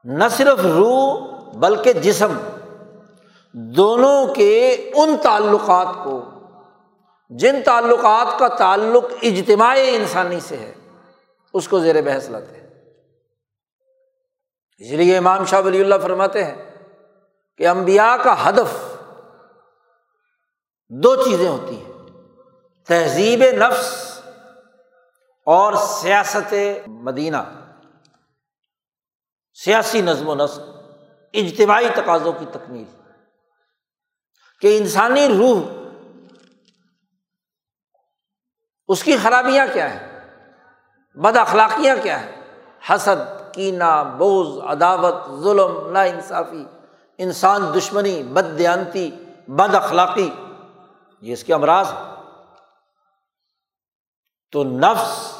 نہ 0.03 0.23
صرف 0.31 0.59
روح 0.59 1.25
بلکہ 1.53 1.93
جسم 1.93 2.37
دونوں 3.53 4.33
کے 4.33 4.91
ان 4.95 5.15
تعلقات 5.23 5.87
کو، 6.03 6.21
جن 7.29 7.61
تعلقات 7.65 8.39
کا 8.39 8.47
تعلق 8.47 9.05
اجتماعی 9.21 9.95
انسانی 9.95 10.39
سے 10.39 10.57
ہے، 10.57 10.73
اس 11.53 11.67
کو 11.67 11.79
زیر 11.79 12.01
بحث 12.01 12.29
لاتے 12.29 12.59
ہیں۔ 12.59 12.67
اس 14.77 14.91
لیے 14.91 15.17
امام 15.17 15.45
شاہ 15.45 15.61
ولی 15.65 15.81
اللہ 15.81 15.95
فرماتے 16.03 16.43
ہیں 16.43 16.55
کہ 17.57 17.67
امبیا 17.67 18.17
کا 18.23 18.49
ہدف 18.49 18.95
دو 20.91 21.15
چیزیں 21.15 21.47
ہوتی 21.49 21.75
ہیں، 21.75 21.93
تہذیب 22.87 23.43
نفس 23.57 24.06
اور 25.47 25.73
سیاست 25.73 26.53
مدینہ، 26.87 27.37
سیاسی 29.57 30.01
نظم 30.01 30.29
و 30.29 30.35
نسق، 30.35 30.59
اجتماعی 31.33 31.89
تقاضوں 31.95 32.31
کی 32.31 32.45
تکمیل، 32.51 32.83
کہ 34.61 34.77
انسانی 34.77 35.27
روح 35.27 35.61
اس 38.87 39.03
کی 39.03 39.17
خرابیاں 39.17 39.65
کیا 39.73 39.89
ہیں، 39.93 40.19
بد 41.17 41.37
اخلاقیاں 41.37 41.95
کیا 42.03 42.19
ہیں، 42.21 42.31
حسد 42.89 43.53
کینا 43.53 44.03
بوز 44.03 44.57
عداوت، 44.63 45.15
ظلم 45.43 45.91
نا 45.91 46.01
انصافی 46.01 46.65
انسان 47.17 47.61
دشمنی، 47.75 48.23
بد 48.23 48.57
دیانتی، 48.57 49.09
بد 49.47 49.75
اخلاقی، 49.75 50.29
یہ 51.21 51.33
اس 51.33 51.43
کے 51.43 51.53
امراض 51.53 51.91
تو 54.51 54.63
نفس 54.63 55.36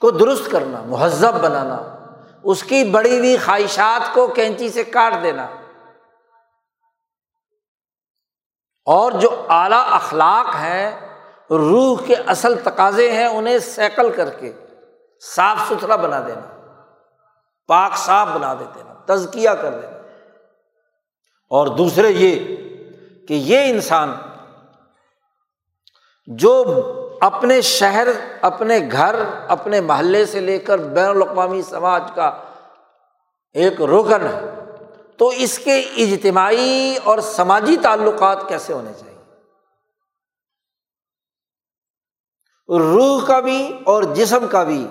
کو 0.00 0.10
درست 0.10 0.50
کرنا، 0.50 0.82
مہذب 0.82 1.34
بنانا، 1.34 1.96
اس 2.42 2.62
کی 2.62 2.84
بڑی 2.84 3.18
ہوئی 3.18 3.36
خواہشات 3.36 4.14
کو 4.14 4.26
کینچی 4.26 4.70
سے 4.70 4.84
کاٹ 4.84 5.12
دینا۔ 5.22 5.46
اور 8.84 9.12
جو 9.12 9.46
اعلی 9.48 9.74
اخلاق 9.78 10.54
ہیں، 10.54 11.08
روح 11.50 12.06
کے 12.06 12.14
اصل 12.14 12.54
تقاضے 12.64 13.12
ہیں، 13.12 13.26
انہیں 13.26 13.58
سیکل 13.58 14.12
کر 14.12 14.30
کے 14.30 14.52
صاف 15.34 15.58
ستھرا 15.68 15.96
بنا 15.96 16.20
دینا، 16.20 16.74
پاک 17.66 17.96
صاف 17.96 18.28
بنا 18.28 18.54
دیتے 18.54 18.80
نا 18.86 18.94
تزکیا 19.06 19.54
کر 19.54 19.70
دینا۔ 19.70 19.98
اور 21.50 21.66
دوسرے 21.66 22.08
یہ 22.08 22.56
کہ 23.26 23.34
یہ 23.34 23.70
انسان 23.70 24.14
جو 26.26 26.64
اپنے 27.20 27.60
شہر، 27.60 28.08
اپنے 28.40 28.78
گھر، 28.92 29.14
اپنے 29.48 29.80
محلے 29.80 30.26
سے 30.26 30.40
لے 30.40 30.58
کر 30.58 30.78
بین 30.78 31.08
الاقوامی 31.08 31.62
سماج 31.62 32.02
کا 32.14 32.42
ایک 33.52 33.82
رکن 33.82 34.26
ہے۔ 34.26 34.54
تو 35.18 35.28
اس 35.28 35.58
کے 35.58 35.80
اجتماعی 35.80 36.96
اور 37.04 37.18
سماجی 37.18 37.76
تعلقات 37.76 38.48
کیسے 38.48 38.72
ہونے 38.72 38.92
چاہیے؟ 38.98 39.18
روح 42.78 43.26
کا 43.26 43.40
بھی 43.40 43.78
اور 43.84 44.02
جسم 44.02 44.46
کا 44.46 44.64
بھی 44.64 44.86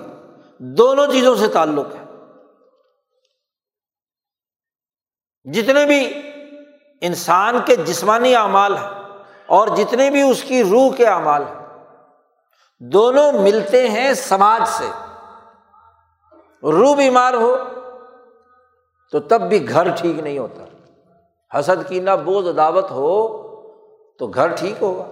دونوں 0.58 1.06
چیزوں 1.06 1.36
سے 1.36 1.48
تعلق 1.48 1.86
ہے۔ 1.94 2.04
جتنے 5.52 5.86
بھی 5.86 6.22
انسان 7.00 7.58
کے 7.66 7.76
جسمانی 7.76 8.36
اعمال 8.36 8.76
ہیں 8.76 8.90
اور 9.46 9.68
جتنے 9.68 10.10
بھی 10.10 10.22
اس 10.22 10.42
کی 10.42 10.62
روح 10.62 10.94
کے 10.96 11.06
اعمال 11.06 11.42
ہیں 11.42 11.57
دونوں 12.80 13.32
ملتے 13.32 13.88
ہیں 13.88 14.14
سماج 14.14 14.68
سے۔ 14.68 14.90
روح 16.62 16.96
بیمار 16.96 17.34
ہو 17.34 17.56
تو 19.12 19.20
تب 19.20 19.40
بھی 19.40 19.68
گھر 19.68 19.88
ٹھیک 19.96 20.18
نہیں 20.18 20.38
ہوتا۔ 20.38 20.64
حسد 21.58 21.88
کی 21.88 22.00
نہ 22.00 22.10
بوجھ 22.24 22.48
عداوت 22.48 22.90
ہو 22.90 23.28
تو 24.18 24.26
گھر 24.26 24.56
ٹھیک 24.56 24.82
ہوگا۔ 24.82 25.04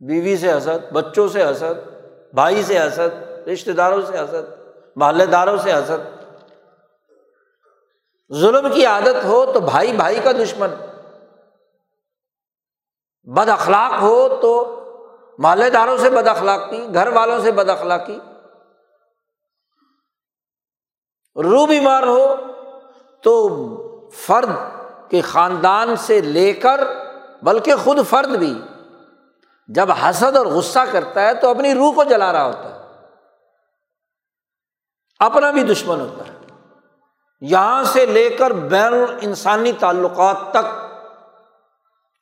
بیوی 0.00 0.36
سے 0.36 0.52
حسد، 0.52 0.92
بچوں 0.92 1.28
سے 1.28 1.44
حسد، 1.44 1.88
بھائی 2.34 2.62
سے 2.62 2.78
حسد 2.78 3.22
رشتے 3.48 3.72
داروں 3.72 4.02
سے 4.02 4.18
حسد، 4.18 4.60
محلے 4.96 5.26
داروں 5.26 5.56
سے 5.56 5.72
حسد۔ 5.72 6.24
ظلم 8.32 8.72
کی 8.72 8.86
عادت 8.86 9.24
ہو 9.24 9.52
تو 9.52 9.60
بھائی 9.60 9.92
بھائی 9.92 10.20
کا 10.24 10.32
دشمن۔ 10.32 10.68
بد 13.22 13.48
اخلاق 13.48 14.02
ہو 14.02 14.38
تو 14.42 14.76
مالے 15.38 15.70
داروں 15.70 15.96
سے 15.96 16.10
بد 16.10 16.26
اخلاقی، 16.26 16.94
گھر 16.94 17.06
والوں 17.06 17.40
سے 17.40 17.52
بد 17.52 17.68
اخلاقی۔ 17.68 18.18
روح 21.36 21.66
بیمار 21.66 22.02
ہو 22.02 22.36
تو 23.22 23.48
فرد 24.10 24.50
کے 25.10 25.20
خاندان 25.20 25.96
سے 25.96 26.20
لے 26.20 26.52
کر، 26.52 26.80
بلکہ 27.42 27.74
خود 27.84 27.98
فرد 28.08 28.28
بھی، 28.28 28.62
جب 29.68 29.90
حسد 29.92 30.36
اور 30.36 30.46
غصہ 30.46 30.78
کرتا 30.92 31.22
ہے 31.22 31.34
تو 31.34 31.50
اپنی 31.50 31.74
روح 31.74 31.94
کو 31.94 32.04
جلا 32.04 32.32
رہا 32.32 32.44
ہوتا 32.44 32.74
ہے۔ 32.74 32.80
اپنا 35.18 35.50
بھی 35.50 35.62
دشمن 35.62 36.00
ہوتا 36.00 36.28
ہے۔ 36.28 36.38
یہاں 37.40 37.84
سے 37.84 38.06
لے 38.06 38.30
کر 38.30 38.50
بین 38.50 38.94
انسانی 39.20 39.72
تعلقات 39.72 40.36
تک، 40.50 40.96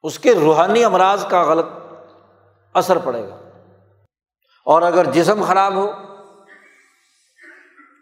اس 0.02 0.18
کے 0.18 0.34
روحانی 0.34 0.84
امراض 0.84 1.26
کا 1.28 1.42
غلط 1.42 1.66
اثر 2.78 2.98
پڑے 2.98 3.28
گا۔ 3.28 3.36
اور 4.66 4.82
اگر 4.82 5.04
جسم 5.04 5.42
خراب 5.42 5.74
ہو، 5.74 5.90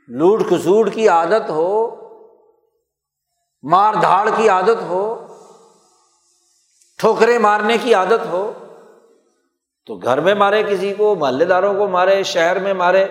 لوٹ 0.08 0.42
کھسوٹ 0.48 0.94
کی 0.94 1.08
عادت 1.08 1.50
ہو، 1.50 1.70
مار 3.62 3.94
دھاڑ 3.94 4.28
کی 4.36 4.48
عادت 4.48 4.82
ہو، 4.82 5.26
ٹھوکرے 6.98 7.38
مارنے 7.38 7.76
کی 7.82 7.94
عادت 7.94 8.26
ہو، 8.30 8.52
تو 9.86 9.94
گھر 9.94 10.20
میں 10.20 10.34
مارے 10.34 10.62
کسی 10.62 10.94
کو، 10.94 11.14
محلے 11.14 11.44
داروں 11.44 11.74
کو 11.74 11.88
مارے، 11.88 12.22
شہر 12.22 12.58
میں 12.58 12.74
مارے، 12.74 13.06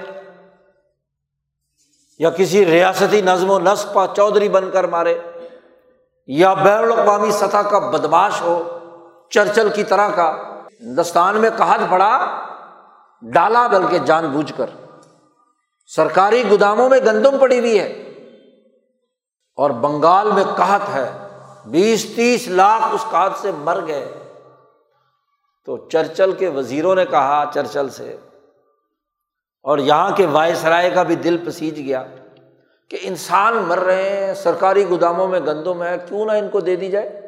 یا 2.19 2.30
کسی 2.30 2.65
ریاستی 2.65 3.21
نظم 3.21 3.49
و 3.49 3.60
نسق 3.60 3.93
کا 3.93 4.06
چودھری 4.15 4.49
بن 4.49 4.71
کر 4.71 4.84
مارے، 4.88 5.17
یا 6.28 6.54
بین 6.54 6.84
الاقوامی 6.84 7.32
سطح 7.32 7.69
کا 7.69 7.80
بدماش 7.80 8.41
ہو، 8.41 8.80
چرچل 9.30 9.69
کی 9.69 9.84
طرح 9.84 10.10
کا 10.10 10.55
ہندوستان 10.81 11.38
میں 11.38 11.49
کہت 11.57 11.89
پڑا 11.89 12.41
ڈالا 13.21 13.67
بلکہ 13.67 13.97
جان 13.97 14.29
بوجھ 14.29 14.53
کر۔ 14.57 14.65
سرکاری 15.88 16.43
گوداموں 16.49 16.89
میں 16.89 16.99
گندم 16.99 17.38
پڑی 17.38 17.59
ہوئی 17.59 17.79
ہے۔ 17.79 17.88
اور 19.55 19.69
بنگال 19.69 20.31
میں 20.31 20.43
کہت 20.43 20.95
ہے۔ 20.95 21.11
بیس 21.65 22.15
تیس 22.15 22.47
لاکھ 22.47 22.95
اس 22.95 23.05
کہت 23.11 23.31
سے 23.41 23.51
مر 23.51 23.79
گئے۔ 23.88 24.11
تو 25.65 25.77
چرچل 25.77 26.31
کے 26.31 26.49
وزیروں 26.49 26.95
نے 26.95 27.05
کہا، 27.05 27.43
چرچل 27.53 27.89
سے، 27.89 28.17
اور 29.63 29.77
یہاں 29.77 30.11
کے 30.11 30.25
وائس 30.25 30.65
رائے 30.65 30.89
کا 30.89 31.03
بھی 31.03 31.15
دل 31.15 31.38
پسیج 31.45 31.79
گیا 31.79 32.03
کہ 32.89 32.97
انسان 33.01 33.53
مر 33.55 33.79
رہے 33.79 34.25
ہیں، 34.25 34.33
سرکاری 34.33 34.89
گوداموں 34.89 35.27
میں 35.27 35.39
گندم 35.39 35.83
ہے، 35.83 35.97
کیوں 36.07 36.25
نہ 36.25 36.31
ان 36.31 36.49
کو 36.49 36.59
دے 36.59 36.75
دی 36.75 36.91
جائے؟ 36.91 37.24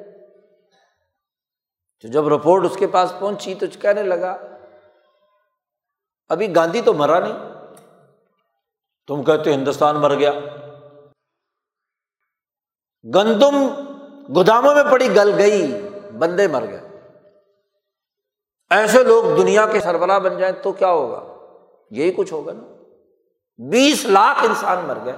تو 2.01 2.07
جب 2.07 2.27
رپورٹ 2.27 2.65
اس 2.65 2.77
کے 2.77 2.87
پاس 2.87 3.13
پہنچی 3.19 3.55
تو 3.55 3.65
کہنے 3.81 4.03
لگا، 4.03 4.37
ابھی 6.29 6.55
گاندھی 6.55 6.81
تو 6.81 6.93
مرا 6.93 7.19
نہیں۔ 7.19 7.53
تم 9.07 9.23
کہتے 9.23 9.53
ہندوستان 9.53 9.95
مر 9.95 10.15
گیا۔ 10.15 10.31
گندم 13.15 13.67
گوداموں 14.35 14.75
میں 14.75 14.83
پڑی 14.91 15.15
گل 15.15 15.33
گئی، 15.37 15.89
بندے 16.19 16.47
مر 16.47 16.67
گئے۔ 16.67 17.11
ایسے 18.69 19.03
لوگ 19.03 19.23
دنیا 19.37 19.65
کے 19.65 19.79
سربراہ 19.79 20.19
بن 20.19 20.37
جائیں 20.37 20.63
تو 20.63 20.71
کیا 20.71 20.91
ہوگا؟ 20.91 21.35
یہی 21.91 22.13
کچھ 22.13 22.33
ہوگا 22.33 22.53
نا۔ 22.53 22.83
بیس 23.69 24.05
لاکھ 24.05 24.45
انسان 24.45 24.85
مر 24.85 24.97
گئے۔ 25.05 25.15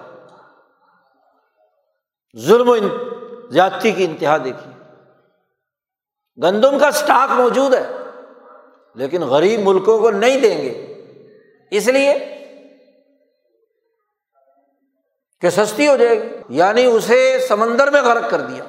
ظلم 2.37 2.69
و 2.69 2.77
زیادتی 3.49 3.91
کی 3.91 4.05
انتہا 4.05 4.37
دیکھی 4.37 4.78
گندم 6.39 6.77
کا 6.79 6.87
اسٹاک 6.87 7.31
موجود 7.31 7.73
ہے، 7.73 7.83
لیکن 8.95 9.23
غریب 9.23 9.59
ملکوں 9.63 9.97
کو 9.99 10.11
نہیں 10.11 10.39
دیں 10.41 10.57
گے۔ 10.57 10.73
اس 11.71 11.87
لیے 11.87 12.13
کہ 15.43 15.49
سستی 15.49 15.87
ہو 15.87 15.95
جائے 15.97 16.21
گی 16.21 16.27
یعنی 16.49 16.85
اسے 16.85 17.39
سمندر 17.47 17.91
میں 17.91 18.01
غرق 18.01 18.29
کر 18.29 18.41
دیا۔ 18.41 18.63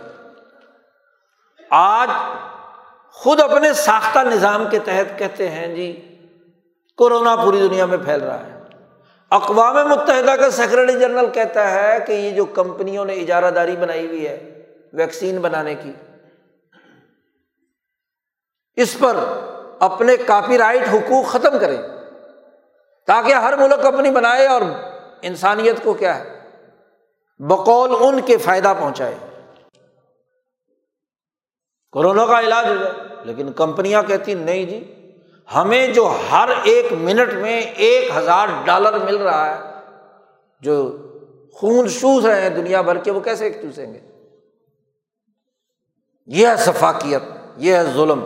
آج 1.70 2.10
خود 3.14 3.40
اپنے 3.40 3.72
ساختہ 3.72 4.18
نظام 4.18 4.68
کے 4.70 4.78
تحت 4.78 5.18
کہتے 5.18 5.48
ہیں 5.48 5.74
جی 5.76 5.90
کورونا 6.98 7.36
پوری 7.36 7.58
دنیا 7.58 7.86
میں 7.86 7.98
پھیل 7.98 8.20
رہا 8.20 8.46
ہے۔ 8.46 8.58
اقوام 9.30 9.76
متحدہ 9.88 10.34
کا 10.40 10.50
سیکرٹری 10.50 10.98
جنرل 10.98 11.30
کہتا 11.30 11.70
ہے 11.70 11.98
کہ 12.06 12.12
یہ 12.12 12.30
جو 12.30 12.44
کمپنیوں 12.44 13.04
نے 13.04 13.14
اجارہ 13.14 13.50
داری 13.50 13.76
بنائی 13.76 14.06
ہوئی 14.06 14.26
ہے، 14.28 14.38
ویکسین 14.92 15.38
بنانے 15.38 15.74
کی 15.74 15.92
اس 18.83 18.97
پر 18.99 19.16
اپنے 19.78 20.16
کاپی 20.16 20.59
رائٹ 20.59 20.83
حقوق 20.93 21.26
ختم 21.26 21.59
کریں۔ 21.59 21.78
تاکہ 23.07 23.35
ہر 23.35 23.57
ملک 23.57 23.87
اپنی 23.87 24.11
بنائے 24.11 24.47
اور 24.47 24.62
انسانیت 25.22 25.83
کو 25.83 25.95
کیا 25.95 26.18
ہے؟ 26.18 26.41
بقول 27.39 27.97
ان 28.01 28.20
کے 28.20 28.37
فائدہ 28.37 28.74
پہنچائے۔ 28.81 29.14
کورونا 31.93 32.26
کا 32.26 32.41
علاج 32.41 32.68
ہو 32.68 32.74
جائے، 32.74 32.93
لیکن 33.24 33.53
کمپنیاں 33.53 34.03
کہتی 34.03 34.35
نہیں 34.35 34.64
جی 34.64 34.95
ہمیں 35.55 35.87
جو 35.87 36.12
ہر 36.33 36.49
ایک 36.62 36.93
منٹ 36.93 37.33
میں 37.33 37.61
ایک 37.61 38.11
ہزار 38.16 38.49
ڈالر 38.64 38.99
مل 38.99 39.16
رہا 39.16 39.47
ہے، 39.47 39.61
جو 40.61 40.97
خون 41.55 41.89
چوس 41.89 42.24
رہے 42.24 42.41
ہیں 42.41 42.49
دنیا 42.49 42.81
بھر 42.81 42.99
کے، 42.99 43.11
وہ 43.11 43.20
کیسے 43.20 43.51
چوسیں 43.51 43.95
گے؟ 43.95 44.01
یہ 46.26 46.47
ہے 46.47 46.57
ثفاقیت 46.57 47.22
یہ 47.57 47.74
ہے 47.74 47.85
ظلم۔ 47.85 48.24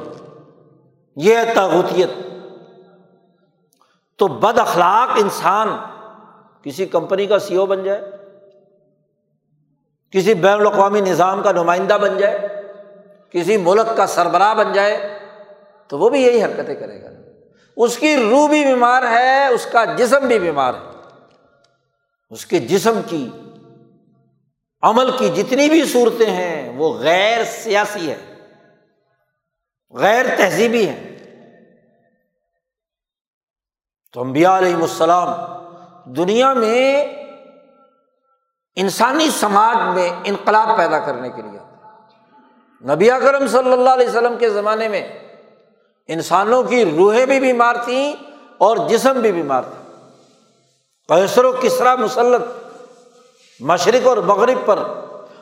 یہ 1.17 1.37
ہے 1.37 1.55
تاغوتیت 1.55 2.09
تو 4.19 4.27
بد 4.27 4.59
اخلاق 4.59 5.17
انسان 5.17 5.69
کسی 6.63 6.87
کمپنی 6.87 7.27
کا 7.27 7.39
سی 7.39 7.57
او 7.57 7.67
بن 7.67 7.85
جائے، 7.85 8.11
کسی 10.11 10.35
بین 10.35 10.61
الاقوامی 10.61 11.01
نظام 11.01 11.43
کا 11.43 11.53
نمائندہ 11.53 11.99
بن 12.01 12.19
جائے، 12.19 12.49
کسی 13.31 13.57
ملک 13.57 13.97
کا 13.97 14.07
سربراہ 14.07 14.55
بن 14.55 14.73
جائے، 14.73 15.19
تو 15.89 15.99
وہ 15.99 16.09
بھی 16.09 16.23
یہی 16.23 16.45
حرکتیں 16.45 16.75
کرے 16.75 17.03
گا۔ 17.03 17.09
اس 17.77 17.99
کی 17.99 18.17
روح 18.17 18.49
بھی 18.49 18.65
بیمار 18.65 19.03
ہے، 19.03 19.47
اس 19.47 19.67
کا 19.73 19.85
جسم 19.85 20.27
بھی 20.27 20.39
بیمار 20.39 20.75
ہے۔ 20.75 20.91
اس 22.31 22.47
کے 22.47 22.59
جسم 22.59 23.01
کی 23.07 23.31
عمل 24.83 25.11
کی 25.19 25.29
جتنی 25.29 25.69
بھی 25.69 25.85
صورتیں 25.85 26.31
ہیں، 26.31 26.79
وہ 26.79 26.99
غیر 26.99 27.45
سیاسی 27.45 28.11
ہے 28.11 28.34
غیر 29.95 30.27
تہذیبی 30.37 30.89
ہے 30.89 31.17
تو 34.13 34.21
امبیا 34.21 34.59
علیہم 34.59 34.83
السلام 34.83 35.29
دنیا 36.05 36.53
میں 36.53 37.07
انسانی 38.77 39.31
سماج 39.31 39.95
میں 39.95 40.11
انقلاب 40.25 40.77
پیدا 40.77 40.99
کرنے 40.99 41.29
کے 41.29 41.43
لیے 41.43 41.59
نبی 42.95 43.09
کرم 43.09 43.47
صلی 43.47 43.73
اللہ 43.73 43.91
علیہ 43.91 44.09
وسلم 44.09 44.39
کے 44.39 44.51
زمانے 44.51 44.89
میں 44.89 45.09
انسانوں 46.07 46.63
کی 46.63 46.85
روحیں 46.85 47.27
بھی 47.27 47.41
بیمار 47.41 47.75
تھیں 47.85 48.15
اور 48.59 48.77
جسم 48.89 49.21
بھی 49.21 49.33
بیمار 49.33 49.63
تھا۔ 49.63 49.83
کیسر 51.09 51.45
و 51.45 51.53
کسرا 51.53 51.97
مسلط 51.97 52.43
مشرق 53.61 54.07
اور 54.07 54.17
مغرب 54.17 54.67
پر 54.67 54.79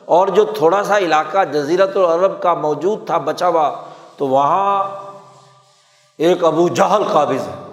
اور 0.05 0.27
جو 0.27 0.45
تھوڑا 0.45 0.83
سا 0.83 0.97
علاقہ 0.97 1.43
جزیرت 1.43 1.97
العرب 1.97 2.41
کا 2.41 2.53
موجود 2.53 3.05
تھا، 3.05 3.17
بچا 3.17 3.47
ہوا 3.47 3.83
تو 4.17 4.27
وہاں 4.27 4.83
ایک 6.17 6.43
ابو 6.43 6.67
جہل 6.67 7.03
قابض 7.13 7.47
ہے۔ 7.47 7.63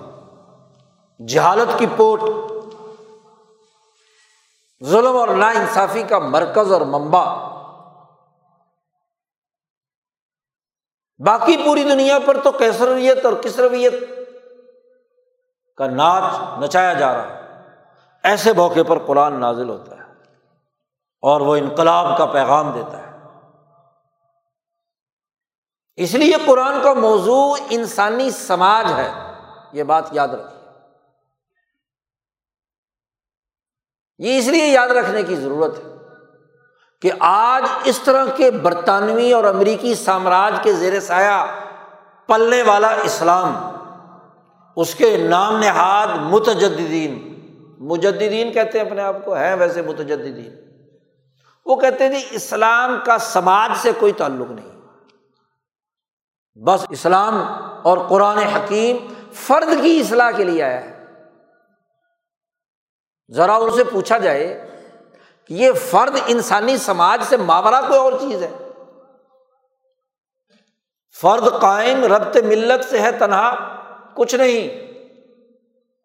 جہالت 1.26 1.78
کی 1.78 1.86
پوٹ۔ 1.96 2.20
ظلم 4.84 5.16
اور 5.16 5.28
نا 5.28 5.48
انصافی 5.48 6.02
کا 6.02 6.18
مرکز 6.18 6.72
اور 6.72 6.80
ممبا 6.80 7.50
باقی 11.26 11.56
پوری 11.56 11.82
دنیا 11.82 12.18
پر 12.26 12.36
تو 12.44 12.52
کیسرویت 12.52 13.24
اور 13.24 13.32
کسرویت 13.32 13.94
کا 15.76 15.86
ناچ 15.86 16.58
نچایا 16.58 16.92
جا 16.92 17.14
رہا 17.14 17.28
ہے۔ 17.28 17.40
ایسے 18.22 18.52
موقع 18.52 18.80
پر 18.88 18.98
قرآن 19.06 19.40
نازل 19.40 19.68
ہوتا 19.68 19.96
ہے 19.96 20.02
اور 21.22 21.40
وہ 21.40 21.56
انقلاب 21.56 22.18
کا 22.18 22.26
پیغام 22.26 22.70
دیتا 22.70 22.98
ہے۔ 22.98 23.09
اس 25.96 26.14
لیے 26.14 26.34
قرآن 26.46 26.82
کا 26.82 26.92
موضوع 26.92 27.56
انسانی 27.70 28.30
سماج 28.30 28.92
ہے۔ 28.92 29.10
یہ 29.72 29.82
بات 29.82 30.04
یاد 30.12 30.28
رکھیے۔ 30.28 30.60
یہ 34.18 34.38
اس 34.38 34.48
لیے 34.48 34.66
یاد 34.66 34.88
رکھنے 34.88 35.22
کی 35.22 35.36
ضرورت 35.36 35.78
ہے 35.78 35.90
کہ 37.02 37.10
آج 37.20 37.64
اس 37.84 37.98
طرح 37.98 38.24
کے 38.36 38.50
برطانوی 38.50 39.32
اور 39.32 39.44
امریکی 39.44 39.94
سامراج 39.94 40.54
کے 40.62 40.72
زیر 40.72 41.00
سایہ 41.00 41.46
پلنے 42.26 42.62
والا 42.62 42.88
اسلام، 42.88 43.56
اس 44.76 44.94
کے 44.94 45.16
نام 45.16 45.58
نہاد 45.58 46.06
متجدین 46.20 47.26
مجدین 47.80 48.52
کہتے 48.52 48.78
ہیں 48.78 48.86
اپنے 48.86 49.02
آپ 49.02 49.16
کو، 49.24 49.34
ہیں 49.34 49.54
ویسے 49.54 49.82
متجدین 49.82 50.54
وہ 51.66 51.76
کہتے 51.76 52.04
ہیں 52.04 52.12
جی 52.12 52.26
اسلام 52.30 52.98
کا 53.04 53.18
سماج 53.18 53.70
سے 53.76 53.92
کوئی 53.98 54.12
تعلق 54.12 54.50
نہیں۔ 54.50 54.69
بس 56.54 56.86
اسلام 56.90 57.42
اور 57.82 57.98
قرآن 58.08 58.38
حکیم 58.38 58.96
فرد 59.32 59.82
کی 59.82 60.00
اصلاح 60.00 60.30
کے 60.30 60.44
لیے 60.44 60.62
آیا 60.62 60.82
ہے۔ 60.82 61.04
ذرا 63.32 63.56
ان 63.56 63.70
سے 63.70 63.84
پوچھا 63.84 64.18
جائے 64.18 64.70
کہ 65.44 65.54
یہ 65.54 65.72
فرد 65.72 66.18
انسانی 66.26 66.76
سماج 66.76 67.22
سے 67.22 67.36
ماورا 67.36 67.80
کوئی 67.80 67.98
اور 67.98 68.12
چیز 68.20 68.42
ہے؟ 68.42 68.68
فرد 71.20 71.60
قائم، 71.60 72.04
ربط 72.04 72.36
ملت 72.36 72.90
سے 72.90 72.98
ہے، 73.00 73.12
تنہا 73.12 73.76
کچھ 74.14 74.34
نہیں۔ 74.34 74.90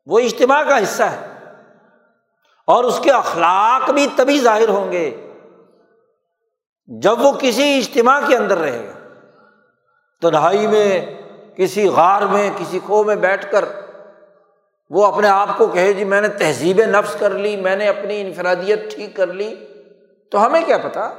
وہ 0.06 0.20
اجتماع 0.20 0.64
کا 0.64 0.84
حصہ 0.84 1.04
ہے۔ 1.04 1.34
اور 2.68 2.84
اس 2.84 3.00
کے 3.04 3.12
اخلاق 3.12 3.90
بھی 3.90 4.08
تبھی 4.16 4.42
ظاہر 4.42 4.70
ہوں 4.70 4.92
گے 4.92 5.34
جب 6.86 7.22
وہ 7.22 7.32
کسی 7.40 7.78
اجتماع 7.78 8.20
کے 8.28 8.36
اندر 8.38 8.58
رہے 8.58 8.88
گا۔ 8.88 8.95
تنہائی 10.22 10.68
میں، 10.68 11.06
کسی 11.58 11.88
غار 11.88 12.22
میں، 12.22 12.50
کسی 12.58 12.80
کھو 12.86 13.04
میں 13.04 13.16
بیٹھ 13.16 13.52
کر 13.52 13.66
وہ 14.90 15.06
اپنے 15.06 15.28
آپ 15.28 15.50
کو 15.58 15.68
کہے 15.68 15.94
جی 15.94 16.04
میں 16.04 16.22
نے 16.22 16.28
تہذیب 16.28 16.82
نفس 16.82 17.16
کر 17.20 17.30
لی، 17.30 17.56
میں 17.56 17.76
نے 17.76 17.88
اپنی 17.88 18.22
انفرادیت 18.22 18.96
ٹھیک 18.96 19.16
کر 19.16 19.28
لی، 19.28 19.56
تو 20.32 20.46
ہمیں 20.46 20.62
کیا 20.66 20.78
پتا؟ 20.78 21.14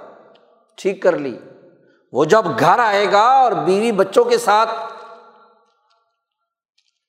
ٹھیک 0.74 1.02
کر 1.02 1.18
لی۔ 1.18 1.38
وہ 2.12 2.24
جب 2.24 2.42
گھر 2.58 2.78
آئے 2.78 3.12
گا 3.12 3.22
اور 3.22 3.52
بیوی 3.52 3.92
بچوں 3.92 4.24
کے 4.24 4.38
ساتھ 4.38 4.70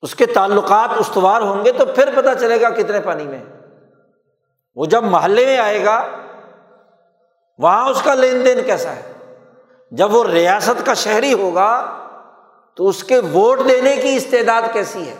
اس 0.02 0.14
کے 0.14 0.26
تعلقات 0.26 0.90
استوار 0.98 1.40
ہوں 1.40 1.64
گے، 1.64 1.72
تو 1.72 1.86
پھر 1.86 2.08
پتہ 2.16 2.28
چلے 2.40 2.60
گا 2.60 2.70
کتنے 2.70 3.00
پانی 3.00 3.24
میں۔ 3.24 3.44
وہ 4.76 4.86
جب 4.86 5.02
محلے 5.02 5.46
میں 5.46 5.58
آئے 5.58 5.84
گا، 5.84 6.06
وہاں 7.58 7.88
اس 7.88 8.02
کا 8.02 8.14
لین 8.14 8.44
دین 8.44 8.58
کیسا 8.66 8.96
ہے؟ 8.96 9.12
جب 9.90 10.14
وہ 10.14 10.24
ریاست 10.24 10.86
کا 10.86 10.94
شہری 10.94 11.32
ہوگا 11.32 11.94
تو 12.76 12.88
اس 12.88 13.04
کے 13.04 13.18
ووٹ 13.18 13.58
دینے 13.68 13.96
کی 13.96 14.16
استعداد 14.16 14.62
کیسی 14.72 15.08
ہے؟ 15.08 15.16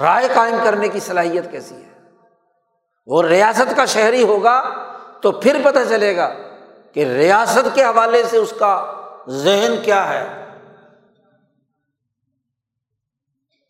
رائے 0.00 0.28
قائم 0.34 0.56
کرنے 0.64 0.88
کی 0.88 1.00
صلاحیت 1.00 1.50
کیسی 1.50 1.74
ہے؟ 1.74 1.92
وہ 3.06 3.22
ریاست 3.22 3.76
کا 3.76 3.84
شہری 3.84 4.22
ہوگا 4.22 4.62
تو 5.22 5.32
پھر 5.32 5.60
پتہ 5.64 5.78
چلے 5.88 6.16
گا 6.16 6.34
کہ 6.92 7.04
ریاست 7.04 7.74
کے 7.74 7.84
حوالے 7.84 8.22
سے 8.24 8.36
اس 8.36 8.54
کا 8.58 8.92
ذہن 9.28 9.74
کیا 9.84 10.08
ہے۔ 10.08 10.44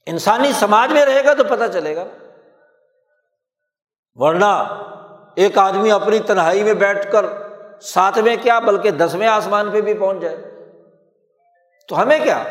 انسانی 0.06 0.52
سماج 0.52 0.92
میں 0.92 1.04
رہے 1.04 1.24
گا 1.24 1.34
تو 1.34 1.44
پتہ 1.44 1.64
چلے 1.72 1.96
گا۔ 1.96 2.04
ورنہ 4.14 4.78
ایک 5.36 5.58
آدمی 5.58 5.90
اپنی 5.90 6.18
تنہائی 6.18 6.64
میں 6.64 6.74
بیٹھ 6.74 7.12
کر 7.12 7.41
ساتھ 7.84 8.18
میں 8.18 8.36
کیا 8.42 8.58
بلکہ 8.58 8.90
دسویں 8.90 9.28
آسمان 9.28 9.70
پہ 9.70 9.80
بھی 9.80 9.94
پہنچ 9.94 10.18
جائے؟ 10.20 10.36
تو 11.88 12.02
ہمیں 12.02 12.18
کیا؟ 12.18 12.44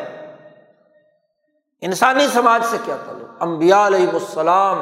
انسانی 1.80 2.28
سماج 2.28 2.64
سے 2.64 2.76
کیا 2.84 2.96
تعلق؟ 3.06 3.42
امبیا 3.42 3.86
علیہ 3.86 4.08
السلام 4.08 4.80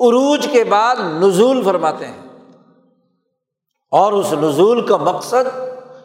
عروج 0.00 0.48
کے 0.52 0.64
بعد 0.64 0.96
نزول 0.96 1.64
فرماتے 1.64 2.06
ہیں۔ 2.06 2.28
اور 3.90 4.12
اس 4.12 4.32
نزول 4.32 4.86
کا 4.86 4.96
مقصد 4.96 5.60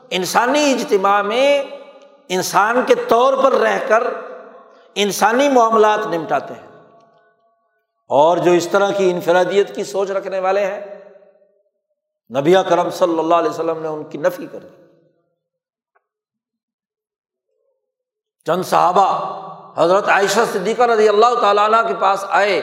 انسانی 0.09 0.73
اجتماع 0.73 1.21
میں 1.21 1.63
انسان 2.29 2.81
کے 2.87 2.95
طور 3.07 3.33
پر 3.43 3.51
رہ 3.51 3.79
کر 3.87 4.03
انسانی 4.95 5.49
معاملات 5.49 6.07
نمٹاتے 6.07 6.53
ہیں۔ 6.53 6.67
اور 8.07 8.37
جو 8.37 8.51
اس 8.51 8.67
طرح 8.67 8.91
کی 8.91 9.11
انفرادیت 9.11 9.75
کی 9.75 9.83
سوچ 9.83 10.11
رکھنے 10.11 10.39
والے 10.39 10.65
ہیں 10.65 10.96
نبی 12.29 12.53
کرم 12.69 12.89
صلی 12.89 13.19
اللہ 13.19 13.35
علیہ 13.35 13.49
وسلم 13.49 13.81
نے 13.81 13.87
ان 13.87 14.03
کی 14.03 14.17
نفی 14.17 14.47
کر 14.51 14.59
دی۔ 14.59 14.87
چند 18.45 18.63
صحابہ 18.63 19.37
حضرت 19.77 20.09
عائشہ 20.09 20.39
صدیقہ 20.53 20.83
رضی 20.83 21.09
اللہ 21.09 21.39
تعالیٰ 21.41 21.87
کے 21.87 21.93
پاس 21.99 22.25
آئے 22.29 22.59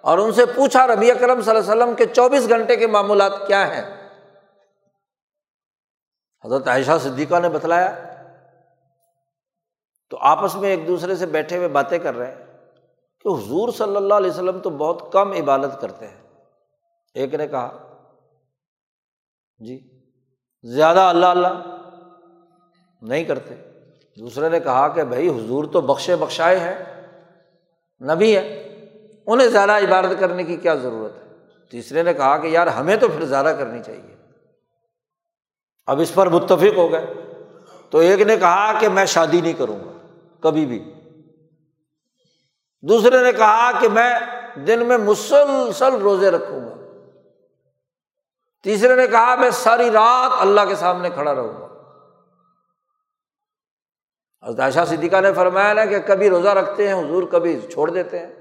اور 0.00 0.18
ان 0.18 0.32
سے 0.32 0.46
پوچھا 0.46 0.86
ربی 0.86 1.10
اکرم 1.10 1.40
صلی 1.40 1.56
اللہ 1.56 1.72
علیہ 1.72 1.82
وسلم 1.82 1.94
کے 1.94 2.06
چوبیس 2.06 2.48
گھنٹے 2.48 2.76
کے 2.76 2.86
معمولات 2.86 3.32
کیا 3.46 3.74
ہیں؟ 3.74 4.10
حضرت 6.44 6.68
عائشہ 6.68 6.98
صدیقہ 7.02 7.40
نے 7.40 7.48
بتلایا، 7.48 7.94
تو 10.10 10.16
آپس 10.20 10.54
میں 10.54 10.70
ایک 10.70 10.86
دوسرے 10.86 11.16
سے 11.16 11.26
بیٹھے 11.26 11.56
ہوئے 11.56 11.68
باتیں 11.68 11.98
کر 11.98 12.14
رہے 12.14 12.34
ہیں 12.34 12.44
کہ 13.20 13.28
حضور 13.28 13.68
صلی 13.72 13.96
اللہ 13.96 14.14
علیہ 14.14 14.30
وسلم 14.30 14.58
تو 14.58 14.70
بہت 14.70 15.12
کم 15.12 15.32
عبادت 15.32 15.80
کرتے 15.80 16.08
ہیں۔ 16.08 16.22
ایک 17.14 17.34
نے 17.34 17.48
کہا 17.48 17.83
جی 19.58 19.88
زیادہ 20.62 21.00
اللہ 21.00 21.26
اللہ 21.26 21.76
نہیں 23.02 23.24
کرتے۔ 23.24 23.54
دوسرے 24.18 24.48
نے 24.48 24.60
کہا 24.60 24.88
کہ 24.88 25.04
بھائی، 25.04 25.28
حضور 25.28 25.64
تو 25.64 25.80
بخشے 25.80 26.16
بخشائے 26.16 26.58
ہیں، 26.58 26.78
نبی 28.14 28.36
ہے 28.36 28.60
انہیں 29.26 29.48
زیادہ 29.48 29.72
عبادت 29.72 30.20
کرنے 30.20 30.44
کی 30.44 30.56
کیا 30.56 30.74
ضرورت 30.74 31.12
ہے؟ 31.16 31.28
تیسرے 31.70 32.02
نے 32.02 32.14
کہا 32.14 32.38
کہ 32.38 32.46
یار، 32.46 32.66
ہمیں 32.66 32.96
تو 32.96 33.08
پھر 33.08 33.24
زیادہ 33.24 33.56
کرنی 33.58 33.82
چاہیے۔ 33.86 34.16
اب 35.86 36.00
اس 36.00 36.14
پر 36.14 36.28
متفق 36.28 36.76
ہو 36.76 36.92
گئے۔ 36.92 37.06
تو 37.90 37.98
ایک 37.98 38.20
نے 38.20 38.36
کہا 38.36 38.78
کہ 38.80 38.88
میں 38.88 39.06
شادی 39.06 39.40
نہیں 39.40 39.52
کروں 39.52 39.78
گا، 39.80 40.18
کبھی 40.40 40.66
بھی۔ 40.66 40.94
دوسرے 42.82 43.22
نے 43.22 43.32
کہا 43.32 43.80
کہ 43.80 43.88
میں 43.88 44.12
دن 44.66 44.86
میں 44.86 44.98
مسلسل 44.98 45.94
روزے 45.94 46.30
رکھوں 46.30 46.60
گا۔ 46.60 46.83
تیسرے 48.64 48.96
نے 48.96 49.06
کہا 49.06 49.34
میں 49.34 49.50
ساری 49.50 49.90
رات 49.90 50.32
اللہ 50.40 50.60
کے 50.68 50.74
سامنے 50.74 51.10
کھڑا 51.10 51.34
رہوں 51.34 51.60
گا۔ 51.60 51.68
عائشہ 54.58 54.80
صدیقہ 54.86 55.20
نے 55.20 55.32
فرمایا 55.32 55.72
نا 55.72 55.84
کہ 55.84 55.98
کبھی 55.98 56.30
روزہ 56.30 56.48
رکھتے 56.48 56.88
ہیں، 56.88 56.94
حضور 56.94 57.22
کبھی 57.22 57.60
چھوڑ 57.60 57.90
دیتے 57.90 58.18
ہیں۔ 58.18 58.34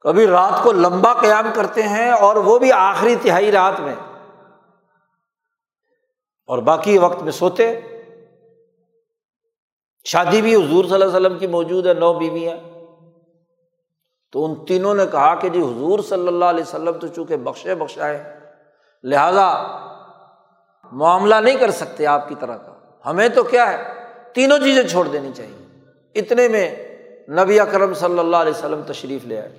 کبھی 0.00 0.26
رات 0.26 0.62
کو 0.62 0.72
لمبا 0.72 1.12
قیام 1.12 1.50
کرتے 1.54 1.82
ہیں 1.82 2.10
اور 2.10 2.36
وہ 2.36 2.58
بھی 2.58 2.72
آخری 2.72 3.16
تہائی 3.22 3.52
رات 3.52 3.80
میں۔ 3.80 3.94
اور 6.46 6.58
باقی 6.58 6.98
وقت 6.98 7.22
میں 7.22 7.32
سوتے۔ 7.32 7.80
شادی 10.04 10.42
بھی 10.42 10.54
حضور 10.54 10.84
صلی 10.84 10.92
اللہ 10.92 11.04
علیہ 11.04 11.16
وسلم 11.16 11.38
کی 11.38 11.46
موجود 11.46 11.86
ہے، 11.86 11.94
نو 11.94 12.12
بیویاں 12.12 12.56
تو 14.32 14.44
ان 14.44 14.66
تینوں 14.66 14.94
نے 14.94 15.06
کہا 15.06 15.34
کہ 15.34 15.48
جی 15.48 15.60
حضور 15.60 15.98
صلی 15.98 16.28
اللہ 16.28 16.44
علیہ 16.44 16.62
وسلم 16.62 16.98
تو 16.98 17.06
چونکہ 17.06 17.36
بخشے 17.36 17.74
بخشائے 17.74 18.37
لہذا 19.02 19.78
معاملہ 20.92 21.34
نہیں 21.34 21.56
کر 21.56 21.70
سکتے 21.70 22.06
آپ 22.06 22.28
کی 22.28 22.34
طرح 22.40 22.56
کا۔ 22.56 22.72
ہمیں 23.06 23.28
تو 23.28 23.42
کیا 23.42 23.72
ہے؟ 23.72 23.82
تینوں 24.34 24.58
چیزیں 24.58 24.82
چھوڑ 24.82 25.08
دینی 25.08 25.32
چاہیے۔ 25.32 25.66
اتنے 26.14 26.48
میں 26.48 26.74
نبی 27.28 27.60
اکرم 27.60 27.94
صلی 27.94 28.18
اللہ 28.18 28.36
علیہ 28.36 28.52
وسلم 28.52 28.82
تشریف 28.86 29.24
لے 29.24 29.40
آئے۔ 29.40 29.58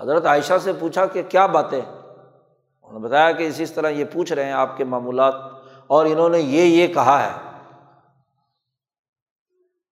حضرت 0.00 0.26
عائشہ 0.26 0.54
سے 0.62 0.72
پوچھا 0.72 1.06
کہ 1.06 1.22
کیا 1.28 1.46
باتیں؟ 1.46 1.80
انہوں 2.82 2.92
نے 2.92 2.98
بتایا 2.98 3.32
کہ 3.32 3.48
اسی 3.48 3.66
طرح 3.66 3.88
یہ 3.88 4.04
پوچھ 4.12 4.32
رہے 4.32 4.44
ہیں 4.44 4.52
آپ 4.52 4.76
کے 4.76 4.84
معمولات 4.84 5.34
اور 5.86 6.06
انہوں 6.06 6.28
نے 6.28 6.38
یہ 6.38 6.62
یہ 6.62 6.94
کہا 6.94 7.26
ہے 7.26 7.60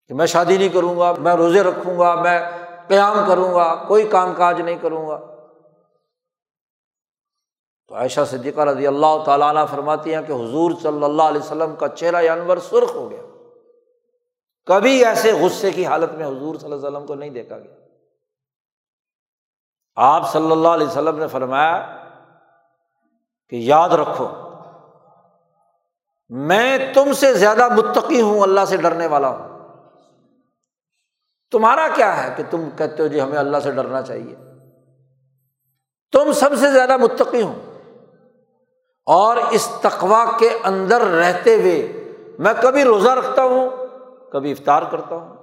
کہ 0.09 0.15
میں 0.15 0.27
شادی 0.27 0.57
نہیں 0.57 0.69
کروں 0.69 0.99
گا، 0.99 1.15
میں 1.19 1.35
روزے 1.35 1.63
رکھوں 1.63 1.99
گا، 1.99 2.15
میں 2.15 2.41
قیام 2.89 3.17
کروں 3.29 3.55
گا، 3.55 3.75
کوئی 3.75 4.09
کام 4.09 4.35
کاج 4.35 4.61
نہیں 4.61 4.77
کروں 4.77 5.09
گا۔ 5.09 5.36
تو 7.89 7.95
عائشہ 7.95 8.21
صدیقہ 8.31 8.61
رضی 8.61 8.87
اللہ 8.87 9.23
تعالیٰ 9.27 9.49
عنہ 9.49 9.67
فرماتی 9.71 10.15
ہیں 10.15 10.23
کہ 10.23 10.33
حضور 10.33 10.71
صلی 10.83 11.05
اللہ 11.05 11.23
علیہ 11.23 11.41
وسلم 11.41 11.77
کا 11.77 11.89
چہرہ 11.89 12.31
انور 12.31 12.57
سرخ 12.57 12.95
ہو 12.95 13.11
گیا۔ 13.11 13.23
کبھی 14.67 15.05
ایسے 15.05 15.33
غصے 15.33 15.71
کی 15.71 15.87
حالت 15.87 16.13
میں 16.13 16.27
حضور 16.27 16.55
صلی 16.55 16.73
اللہ 16.73 16.87
علیہ 16.87 16.97
وسلم 16.97 17.07
کو 17.07 17.15
نہیں 17.15 17.31
دیکھا 17.31 17.59
گیا۔ 17.59 17.75
آپ 19.97 20.33
صلی 20.33 20.53
اللہ 20.53 20.69
علیہ 20.69 20.87
وسلم 20.87 21.19
نے 21.19 21.29
فرمایا 21.29 21.97
کہ 23.49 23.57
یاد 23.57 23.89
رکھو، 23.89 24.29
میں 26.29 26.93
تم 26.95 27.13
سے 27.13 27.35
زیادہ 27.35 27.69
متقی 27.69 28.21
ہوں، 28.21 28.41
اللہ 28.41 28.61
سے 28.69 28.77
ڈرنے 28.77 29.07
والا 29.07 29.29
ہوں۔ 29.29 29.59
تمہارا 31.53 31.89
کیا 31.95 32.25
ہے 32.25 32.35
کہ 32.37 32.43
تم 32.51 32.69
کہتے 32.79 33.03
ہو 33.03 33.09
جی 33.09 33.21
ہمیں 33.21 33.39
اللہ 33.39 33.57
سے 33.63 33.71
ڈرنا 33.71 34.03
چاہیے؟ 34.03 34.35
تم 36.13 36.33
سب 36.33 36.51
سے 36.61 36.73
زیادہ 36.73 36.97
متقی 36.97 37.43
ہوں۔ 37.43 37.66
اور 39.07 39.37
اس 39.37 39.69
تقوا 39.81 40.25
کے 40.39 40.59
اندر 40.65 41.01
رہتے 41.01 41.55
ہوئے 41.55 41.93
میں 42.39 42.53
کبھی 42.63 42.85
روزہ 42.85 43.09
رکھتا 43.09 43.43
ہوں، 43.43 43.71
کبھی 44.33 44.53
افطار 44.53 44.83
کرتا 44.91 45.15
ہوں۔ 45.17 45.37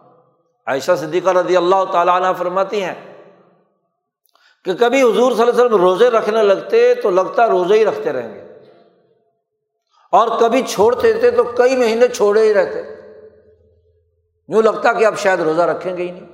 عائشہ 0.67 0.91
صدیقہ 0.97 1.29
رضی 1.29 1.57
اللہ 1.57 1.85
تعالیٰ 1.91 2.21
عنہ 2.21 2.27
فرماتی 2.37 2.83
ہیں 2.83 3.17
کہ 4.65 4.73
کبھی 4.73 5.01
حضور 5.01 5.31
صلی 5.31 5.41
اللہ 5.41 5.51
علیہ 5.51 5.65
وسلم 5.65 5.81
روزے 5.81 6.09
رکھنے 6.09 6.43
لگتے 6.43 6.93
تو 6.93 7.09
لگتا 7.09 7.47
روزے 7.47 7.79
ہی 7.79 7.85
رکھتے 7.85 8.13
رہیں 8.13 8.33
گے۔ 8.33 8.41
اور 10.11 10.39
کبھی 10.39 10.61
چھوڑتے 10.61 11.13
تھے 11.13 11.31
تو 11.31 11.43
کئی 11.43 11.77
مہینے 11.77 12.07
چھوڑے 12.07 12.41
ہی 12.41 12.53
رہتے۔ 12.53 12.81
یوں 14.47 14.61
لگتا 14.61 14.93
کہ 14.93 15.05
اب 15.05 15.17
شاید 15.17 15.39
روزہ 15.39 15.61
رکھیں 15.61 15.97
گے 15.97 16.03
ہی 16.03 16.11
نہیں۔ 16.11 16.27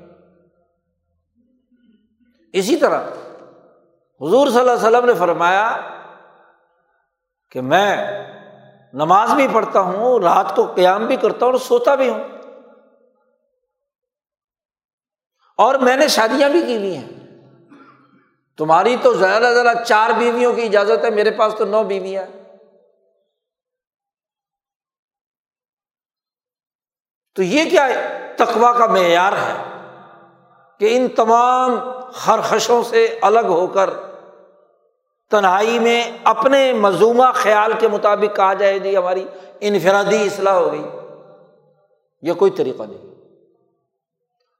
اسی 2.53 2.75
طرح 2.75 3.01
حضور 4.21 4.47
صلی 4.47 4.59
اللہ 4.59 4.71
علیہ 4.71 4.87
وسلم 4.87 5.05
نے 5.05 5.13
فرمایا 5.13 5.77
کہ 7.51 7.61
میں 7.61 7.97
نماز 8.93 9.33
بھی 9.33 9.47
پڑھتا 9.53 9.79
ہوں، 9.79 10.19
رات 10.19 10.55
کو 10.55 10.73
قیام 10.75 11.05
بھی 11.05 11.15
کرتا 11.15 11.45
ہوں 11.45 11.53
اور 11.53 11.59
سوتا 11.59 11.95
بھی 11.95 12.09
ہوں۔ 12.09 12.23
اور 15.57 15.75
میں 15.75 15.97
نے 15.97 16.07
شادیاں 16.07 16.49
بھی 16.49 16.61
کی 16.61 16.77
لی 16.77 16.97
ہیں۔ 16.97 17.09
تمہاری 18.57 18.97
تو 19.01 19.13
زیادہ 19.13 19.51
زیادہ 19.53 19.83
چار 19.83 20.09
بیویوں 20.17 20.53
کی 20.53 20.61
اجازت 20.61 21.05
ہے، 21.05 21.09
میرے 21.09 21.31
پاس 21.31 21.55
تو 21.57 21.65
نو 21.65 21.83
بیویاں 21.83 22.25
تو 27.35 27.43
یہ 27.43 27.69
کیا 27.69 27.87
تقوا 28.37 28.77
کا 28.77 28.85
معیار 28.85 29.33
ہے 29.33 29.63
کہ 30.79 30.97
ان 30.97 31.07
تمام 31.09 31.71
خرخشوں 32.13 32.83
سے 32.83 33.19
الگ 33.21 33.39
ہو 33.39 33.67
کر 33.67 33.89
تنہائی 35.31 35.79
میں 35.79 36.11
اپنے 36.23 36.73
مضمومہ 36.73 37.23
خیال 37.35 37.73
کے 37.79 37.87
مطابق 37.87 38.35
کہا 38.35 38.53
جائے 38.53 38.79
جی 38.79 38.97
ہماری 38.97 39.27
انفرادی 39.59 40.25
اصلاح 40.25 40.53
ہو 40.53 40.71
گئی۔ 40.71 40.85
یہ 42.21 42.33
کوئی 42.33 42.51
طریقہ 42.51 42.83
نہیں۔ 42.83 43.15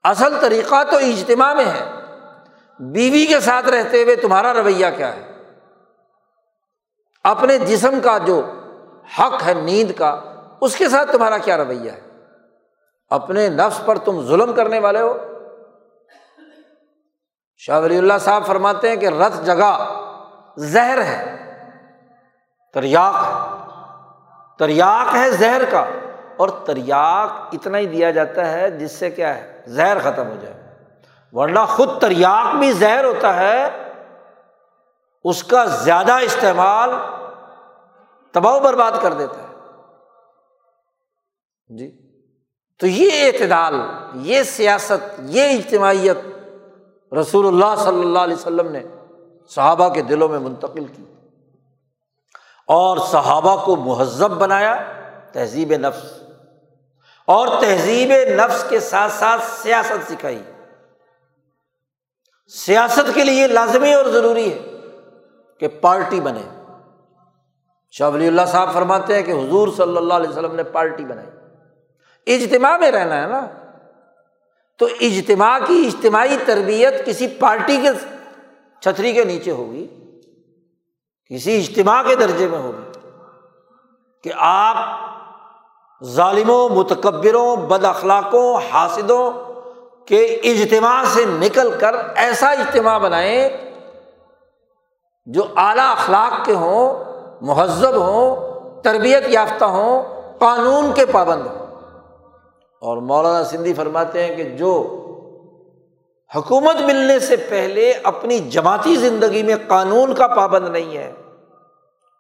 اصل 0.04 0.40
طریقہ 0.42 0.84
تو 0.92 0.98
اجتماع 0.98 1.54
میں 1.54 1.66
ہے۔ 1.66 1.92
بیوی 2.80 3.26
کے 3.26 3.40
ساتھ 3.40 3.66
رہتے 3.66 4.04
ہوئے 4.04 4.16
تمہارا 4.16 4.54
رویہ 4.54 4.86
کیا 4.98 5.16
ہے؟ 5.16 5.32
اپنے 7.24 7.58
جسم 7.58 8.00
کا 8.00 8.18
جو 8.18 8.42
حق 9.20 9.44
ہے، 9.46 9.54
نیند 9.54 9.92
کا، 9.98 10.22
اس 10.62 10.76
کے 10.76 10.90
ساتھ 10.90 11.12
تمہارا 11.12 11.38
کیا 11.38 11.58
رویہ 11.58 11.92
ہے؟ 11.92 12.02
اپنے 13.10 13.50
نفس 13.50 13.86
پر 13.86 13.98
تم 13.98 14.26
ظلم 14.26 14.54
کرنے 14.54 14.80
والے 14.80 15.02
ہو؟ 15.02 15.18
شاہ 17.58 17.82
ولی 17.82 17.98
اللہ 17.98 18.14
صاحب 18.20 18.46
فرماتے 18.46 18.90
ہیں 18.90 18.96
کہ 18.96 19.06
رت 19.06 19.46
جگہ 19.46 20.06
زہر 20.58 21.02
ہے۔ 21.02 21.36
تریاق 22.74 23.16
ہے۔ 23.16 23.60
تریاق 24.60 25.16
ہے 25.16 25.32
زہر 25.32 25.62
کا۔ 25.72 25.86
اور 26.38 26.50
تریاق 26.50 27.30
اتنا 27.54 27.78
ہی 27.78 27.86
دیا 27.86 28.12
جاتا 28.12 28.52
ہے 28.52 28.72
جس 28.72 28.92
سے 28.92 29.12
کیا 29.12 29.38
ہے؟ 29.38 29.62
زہر 29.68 30.00
ختم 30.00 30.28
ہو 30.28 30.36
جائے۔ 30.42 30.76
ورنہ 31.32 31.60
خود 31.60 32.02
تریاق 32.02 32.56
بھی 32.56 32.72
زہر 32.72 33.06
ہوتا 33.06 33.36
ہے۔ 33.36 33.70
اس 35.24 35.44
کا 35.44 35.66
زیادہ 35.66 36.14
استعمال 36.14 36.90
تباہ 38.32 38.60
برباد 38.60 38.92
کر 39.02 39.14
دیتا 39.14 39.42
ہے۔ 39.42 39.56
جی۔ 41.78 42.10
تو 42.80 42.88
یہ 42.88 43.26
اعتدال، 43.26 43.82
یہ 44.14 44.44
سیاست، 44.44 45.20
یہ 45.20 45.44
اجتماعیت 45.44 46.18
رسول 47.14 47.48
اللہ 47.48 47.84
صلی 47.84 48.00
اللہ 48.00 48.20
علیہ 48.20 48.36
وسلم 48.36 48.72
نے 48.72 48.84
صحابہ 49.50 49.90
کے 49.90 50.02
دلوں 50.02 50.30
میں 50.30 50.40
منتقل 50.40 50.86
کی 50.86 51.04
اور 52.68 52.98
صحابہ 52.98 53.66
کو 53.66 53.76
مہذب 53.76 54.32
بنایا 54.32 54.84
تہذیب 55.32 55.74
نفس 55.74 56.24
اور 57.26 57.48
تہذیب 57.62 58.12
نفس 58.12 58.66
کے 58.70 58.80
ساتھ 58.80 59.12
ساتھ 59.12 59.42
سیاست 59.62 60.12
سکھائی۔ 60.12 60.44
سیاست 62.48 63.16
کے 63.16 63.24
لیے 63.24 63.48
لازمی 63.48 63.94
اور 63.94 64.06
ضروری 64.06 64.54
ہے 64.54 64.60
کہ 65.60 65.68
پارٹی 65.68 66.20
بنے۔ 66.20 66.64
شاہ 67.92 68.10
ولی 68.10 68.28
اللہ 68.28 68.42
صاحب 68.48 68.74
فرماتے 68.74 69.16
ہیں 69.16 69.24
کہ 69.24 69.32
حضور 69.32 69.68
صلی 69.78 69.98
اللہ 69.98 70.14
علیہ 70.14 70.30
وسلم 70.30 70.56
نے 70.56 70.64
پارٹی 70.64 71.06
بنائی۔ 71.06 71.30
اجتماع 72.36 72.78
میں 72.78 72.92
رہنا 72.92 73.22
ہے 73.22 73.28
نا۔ 73.28 73.48
تو 74.78 74.88
اجتماع 75.02 75.60
کی 75.68 75.88
اجتماعی 75.88 76.38
تربیت 76.46 77.06
کسی 77.06 77.28
پارٹی 77.28 77.78
کے 77.78 77.90
چھتری 78.82 79.14
کے 79.14 79.24
نیچے 79.24 79.52
ہوگی، 79.52 79.88
کسی 81.32 81.58
اجتماع 81.58 82.04
کے 82.04 82.16
درجے 82.16 82.48
میں 82.48 82.60
ہوگی 82.60 83.00
کہ 84.24 84.32
آپ 84.36 85.00
ظالموں، 86.04 86.70
متکبروں، 86.70 87.56
بد 87.56 87.86
اخلاقوں 87.86 88.60
حاصدوں 88.72 89.32
کے 90.06 90.26
اجتماع 90.26 91.04
سے 91.04 91.26
نکل 91.26 91.72
کر 91.80 91.96
ایسا 92.16 92.50
اجتماع 92.50 92.98
بنائیں 92.98 93.50
جو 95.26 95.44
اعلیٰ 95.56 95.92
اخلاق 95.92 96.46
کے 96.46 96.54
ہوں، 96.54 97.04
مہذب 97.42 97.96
ہوں، 97.96 98.36
تربیت 98.82 99.24
یافتہ 99.28 99.66
ہوں، 99.66 100.04
قانون 100.40 100.94
کے 100.94 101.06
پابند 101.06 101.42
ہوں۔ 101.42 101.66
اور 102.82 102.98
مولانا 102.98 103.44
سندھی 103.44 103.74
فرماتے 103.74 104.28
ہیں 104.28 104.36
کہ 104.36 104.44
جو 104.44 105.04
حکومت 106.36 106.82
ملنے 106.82 107.20
سے 107.20 107.36
پہلے 107.36 107.94
اپنی 108.04 108.40
جماعتی 108.40 108.96
زندگی 108.96 109.44
میں 109.44 109.56
قانون 109.68 110.16
کا 110.16 110.28
پابند 110.28 110.68
نہیں 110.70 110.98
ہے۔ 110.98 111.14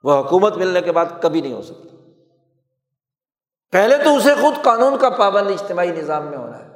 وہ 0.04 0.20
حکومت 0.20 0.58
ملنے 0.58 0.82
کے 0.82 0.92
بعد 0.92 1.06
کبھی 1.22 1.42
نہیں 1.42 1.54
ہو 1.54 1.62
سکتا۔ 1.62 1.96
پہلے 3.72 3.98
تو 4.04 4.16
اسے 4.16 4.36
خود 4.42 4.64
قانون 4.64 4.98
کا 4.98 5.10
پابند 5.10 5.48
اجتماعی 5.48 5.92
نظام 5.92 6.26
میں 6.26 6.38
ہونا 6.38 6.60
ہے۔ 6.60 6.70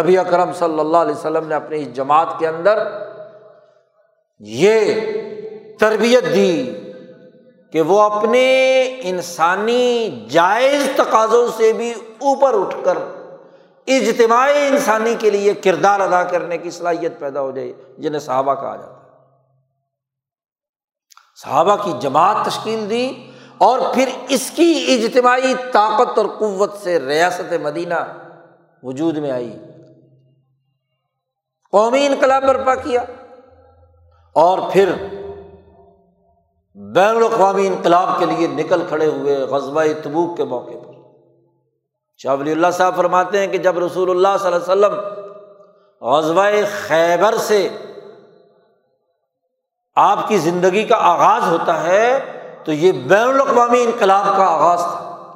نبی 0.00 0.18
اکرم 0.18 0.52
صلی 0.52 0.80
اللہ 0.80 0.96
علیہ 0.96 1.14
وسلم 1.14 1.48
نے 1.48 1.54
اپنی 1.54 1.84
جماعت 1.84 2.38
کے 2.38 2.48
اندر 2.48 2.78
یہ 4.38 5.00
تربیت 5.78 6.24
دی 6.34 6.80
کہ 7.72 7.80
وہ 7.80 8.00
اپنے 8.00 8.82
انسانی 9.02 10.26
جائز 10.30 10.88
تقاضوں 10.96 11.48
سے 11.56 11.72
بھی 11.72 11.90
اوپر 12.18 12.54
اٹھ 12.54 12.76
کر 12.84 12.98
اجتماعی 13.96 14.66
انسانی 14.66 15.14
کے 15.18 15.30
لیے 15.30 15.54
کردار 15.54 16.00
ادا 16.00 16.24
کرنے 16.24 16.58
کی 16.58 16.70
صلاحیت 16.70 17.18
پیدا 17.18 17.40
ہو 17.40 17.50
جائے، 17.50 17.72
جنہیں 17.98 18.20
صحابہ 18.20 18.54
کہا 18.54 18.76
جاتا 18.76 18.92
ہے۔ 18.92 18.98
صحابہ 21.42 21.76
کی 21.76 21.92
جماعت 22.00 22.46
تشکیل 22.46 22.90
دی 22.90 23.30
اور 23.58 23.78
پھر 23.94 24.08
اس 24.28 24.50
کی 24.50 25.00
اجتماعی 25.04 25.54
طاقت 25.72 26.18
اور 26.18 26.26
قوت 26.38 26.72
سے 26.82 27.00
ریاست 27.00 27.52
مدینہ 27.62 27.94
وجود 28.82 29.16
میں 29.16 29.30
آئی۔ 29.30 29.58
قومی 31.70 32.06
انقلاب 32.06 32.42
برپا 32.42 32.74
کیا 32.74 33.04
اور 34.32 34.58
پھر 34.72 34.92
بین 36.74 37.16
الاقوامی 37.16 37.66
انقلاب 37.66 38.08
کے 38.18 38.26
لیے 38.26 38.46
نکل 38.46 38.82
کھڑے 38.88 39.06
ہوئے 39.06 39.36
غزبۂ 39.36 39.88
تبوک 40.02 40.36
کے 40.36 40.44
موقع 40.44 40.78
پر۔ 40.84 40.87
شاہ 42.18 42.36
ولی 42.36 42.52
اللہ 42.52 42.66
صاحب 42.72 42.96
فرماتے 42.96 43.38
ہیں 43.38 43.46
کہ 43.46 43.58
جب 43.58 43.78
رسول 43.78 44.10
اللہ 44.10 44.28
صلی 44.40 44.52
اللہ 44.52 44.72
علیہ 44.72 44.86
وسلم 44.86 45.00
غزبۂ 46.08 46.64
خیبر 46.86 47.36
سے 47.36 47.68
آپ 49.94 50.28
کی 50.28 50.38
زندگی 50.38 50.84
کا 50.84 50.96
آغاز 50.96 51.42
ہوتا 51.52 51.82
ہے، 51.82 52.34
تو 52.64 52.72
یہ 52.72 52.92
بین 52.92 53.28
الاقوامی 53.28 53.82
انقلاب 53.82 54.24
کا 54.36 54.44
آغاز 54.44 54.80
تھا 54.80 55.26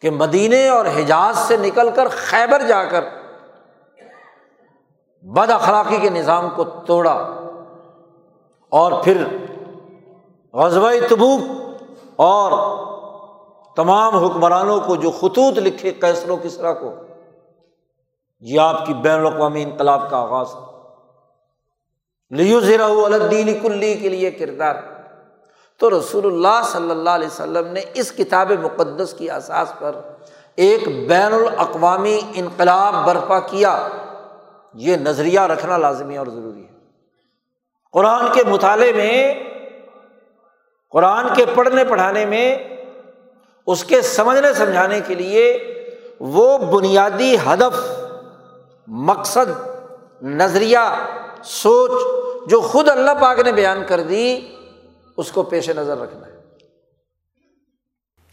کہ 0.00 0.10
مدینے 0.10 0.68
اور 0.68 0.86
حجاز 0.86 1.38
سے 1.38 1.56
نکل 1.56 1.90
کر 1.90 2.08
خیبر 2.10 2.62
جا 2.62 2.84
کر 2.84 3.04
بد 5.22 5.50
اخلاقی 5.50 5.96
کے 5.96 6.10
نظام 6.10 6.50
کو 6.50 6.64
توڑا 6.64 7.34
اور 8.68 8.92
پھر 9.02 9.24
غزبۂ 10.54 11.08
تبوک 11.08 11.40
اور 12.16 12.78
تمام 13.78 14.16
حکمرانوں 14.16 14.80
کو 14.80 14.96
جو 14.96 15.10
خطوط 15.10 15.58
لکھے 15.58 15.90
کیسر 15.90 16.30
و 16.30 16.36
کسرا 16.36 16.72
کو، 16.72 16.94
یہ 18.40 18.60
آپ 18.60 18.86
کی 18.86 18.94
بین 18.94 19.20
الاقوامی 19.20 19.62
انقلاب 19.62 20.10
کا 20.10 20.16
آغاز 20.16 20.48
لیو 22.30 22.60
زیرہ 22.60 22.82
الدین 22.82 23.60
کلی 23.60 23.94
کے 23.94 24.08
لیے 24.08 24.30
کردار۔ 24.30 24.74
تو 25.78 25.98
رسول 25.98 26.26
اللہ 26.26 26.60
صلی 26.64 26.90
اللہ 26.90 27.10
علیہ 27.10 27.26
وسلم 27.26 27.66
نے 27.72 27.80
اس 27.94 28.12
کتاب 28.12 28.52
مقدس 28.62 29.14
کی 29.18 29.30
اساس 29.30 29.72
پر 29.78 29.96
ایک 30.56 31.08
بین 31.08 31.32
الاقوامی 31.32 32.20
انقلاب 32.34 32.94
برپا 33.06 33.40
کیا۔ 33.40 33.88
یہ 34.74 34.96
نظریہ 34.96 35.40
رکھنا 35.40 35.76
لازمی 35.76 36.16
اور 36.16 36.26
ضروری 36.26 36.62
ہے۔ 36.62 36.78
قرآن 37.92 38.26
کے 38.32 38.42
مطالعے 38.44 38.92
میں، 38.92 39.34
قرآن 40.90 41.26
کے 41.34 41.44
پڑھنے 41.54 41.84
پڑھانے 41.84 42.26
میں 42.26 42.77
اس 43.68 43.84
کے 43.84 44.02
سمجھنے 44.02 44.54
سمجھانے 44.54 45.00
کے 45.06 45.14
لیے 45.14 45.74
وہ 46.20 46.58
بنیادی 46.58 47.36
ہدف، 47.46 48.02
مقصد، 48.86 49.68
نظریہ، 50.22 50.78
سوچ 51.44 51.90
جو 52.50 52.60
خود 52.60 52.88
اللہ 52.88 53.10
پاک 53.20 53.38
نے 53.38 53.52
بیان 53.52 53.82
کر 53.88 54.00
دی، 54.00 54.40
اس 55.16 55.32
کو 55.32 55.42
پیش 55.42 55.70
نظر 55.70 55.98
رکھنا 55.98 56.26
ہے۔ 56.26 56.40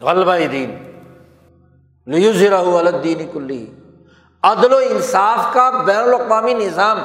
غلبہ 0.01 0.37
دین۔ 0.51 0.99
لیزرا 2.05 2.59
الدین 2.59 3.31
کلی۔ 3.33 3.73
عدل 4.43 4.73
و 4.73 4.77
انصاف 4.77 5.53
کا 5.53 5.69
بین 5.85 5.97
الاقوامی 5.97 6.53
نظام۔ 6.53 6.99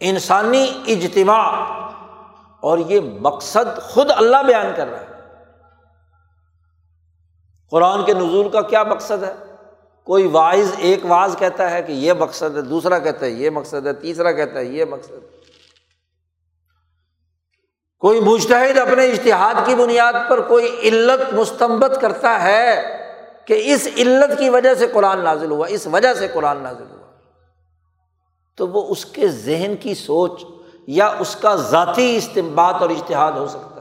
انسانی 0.00 0.82
اجتماع۔ 0.86 1.64
اور 2.60 2.78
یہ 2.78 3.00
مقصد 3.20 3.82
خود 3.82 4.10
اللہ 4.10 4.36
بیان 4.46 4.66
کر 4.76 4.88
رہا 4.88 5.00
ہے۔ 5.00 5.15
قرآن 7.70 8.04
کے 8.04 8.14
نزول 8.14 8.48
کا 8.48 8.60
کیا 8.60 8.82
مقصد 8.82 9.22
ہے؟ 9.22 9.34
کوئی 10.04 10.26
واعض 10.26 10.72
ایک 10.78 11.00
واز 11.04 11.36
کہتا 11.38 11.70
ہے 11.70 11.82
کہ 11.82 11.92
یہ 11.92 12.12
مقصد 12.12 12.56
ہے، 12.56 12.62
دوسرا 12.62 12.98
کہتا 12.98 13.26
ہے 13.26 13.30
یہ 13.30 13.50
مقصد 13.50 13.86
ہے، 13.86 13.92
تیسرا 13.92 14.32
کہتا 14.32 14.58
ہے 14.58 14.64
یہ 14.64 14.84
مقصد 14.84 15.10
ہے۔ 15.10 15.36
کوئی 17.98 18.20
مشتحد 18.20 18.78
اپنے 18.78 19.06
اشتہاد 19.06 19.54
کی 19.66 19.74
بنیاد 19.74 20.12
پر 20.28 20.40
کوئی 20.40 20.88
علت 20.88 21.34
مستمبت 21.34 21.98
کرتا 22.00 22.42
ہے 22.42 22.96
کہ 23.44 23.62
اس 23.64 23.88
علت 23.96 24.38
کی 24.38 24.50
وجہ 24.50 24.74
سے 24.74 24.86
قرآن 24.86 25.20
نازل 25.20 25.50
ہوا، 25.50 25.66
اس 25.66 25.86
وجہ 25.86 26.14
سے 26.14 26.28
قرآن 26.28 26.58
نازل 26.62 26.84
ہوا۔ 26.90 26.96
تو 28.56 28.68
وہ 28.68 28.88
اس 28.88 29.04
کے 29.04 29.28
ذہن 29.28 29.74
کی 29.80 29.94
سوچ 29.94 30.44
یا 30.86 31.06
اس 31.18 31.36
کا 31.36 31.54
ذاتی 31.54 32.16
استمباد 32.16 32.74
اور 32.74 32.90
اشتہاد 32.90 33.32
ہو 33.32 33.46
سکتا 33.46 33.75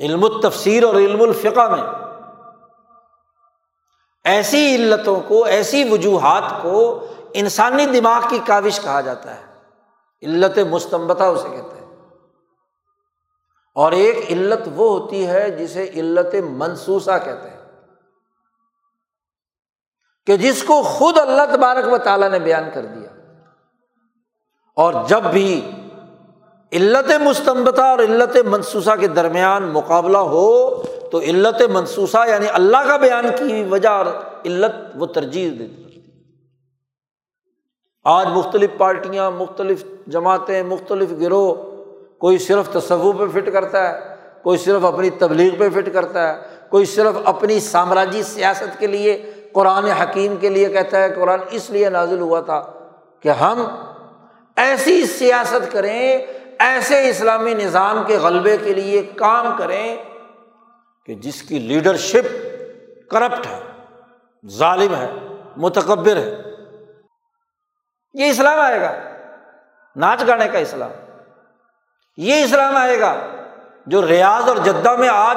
علم 0.00 0.24
التفسیر 0.24 0.84
اور 0.84 0.94
علم 0.94 1.22
الفقہ 1.22 1.68
میں۔ 1.68 1.82
ایسی 4.24 4.74
علتوں 4.74 5.20
کو، 5.20 5.44
ایسی 5.44 5.84
وجوہات 5.90 6.62
کو 6.62 7.06
انسانی 7.34 7.86
دماغ 7.86 8.22
کی 8.30 8.38
کاوش 8.46 8.80
کہا 8.80 9.00
جاتا 9.00 9.36
ہے۔ 9.36 9.48
علت 10.22 10.58
مستمبتا 10.58 11.26
اسے 11.26 11.48
کہتے 11.48 11.80
ہیں۔ 11.80 11.96
اور 13.74 13.92
ایک 13.92 14.32
علت 14.32 14.68
وہ 14.74 14.98
ہوتی 14.98 15.26
ہے 15.26 15.50
جسے 15.50 15.90
علت 15.94 16.34
منسوسا 16.34 17.18
کہتے 17.18 17.50
ہیں۔ 17.50 17.58
کہ 20.26 20.36
جس 20.36 20.62
کو 20.62 20.82
خود 20.82 21.18
اللہ 21.18 21.42
تبارک 21.52 21.92
و 21.92 21.98
تعالیٰ 21.98 22.30
نے 22.30 22.38
بیان 22.38 22.64
کر 22.74 22.86
دیا۔ 22.86 23.08
اور 24.76 24.94
جب 25.06 25.22
بھی 25.22 25.70
علت 26.72 27.10
مستمبتا 27.20 27.84
اور 27.84 27.98
علت 27.98 28.36
منسوسا 28.44 28.96
کے 28.96 29.06
درمیان 29.06 29.62
مقابلہ 29.62 30.18
ہو 30.18 30.82
تو 31.10 31.18
علت 31.18 31.62
منسوسا 31.70 32.24
یعنی 32.28 32.46
اللہ 32.52 32.88
کا 32.88 32.96
بیان 32.96 33.26
کی 33.38 33.62
وجہ 33.68 33.88
اور 33.88 34.06
علت 34.44 34.74
وہ 34.94 35.06
ترجیح 35.06 35.50
دیتی 35.58 35.84
آج 38.04 38.26
مختلف 38.26 38.70
پارٹیاں، 38.78 39.30
مختلف 39.30 39.84
جماعتیں، 40.06 40.62
مختلف 40.62 41.08
گروہ، 41.20 41.54
کوئی 42.18 42.38
صرف 42.38 42.68
تصوع 42.72 43.12
پہ 43.12 43.24
فٹ 43.34 43.52
کرتا 43.52 43.88
ہے، 43.88 44.14
کوئی 44.42 44.58
صرف 44.58 44.84
اپنی 44.84 45.10
تبلیغ 45.10 45.54
پہ 45.58 45.68
فٹ 45.70 45.88
کرتا 45.92 46.28
ہے، 46.28 46.40
کوئی 46.68 46.84
صرف 46.84 47.16
اپنی 47.24 47.60
سامراجی 47.60 48.22
سیاست 48.22 48.78
کے 48.78 48.86
لیے، 48.86 49.32
قرآن 49.52 49.84
حکیم 49.84 50.36
کے 50.36 50.48
لیے 50.48 50.68
کہتا 50.68 51.02
ہے، 51.02 51.08
قرآن 51.14 51.40
اس 51.50 51.70
لیے 51.70 51.90
نازل 51.90 52.20
ہوا 52.20 52.40
تھا 52.40 52.62
کہ 53.20 53.28
ہم 53.28 53.64
ایسی 54.56 55.06
سیاست 55.06 55.72
کریں 55.72 56.18
ایسے 56.58 57.08
اسلامی 57.10 57.54
نظام 57.54 58.04
کے 58.06 58.18
غلبے 58.18 58.56
کے 58.56 58.74
لیے 58.74 59.02
کام 59.02 59.56
کریں 59.58 59.96
کہ 61.06 61.14
جس 61.14 61.42
کی 61.42 61.58
لیڈرشپ 61.58 62.48
کرپٹ 63.10 63.46
ہے، 63.46 63.60
ظالم 64.48 64.94
ہے، 64.94 65.12
متکبر 65.56 66.16
ہے۔ 66.16 66.36
یہ 68.14 68.30
اسلام 68.30 68.60
آئے 68.60 68.80
گا۔ 68.80 68.92
ناچ 69.96 70.26
گانے 70.26 70.48
کا 70.48 70.58
اسلام۔ 70.58 70.90
یہ 72.16 72.44
اسلام 72.44 72.76
آئے 72.76 73.00
گا 73.00 73.14
جو 73.86 74.06
ریاض 74.06 74.48
اور 74.48 74.56
جدہ 74.56 74.96
میں 74.96 75.08
آج 75.12 75.36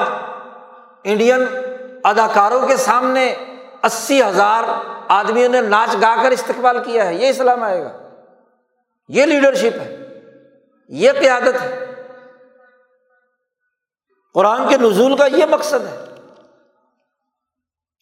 انڈین 1.04 1.46
اداکاروں 2.04 2.68
کے 2.68 2.78
سامنے 2.78 3.36
اسی 3.84 4.24
ہزار 4.24 4.64
آدمیوں 5.08 5.50
نے 5.50 5.62
ناچ 5.62 5.96
گا 6.02 6.24
کر 6.24 6.32
استقبال 6.32 6.84
کیا 6.84 7.08
ہے۔ 7.08 7.14
یہ 7.14 7.30
اسلام 7.30 7.64
آئے 7.64 7.84
گا۔ 7.84 7.92
یہ 9.08 9.26
لیڈرشپ 9.26 9.82
ہے۔ 9.82 10.01
یہ 10.92 11.12
قیادت 11.12 11.62
ہے۔ 11.62 11.86
قرآن 14.34 14.70
کے 14.70 14.78
نزول 14.78 15.18
کا 15.18 15.26
یہ 15.26 15.46
مقصد 15.46 15.88
ہے۔ 15.88 16.06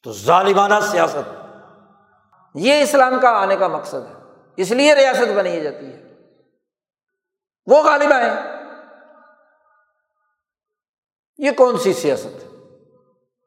تو 0.04 0.14
ظالمانہ 0.14 0.74
سیاست۔ 0.92 1.56
یہ 2.56 2.82
اسلام 2.82 3.20
کا 3.20 3.30
آنے 3.30 3.56
کا 3.56 3.68
مقصد 3.68 4.08
ہے۔ 4.08 4.14
اس 4.58 4.72
لیے 4.72 4.96
ریاست 4.96 5.38
بنائی 5.38 5.62
جاتی 5.62 5.86
ہے۔ 5.86 6.14
وہ 7.66 7.84
غالب 7.84 8.14
آئے 8.14 8.30
یہ 11.38 11.52
کون 11.52 11.78
سی 11.78 11.94
سیاست 11.94 12.44
ہے؟ 12.44 12.48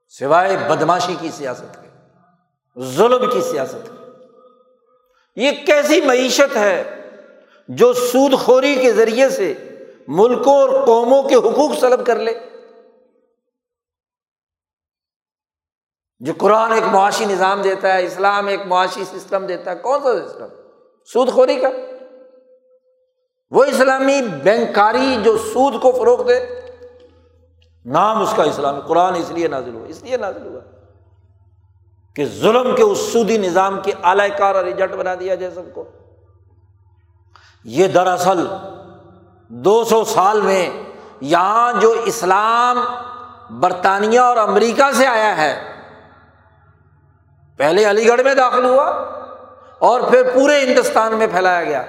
سوائے 0.08 0.56
بدماشی 0.56 1.16
کی 1.20 1.30
سیاست 1.30 1.78
کے، 1.82 1.88
ظلم 2.80 3.30
کی 3.30 3.40
سیاست 3.40 3.90
یہ 5.36 5.50
کیسی 5.66 6.00
معیشت 6.00 6.56
ہے؟ 6.56 6.98
جو 7.76 7.92
سود 7.92 8.38
خوری 8.38 8.74
کے 8.74 8.92
ذریعے 8.92 9.28
سے 9.28 9.54
ملکوں 10.08 10.54
اور 10.54 10.86
قوموں 10.86 11.22
کے 11.22 11.34
حقوق 11.34 11.78
سلب 11.80 12.06
کر 12.06 12.18
لے۔ 12.18 12.34
جو 16.18 16.32
قرآن 16.38 16.72
ایک 16.72 16.82
معاشی 16.82 17.24
نظام 17.24 17.62
دیتا 17.62 17.94
ہے، 17.94 18.04
اسلام 18.04 18.46
ایک 18.46 18.60
معاشی 18.66 19.04
سسٹم 19.04 19.46
دیتا 19.46 19.70
ہے، 19.70 19.76
کون 19.76 20.02
سا 20.02 20.28
سسٹم؟ 20.28 20.46
سود 21.12 21.28
خوری 21.28 21.56
کا۔ 21.56 21.68
وہ 23.50 23.64
اسلامی 23.64 24.22
بینکاری 24.42 25.16
جو 25.24 25.38
سود 25.38 25.82
کو 25.82 25.92
فروغ 25.92 26.26
دے، 26.26 26.46
نام 27.84 28.22
اس 28.22 28.32
کا 28.36 28.42
اسلام 28.42 28.80
قرآن 28.80 29.14
اس 29.14 29.30
لیے 29.30 29.48
نازل 29.48 29.74
ہوا، 29.74 29.86
اس 29.86 30.02
لیے 30.02 30.16
نازل 30.16 30.46
ہوا 30.46 30.60
کہ 32.16 32.26
ظلم 32.26 32.76
کے 32.76 32.82
اس 32.82 32.98
سودی 32.98 33.38
نظام 33.38 33.80
کی 33.82 33.92
اعلی 34.02 34.28
کار 34.38 34.54
اور 34.54 34.64
ایجنٹ 34.64 34.92
بنا 34.92 35.14
دیا 35.14 35.34
جائے 35.34 35.54
سب 35.54 35.74
کو۔ 35.74 35.84
یہ 37.64 37.86
دراصل 37.86 38.46
دو 39.48 39.84
سو 39.84 40.04
سال 40.04 40.40
میں 40.40 40.70
یہاں 41.20 41.72
جو 41.72 41.94
اسلام 42.04 42.84
برطانیہ 43.60 44.20
اور 44.20 44.36
امریکہ 44.36 44.92
سے 44.92 45.06
آیا 45.06 45.36
ہے، 45.36 45.72
پہلے 47.56 47.90
علی 47.90 48.08
گڑھ 48.08 48.20
میں 48.20 48.34
داخل 48.34 48.64
ہوا 48.64 48.84
اور 49.78 50.00
پھر 50.00 50.30
پورے 50.34 50.60
ہندوستان 50.60 51.14
میں 51.14 51.26
پھیلایا 51.26 51.64
گیا۔ 51.64 51.80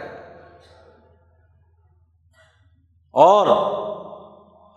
اور 3.11 3.47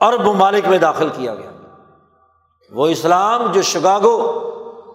ارب 0.01 0.20
ممالک 0.20 0.68
میں 0.68 0.78
داخل 0.78 1.09
کیا 1.09 1.34
گیا۔ 1.34 1.51
وہ 2.70 2.86
اسلام 2.86 3.53
جو 3.53 3.62
شگاگو 3.62 4.42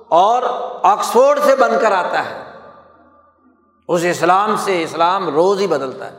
اور 0.09 0.43
آکسفورڈ 0.83 1.39
سے 1.43 1.55
بن 1.55 1.71
کر 1.81 1.91
آتا 1.91 2.25
ہے۔ 2.25 2.50
اس 3.87 4.01
اسلام 4.03 4.55
سے 4.57 4.83
اسلام 4.83 5.29
روز 5.29 5.61
ہی 5.61 5.67
بدلتا 5.67 6.11
ہے۔ 6.11 6.17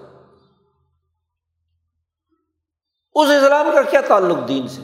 اس 3.14 3.28
اسلام 3.28 3.70
کا 3.74 3.82
کیا 3.82 4.00
تعلق 4.00 4.48
دین 4.48 4.68
سے؟ 4.68 4.82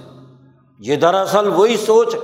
یہ 0.79 0.97
دراصل 0.97 1.49
وہی 1.49 1.76
سوچ 1.76 2.14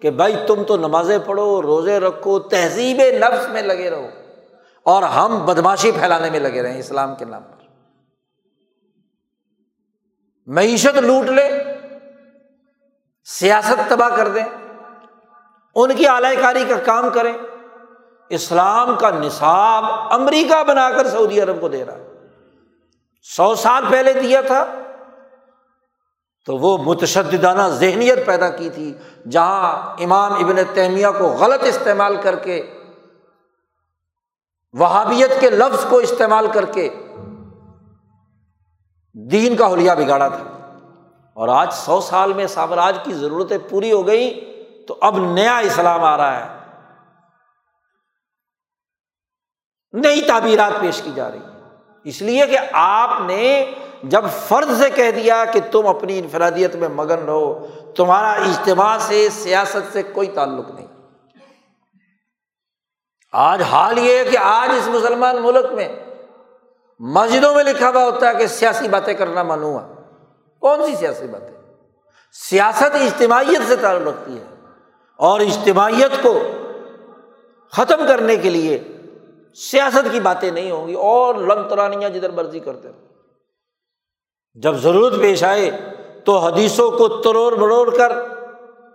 کہ 0.00 0.10
بھائی 0.10 0.36
تم 0.46 0.62
تو 0.64 0.76
نمازیں 0.76 1.18
پڑھو، 1.26 1.62
روزے 1.62 2.00
رکھو، 2.00 2.38
تہذیب 2.38 2.96
نفس 2.96 3.48
میں 3.48 3.62
لگے 3.62 3.90
رہو 3.90 4.06
اور 4.82 5.02
ہم 5.02 5.46
بدماشی 5.46 5.92
پھیلانے 5.92 6.30
میں 6.30 6.40
لگے 6.40 6.62
رہے 6.62 6.78
اسلام 6.78 7.14
کے 7.14 7.24
نام 7.24 7.42
پر۔ 7.42 7.64
معیشت 10.46 10.98
لوٹ 10.98 11.30
لے 11.30 11.64
سیاست 13.24 13.90
تباہ 13.90 14.08
کر 14.08 14.28
دیں، 14.28 14.44
ان 15.74 15.96
کی 15.96 16.06
اعلی 16.06 16.36
کاری 16.36 16.64
کا 16.68 16.76
کام 16.76 17.10
کریں۔ 17.14 17.32
اسلام 18.30 18.96
کا 18.96 19.10
نصاب 19.10 19.84
امریکہ 20.10 20.64
بنا 20.64 20.90
کر 20.90 21.08
سعودی 21.08 21.40
عرب 21.40 21.60
کو 21.60 21.68
دے 21.68 21.84
رہا 21.84 21.96
سو 23.22 23.54
سال 23.54 23.84
پہلے 23.90 24.12
دیا 24.12 24.40
تھا۔ 24.40 24.64
تو 26.46 26.56
وہ 26.56 26.78
متشددانہ 26.78 27.62
ذہنیت 27.62 28.26
پیدا 28.26 28.48
کی 28.48 28.70
تھی، 28.70 28.94
جہاں 29.30 29.94
امام 30.02 30.32
ابن 30.32 30.56
تیمیہ 30.74 31.06
کو 31.18 31.28
غلط 31.28 31.62
استعمال 31.62 32.16
کر 32.16 32.36
کے، 32.36 32.78
وہابیت 34.72 35.40
کے 35.40 35.50
لفظ 35.50 35.86
کو 35.88 35.96
استعمال 35.96 36.46
کر 36.46 36.64
کے 36.64 36.88
دین 39.14 39.56
کا 39.56 39.72
حلیہ 39.72 39.92
بگاڑا 39.92 40.28
تھا۔ 40.28 40.44
اور 41.34 41.48
آج 41.48 41.72
سو 41.72 42.00
سال 42.00 42.32
میں 42.32 42.46
سامراج 42.46 42.96
کی 43.04 43.12
ضرورتیں 43.12 43.58
پوری 43.70 43.92
ہو 43.92 44.06
گئی 44.06 44.52
تو 44.88 44.96
اب 45.00 45.18
نیا 45.18 45.58
اسلام 45.58 46.04
آ 46.04 46.16
رہا 46.16 46.36
ہے۔ 46.36 46.55
نئی 49.92 50.22
تعبیرات 50.22 50.80
پیش 50.80 51.02
کی 51.02 51.10
جا 51.14 51.30
رہی 51.30 51.38
ہے 51.38 51.56
اس 52.04 52.22
لیے 52.22 52.46
کہ 52.46 52.58
آپ 52.72 53.10
نے 53.26 53.72
جب 54.02 54.24
فرد 54.48 54.78
سے 54.78 54.90
کہہ 54.90 55.10
دیا 55.10 55.44
کہ 55.52 55.60
تم 55.72 55.86
اپنی 55.86 56.18
انفرادیت 56.18 56.76
میں 56.76 56.88
مگن 56.88 57.24
رہو، 57.26 57.66
تمہارا 57.96 58.32
اجتماع 58.32 58.98
سے، 58.98 59.28
سیاست 59.30 59.92
سے 59.92 60.02
کوئی 60.02 60.28
تعلق 60.28 60.70
نہیں۔ 60.70 60.86
آج 63.32 63.62
حال 63.62 63.98
یہ 63.98 64.18
ہے 64.18 64.24
کہ 64.24 64.36
آج 64.38 64.70
اس 64.76 64.88
مسلمان 64.88 65.36
ملک 65.42 65.72
میں 65.72 65.88
مسجدوں 66.98 67.54
میں 67.54 67.64
لکھا 67.64 67.88
ہوا 67.88 68.04
ہوتا 68.04 68.28
ہے 68.28 68.34
کہ 68.34 68.46
سیاسی 68.46 68.88
باتیں 68.88 69.14
کرنا 69.14 69.42
منوع 69.42 69.80
ہے۔ 69.80 69.94
کون 70.60 70.86
سی 70.86 70.96
سیاسی 70.96 71.26
باتیں؟ 71.26 71.74
سیاست 72.32 72.94
اجتماعیت 72.94 73.68
سے 73.68 73.76
تعلق 73.76 74.08
رکھتی 74.08 74.38
ہے۔ 74.38 74.44
اور 75.16 75.40
اجتماعیت 75.40 76.22
کو 76.22 76.40
ختم 77.72 78.00
کرنے 78.08 78.36
کے 78.36 78.50
لیے 78.50 78.95
سیاست 79.56 80.06
کی 80.12 80.20
باتیں 80.20 80.50
نہیں 80.50 80.70
ہوں 80.70 80.88
گی، 80.88 80.94
اور 80.94 81.34
لنگ 81.34 81.68
ترانیاں 81.68 82.10
جدھر 82.10 82.30
مرضی 82.30 82.60
کرتے 82.60 82.88
رہو 82.88 83.04
جب 84.62 84.74
ضرورت 84.74 85.20
پیش 85.20 85.42
آئے 85.44 85.70
تو 86.24 86.38
حدیثوں 86.38 86.90
کو 86.90 87.08
تروڑ 87.22 87.54
بروڑ 87.54 87.96
کر 87.96 88.12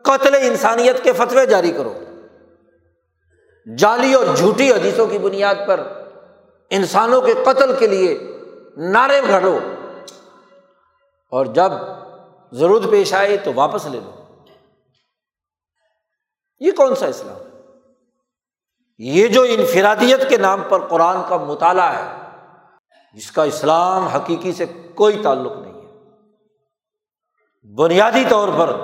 قتل 0.01 0.35
انسانیت 0.35 1.03
کے 1.03 1.13
فتوے 1.13 1.45
جاری 1.45 1.71
کرو۔ 1.71 1.93
جعلی 3.65 4.13
اور 4.13 4.35
جھوٹی 4.35 4.71
حدیثوں 4.71 5.05
کی 5.07 5.17
بنیاد 5.17 5.55
پر 5.67 5.81
انسانوں 6.71 7.21
کے 7.21 7.33
قتل 7.45 7.75
کے 7.79 7.87
لیے 7.87 8.17
نعرے 8.77 9.21
گھڑو 9.27 9.57
اور 11.31 11.45
جب 11.45 11.71
ضرورت 12.51 12.89
پیش 12.91 13.13
آئے 13.13 13.37
تو 13.37 13.53
واپس 13.55 13.85
لے 13.85 13.99
لو۔ 13.99 14.11
یہ 16.61 16.71
کون 16.71 16.95
سا 16.95 17.07
اسلام؟ 17.07 17.37
ہے 17.37 17.50
یہ 19.03 19.27
جو 19.27 19.41
انفرادیت 19.41 20.29
کے 20.29 20.37
نام 20.37 20.61
پر 20.69 20.79
قرآن 20.79 21.17
کا 21.27 21.37
مطالعہ 21.37 21.95
ہے، 21.95 22.07
جس 23.13 23.31
کا 23.31 23.43
اسلام 23.43 24.07
حقیقی 24.07 24.51
سے 24.51 24.65
کوئی 24.95 25.21
تعلق 25.23 25.55
نہیں 25.57 25.73
ہے۔ 25.73 25.87
بنیادی 27.75 28.23
طور 28.29 28.49
پر 28.57 28.75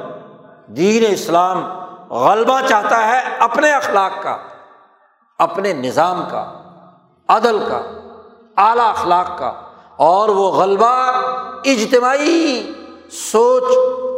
دین 0.68 1.06
اسلام 1.10 1.64
غلبہ 2.14 2.60
چاہتا 2.70 3.08
ہے 3.08 3.20
اپنے 3.40 3.72
اخلاق 3.72 4.24
کا، 4.24 4.38
اپنے 5.40 5.74
نظام 5.74 6.24
کا، 6.32 6.44
عدل 7.28 7.60
کا، 7.70 7.82
اعلیٰ 8.58 8.90
اخلاق 8.90 9.38
کا، 9.38 9.52
اور 9.96 10.30
وہ 10.30 10.52
غلبہ 10.52 10.96
اجتماعی 11.66 12.74
سوچ، 13.12 13.64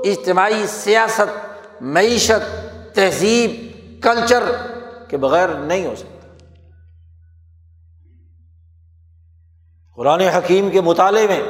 اجتماعی 0.08 0.68
سیاست، 0.68 1.82
معیشت، 1.82 2.42
تہذیب، 2.96 3.52
کلچر 4.04 4.44
کے 5.10 5.18
بغیر 5.18 5.50
نہیں 5.50 5.86
ہو 5.86 5.96
سکتا۔ 5.96 6.28
قرآن 9.96 10.22
حکیم 10.22 10.70
کے 10.70 10.82
مطالعے 10.82 11.28
میں 11.28 11.44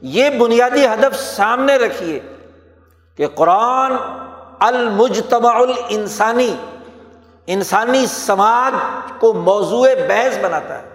یہ 0.00 0.30
بنیادی 0.30 0.86
ہدف 0.86 1.18
سامنے 1.18 1.76
رکھیے 1.76 2.20
کہ 3.16 3.28
قرآن 3.28 3.92
المجتمع 4.60 5.52
الانسانی، 5.52 6.56
انسانی 7.46 8.06
سماج 8.06 8.72
کو 9.20 9.32
موضوع 9.32 9.88
بحث 10.08 10.38
بناتا 10.38 10.82
ہے۔ 10.82 10.88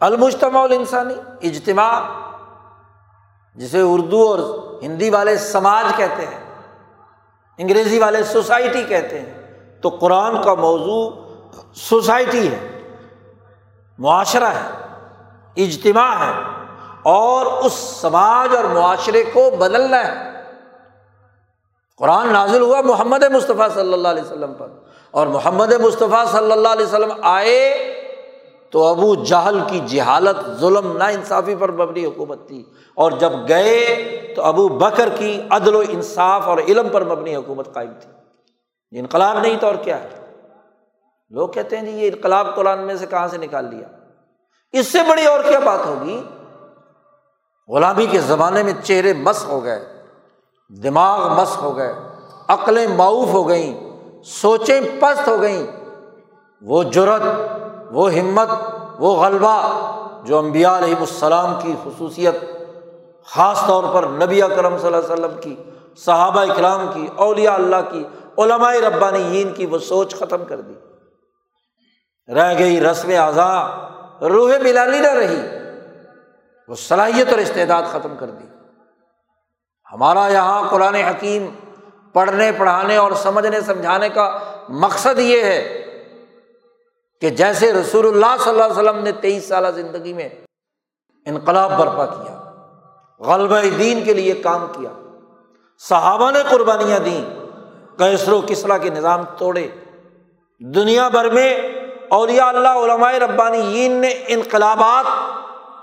المجتمع 0.00 0.60
الانسانی، 0.60 1.14
اجتماع، 1.42 2.00
جسے 3.54 3.80
اردو 3.80 4.28
اور 4.28 4.58
ہندی 4.82 5.10
والے 5.10 5.38
سماج 5.38 5.86
کہتے 5.96 6.26
ہیں 6.26 6.47
انگریزی 7.58 7.98
والے 7.98 8.22
سوسائٹی 8.24 8.82
کہتے 8.84 9.20
ہیں۔ 9.20 9.32
تو 9.82 9.88
قرآن 9.88 10.42
کا 10.42 10.54
موضوع 10.54 11.10
سوسائٹی 11.74 12.46
ہے، 12.48 12.58
معاشرہ 13.98 14.52
ہے، 14.54 14.66
اجتماع 15.56 16.14
ہے، 16.16 16.32
اور 17.02 17.46
اس 17.64 17.72
سماج 18.00 18.54
اور 18.56 18.64
معاشرے 18.64 19.22
کو 19.32 19.48
بدلنا 19.50 20.02
ہے۔ 20.06 20.26
قرآن 22.00 22.32
نازل 22.32 22.60
ہوا 22.60 22.80
محمد 22.80 23.22
مصطفیٰ 23.24 23.68
صلی 23.74 23.92
اللہ 23.92 24.08
علیہ 24.08 24.22
وسلم 24.22 24.52
پر، 24.54 24.68
اور 25.14 25.26
محمد 25.26 25.72
مصطفیٰ 25.80 26.24
صلی 26.26 26.52
اللہ 26.52 26.68
علیہ 26.68 26.86
وسلم 26.86 27.12
آئے 27.22 27.60
تو 28.72 28.84
ابو 28.84 29.14
جہل 29.14 29.58
کی 29.66 29.80
جہالت 29.86 30.60
ظلم 30.60 30.96
نا 30.96 31.06
انصافی 31.06 31.54
پر 31.58 31.72
مبنی 31.72 32.04
حکومت 32.04 32.48
تھی 32.48 32.64
اور 32.94 33.12
جب 33.12 33.32
گئے 33.48 34.32
تو 34.36 34.42
ابو 34.42 34.68
بکر 34.68 35.08
کی 35.18 35.40
عدل 35.50 35.74
و 35.74 35.82
انصاف 35.88 36.48
اور 36.48 36.58
علم 36.58 36.88
پر 36.88 37.04
مبنی 37.04 37.36
حکومت 37.36 37.74
قائم 37.74 37.92
تھی۔ 38.00 38.10
انقلاب 38.98 39.38
نہیں 39.38 39.56
تو 39.60 39.66
اور 39.66 39.74
کیا 39.74 40.00
ہے؟ 40.00 40.08
لوگ 41.30 41.48
کہتے 41.48 41.76
ہیں 41.76 41.84
جی 41.84 41.90
یہ 41.90 42.10
انقلاب 42.14 42.56
قرآن 42.56 42.78
میں 42.78 42.94
سے 42.94 43.06
کہاں 43.06 43.28
سے 43.28 43.38
نکال 43.38 43.64
لیا؟ 43.64 43.88
اس 44.72 44.86
سے 44.86 44.98
بڑی 45.08 45.26
اور 45.26 45.40
کیا 45.48 45.58
بات 45.58 45.86
ہوگی؟ 45.86 46.22
غلامی 47.68 48.06
کے 48.06 48.20
زمانے 48.20 48.62
میں 48.62 48.72
چہرے 48.82 49.12
مس 49.12 49.44
ہو 49.44 49.64
گئے، 49.64 49.86
دماغ 50.82 51.40
مس 51.40 51.56
ہو 51.56 51.76
گئے، 51.76 51.94
عقلیں 52.48 52.86
معاوف 52.86 53.28
ہو 53.28 53.48
گئیں، 53.48 53.90
سوچیں 54.24 54.80
پست 55.00 55.28
ہو 55.28 55.40
گئیں۔ 55.40 55.66
وہ 56.62 56.82
جرت 56.82 57.22
وہ 57.90 58.12
ہمت، 58.12 58.48
وہ 58.98 59.24
غلبہ 59.24 59.88
جو 60.24 60.38
امبیا 60.38 60.78
علیہ 60.78 60.96
السلام 60.96 61.54
کی 61.62 61.74
خصوصیت، 61.84 62.34
خاص 63.24 63.66
طور 63.66 63.84
پر 63.94 64.06
نبی 64.06 64.40
کرم 64.56 64.78
صلی 64.78 64.86
اللہ 64.86 65.12
علیہ 65.12 65.12
وسلم 65.12 65.40
کی، 65.40 65.56
صحابہ 65.96 66.40
اکرام 66.40 66.90
کی، 66.94 67.08
اولیاء 67.16 67.54
اللہ 67.54 67.76
کی، 67.90 68.04
علماء 68.38 68.72
ربانی 68.72 69.44
کی 69.56 69.66
وہ 69.66 69.78
سوچ 69.78 70.14
ختم 70.14 70.44
کر 70.44 70.60
دی۔ 70.60 70.74
رہ 72.34 72.58
گئی 72.58 72.80
رسم 72.80 73.10
اعضاء، 73.18 73.66
روح 74.20 74.50
ملالی 74.62 74.98
نہ 74.98 75.12
رہی۔ 75.12 75.40
وہ 76.68 76.74
صلاحیت 76.74 77.28
اور 77.28 77.38
استعداد 77.38 77.82
ختم 77.92 78.14
کر 78.18 78.26
دی۔ 78.26 78.44
ہمارا 79.92 80.28
یہاں 80.28 80.70
قرآن 80.70 80.94
حکیم 80.94 81.46
پڑھنے، 82.12 82.52
پڑھانے 82.52 82.96
اور 82.96 83.12
سمجھنے، 83.12 83.60
سمجھانے 83.60 84.08
کا 84.08 84.38
مقصد 84.68 85.18
یہ 85.18 85.42
ہے 85.42 85.84
کہ 87.20 87.30
جیسے 87.30 87.72
رسول 87.72 88.06
اللہ 88.06 88.36
صلی 88.40 88.50
اللہ 88.50 88.64
علیہ 88.64 88.72
وسلم 88.72 89.02
نے 89.02 89.12
تیئیس 89.12 89.48
سالہ 89.48 89.68
زندگی 89.68 90.12
میں 90.12 90.28
انقلاب 91.26 91.78
برپا 91.78 92.06
کیا 92.06 92.34
غلبہ 93.20 93.60
دین 93.78 94.04
کے 94.04 94.14
لیے 94.14 94.34
کام 94.34 94.66
کیا، 94.72 94.90
صحابہ 95.78 96.30
نے 96.30 96.38
قربانیاں 96.50 96.98
دیں 96.98 97.24
کیسر 97.98 98.32
و 98.32 98.40
کسرا 98.48 98.78
کے 98.78 98.90
نظام 98.90 99.24
توڑے، 99.38 99.68
دنیا 100.60 101.08
بھر 101.08 101.30
میں 101.30 101.56
اولیاء 102.10 102.46
اللہ، 102.46 102.68
علماء 102.68 103.12
ربانی 103.12 103.88
نے 103.88 104.08
انقلابات 104.26 105.06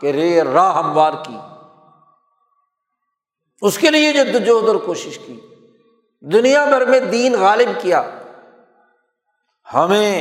کے 0.02 0.14
رے 0.14 0.42
راہ 0.54 0.78
ہموار 0.78 1.14
کی۔ 1.26 1.38
اس 3.62 3.78
کے 3.78 3.90
لیے 3.90 4.14
جو 4.14 4.58
ادھر 4.58 4.76
کوشش 4.76 5.18
کی۔ 5.18 5.40
دنیا 6.22 6.66
بھر 6.66 6.86
میں 6.86 7.00
دین 7.00 7.36
غالب 7.40 7.70
کیا۔ 7.82 8.02
ہمیں 9.74 10.16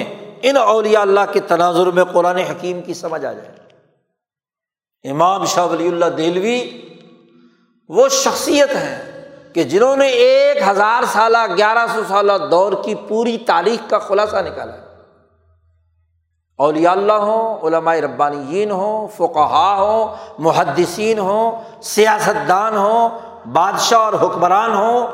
ان 0.46 0.56
اولیا 0.56 1.00
اللہ 1.00 1.32
کے 1.32 1.40
تناظر 1.40 1.86
میں 1.86 2.04
قرآن 2.04 2.36
حکیم 2.36 2.82
کی 2.82 2.94
سمجھ 2.94 3.24
آ 3.24 3.32
جائے۔ 3.32 3.52
امام 5.10 5.44
شاہ 5.44 5.66
ولی 5.66 5.88
اللہ 5.88 6.04
دہلوی 6.04 6.80
وہ 7.88 8.08
شخصیت 8.08 8.74
ہے 8.74 9.28
کہ 9.54 9.64
جنہوں 9.64 9.96
نے 9.96 10.06
ایک 10.06 10.68
ہزار 10.68 11.02
سالہ، 11.12 11.38
گیارہ 11.56 11.86
سو 11.94 12.00
سالہ 12.08 12.32
دور 12.50 12.72
کی 12.84 12.94
پوری 12.94 13.38
تاریخ 13.38 13.90
کا 13.90 13.98
خلاصہ 13.98 14.36
نکالا۔ 14.36 14.76
اولیاء 16.56 16.92
اللہ 16.92 17.12
ہوں، 17.12 17.66
علماء 17.66 17.94
ربانیین 17.94 18.70
ہوں 18.70 19.08
فقہا 19.08 19.74
ہوں، 19.78 20.16
محدثین 20.38 21.18
ہوں 21.18 21.62
سیاست 21.82 22.48
دان 22.48 22.76
ہوں، 22.76 23.08
بادشاہ 23.48 24.00
اور 24.00 24.12
حکمران 24.12 24.74
ہوں۔ 24.74 25.06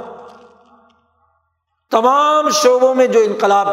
تمام 1.90 2.50
شعبوں 2.50 2.94
میں 2.94 3.06
جو 3.06 3.20
انقلاب 3.20 3.68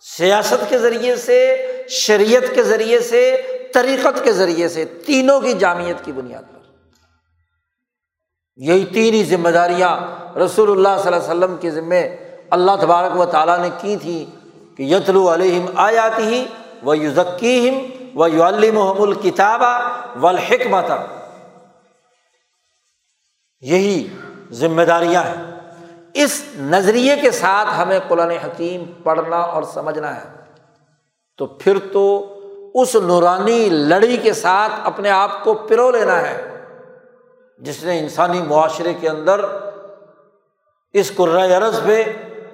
سیاست 0.00 0.64
کے 0.68 0.78
ذریعے 0.78 1.16
سے، 1.16 1.66
شریعت 1.88 2.54
کے 2.54 2.62
ذریعے 2.62 3.00
سے، 3.00 3.42
طریقت 3.74 4.24
کے 4.24 4.32
ذریعے 4.32 4.68
سے، 4.68 4.84
تینوں 4.84 5.40
کی 5.40 5.52
جامعت 5.52 6.04
کی 6.04 6.12
بنیاد 6.12 6.42
پر۔ 6.42 6.60
یہی 8.56 8.86
تین 8.86 9.14
ہی 9.14 9.24
ذمہ 9.24 9.48
داریاں 9.48 10.00
رسول 10.36 10.70
اللہ 10.70 11.02
صلی 11.02 11.12
اللہ 11.12 11.26
علیہ 11.26 11.44
وسلم 11.44 11.56
کے 11.56 11.70
ذمے 11.70 12.16
اللہ 12.50 12.70
تبارک 12.80 13.20
و 13.20 13.24
تعالیٰ 13.24 13.58
نے 13.58 13.68
کی 13.80 13.96
تھی 13.96 14.26
کہ 14.76 14.82
یتلو 14.82 15.34
علیہم 15.34 15.66
آیاتی 15.74 16.22
ہی 16.22 16.46
و 16.86 16.94
یوزکی 16.94 17.86
و 18.14 18.28
یو 18.28 18.42
المحم 18.42 19.02
الکتابہ 19.02 19.90
و 20.22 20.26
الحکمت 20.26 20.84
یہی 23.60 24.08
ذمہ 24.52 24.82
داریاں 24.82 25.24
ہیں۔ 25.24 25.59
اس 26.14 26.42
نظریے 26.56 27.16
کے 27.16 27.30
ساتھ 27.30 27.68
ہمیں 27.78 28.00
قرآن 28.08 28.30
حکیم 28.30 28.84
پڑھنا 29.02 29.36
اور 29.36 29.62
سمجھنا 29.62 30.16
ہے۔ 30.16 30.30
تو 31.36 31.46
پھر 31.46 31.78
تو 31.92 32.36
اس 32.74 32.94
نورانی 32.94 33.68
لڑی 33.68 34.16
کے 34.16 34.32
ساتھ 34.32 34.72
اپنے 34.84 35.10
آپ 35.10 35.44
کو 35.44 35.54
پرو 35.54 35.90
لینا 35.90 36.20
ہے، 36.20 36.64
جس 37.58 37.84
نے 37.84 37.98
انسانی 37.98 38.42
معاشرے 38.42 38.94
کے 38.94 39.08
اندر 39.08 39.40
اس 40.92 41.12
عرض 41.20 41.80
پہ 41.84 42.04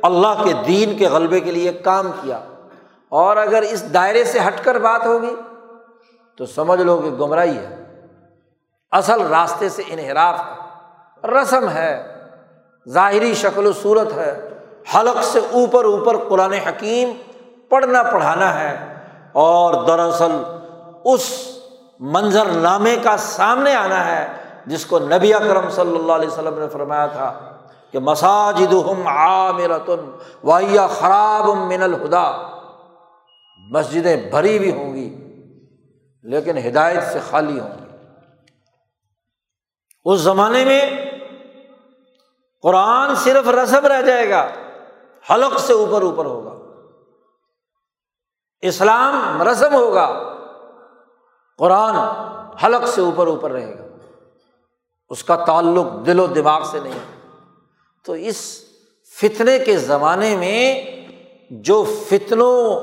اللہ 0.02 0.44
کے 0.44 0.52
دین 0.66 0.98
کے 0.98 1.08
غلبے 1.08 1.40
کے 1.40 1.50
لیے 1.50 1.72
کام 1.72 2.10
کیا۔ 2.22 2.40
اور 3.08 3.36
اگر 3.36 3.62
اس 3.62 3.94
دائرے 3.94 4.24
سے 4.24 4.38
ہٹ 4.46 4.64
کر 4.64 4.78
بات 4.78 5.06
ہوگی 5.06 5.34
تو 6.36 6.46
سمجھ 6.46 6.80
لو 6.80 6.98
کہ 6.98 7.10
گمراہی 7.10 7.58
ہے۔ 7.58 8.00
اصل 8.90 9.20
راستے 9.20 9.68
سے 9.68 9.82
انحراف 9.86 10.40
ہے، 10.40 11.28
رسم 11.28 11.68
ہے۔ 11.68 12.15
ظاہری 12.88 13.34
شکل 13.34 13.66
و 13.66 13.72
صورت 13.72 14.12
ہے۔ 14.12 14.48
حلق 14.94 15.24
سے 15.24 15.38
اوپر 15.38 15.84
اوپر 15.84 16.16
قرآن 16.28 16.52
حکیم 16.52 17.12
پڑھنا 17.68 18.02
پڑھانا 18.02 18.60
ہے۔ 18.60 18.94
اور 19.32 19.84
دراصل 19.86 20.42
اس 21.04 21.48
منظر 22.00 22.44
نامے 22.44 22.96
کا 23.02 23.16
سامنے 23.16 23.74
آنا 23.74 24.06
ہے 24.06 24.26
جس 24.66 24.86
کو 24.86 24.98
نبی 24.98 25.34
اکرم 25.34 25.70
صلی 25.70 25.96
اللہ 25.96 26.12
علیہ 26.12 26.28
وسلم 26.28 26.58
نے 26.58 26.68
فرمایا 26.68 27.06
تھا 27.06 27.40
کہ 27.92 27.98
مساجد 27.98 28.72
ہم 28.72 29.06
عامرتن 29.06 30.10
واحیہ 30.44 30.80
خراب 30.90 31.44
من 31.44 31.82
الہدا۔ 31.82 32.32
مسجدیں 33.70 34.30
بھری 34.30 34.58
بھی 34.58 34.72
ہوں 34.72 34.94
گی، 34.94 35.16
لیکن 36.22 36.58
ہدایت 36.58 37.02
سے 37.12 37.18
خالی 37.30 37.60
ہوں 37.60 37.70
گی۔ 37.70 37.96
اس 40.04 40.20
زمانے 40.20 40.64
میں 40.64 41.05
قرآن 42.66 43.14
صرف 43.14 43.48
رسم 43.48 43.86
رہ 43.86 44.02
جائے 44.02 44.30
گا، 44.30 44.48
حلق 45.30 45.58
سے 45.58 45.72
اوپر 45.72 46.02
اوپر 46.02 46.24
ہوگا۔ 46.24 46.52
اسلام 48.60 49.42
رسم 49.42 49.74
ہوگا، 49.74 50.34
قرآن 51.58 51.94
حلق 52.64 52.88
سے 52.88 53.00
اوپر 53.00 53.26
اوپر 53.26 53.50
رہے 53.50 53.78
گا۔ 53.78 53.84
اس 55.08 55.24
کا 55.24 55.36
تعلق 55.36 56.06
دل 56.06 56.20
و 56.20 56.26
دماغ 56.26 56.64
سے 56.64 56.80
نہیں۔ 56.80 57.20
تو 58.04 58.12
اس 58.12 58.60
فتنے 59.20 59.58
کے 59.58 59.76
زمانے 59.76 60.36
میں 60.36 60.84
جو 61.50 61.84
فتنوں 62.08 62.80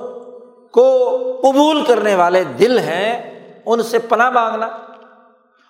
کو 0.68 1.10
قبول 1.44 1.86
کرنے 1.86 2.16
والے 2.16 2.44
دل 2.44 2.80
ہیں، 2.80 3.34
ان 3.66 3.84
سے 3.84 4.00
پناہ 4.00 4.30
مانگنا 4.30 4.66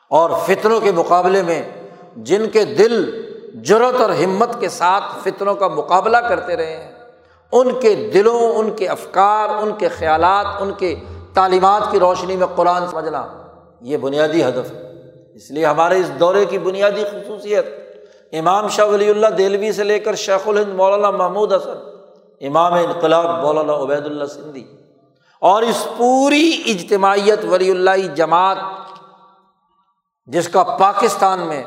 اور 0.09 0.29
فتنوں 0.45 0.79
کے 0.79 0.91
مقابلے 0.91 1.43
میں 1.43 1.89
جن 2.15 2.49
کے 2.49 2.65
دل 2.65 3.22
جرت 3.53 4.01
اور 4.01 4.09
ہمت 4.09 4.59
کے 4.59 4.69
ساتھ 4.69 5.03
فطروں 5.23 5.55
کا 5.55 5.67
مقابلہ 5.67 6.17
کرتے 6.17 6.55
رہے 6.55 6.83
ہیں۔ 6.83 6.91
ان 7.51 7.79
کے 7.79 8.11
دلوں، 8.13 8.39
ان 8.39 8.71
کے 8.71 8.87
افکار، 8.87 9.49
ان 9.49 9.71
کے 9.77 9.87
خیالات، 9.87 10.45
ان 10.59 10.71
کے 10.71 10.95
تعلیمات 11.33 11.81
کی 11.91 11.99
روشنی 11.99 12.35
میں 12.35 12.47
قرآن 12.55 12.87
سمجھنا 12.87 13.27
یہ 13.81 13.97
بنیادی 13.97 14.43
ہدف 14.43 14.71
ہے۔ 14.71 14.93
اس 15.33 15.51
لیے 15.51 15.65
ہمارے 15.65 15.99
اس 15.99 16.11
دورے 16.19 16.45
کی 16.45 16.57
بنیادی 16.57 17.03
خصوصیت 17.11 17.65
امام 18.31 18.67
شاہ 18.67 18.85
ولی 18.85 19.09
اللہ 19.09 19.27
دہلوی 19.27 19.71
سے 19.71 19.83
لے 19.83 19.99
کر 19.99 20.15
شیخ 20.15 20.47
الہند 20.47 20.73
مولانا 20.73 21.11
محمود 21.11 21.53
حسن، 21.53 21.77
امام 22.41 22.73
انقلاب 22.73 23.43
مولانا 23.43 23.73
عبید 23.73 24.05
اللہ 24.05 24.25
سندھی 24.25 24.63
اور 25.39 25.61
اس 25.61 25.87
پوری 25.97 26.61
اجتماعیت 26.65 27.45
ولی 27.45 27.71
اللہ 27.71 28.15
جماعت 28.15 28.57
جس 30.25 30.49
کا 30.49 30.63
پاکستان 30.63 31.39
میں 31.39 31.63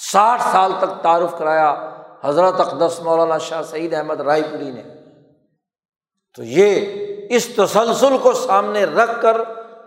ساٹھ 0.00 0.42
سال 0.42 0.72
تک 0.78 1.02
تعارف 1.02 1.38
کرایا 1.38 1.90
حضرت 2.24 2.60
اقدس 2.60 3.00
مولانا 3.00 3.38
شاہ 3.38 3.62
سعید 3.62 3.94
احمد 3.94 4.20
رائے 4.20 4.42
پوری 4.42 4.70
نے۔ 4.70 4.82
تو 6.36 6.42
یہ 6.44 6.96
اس 7.30 7.46
تسلسل 7.46 8.18
کو 8.18 8.32
سامنے 8.32 8.84
رکھ 8.84 9.22
کر 9.22 9.36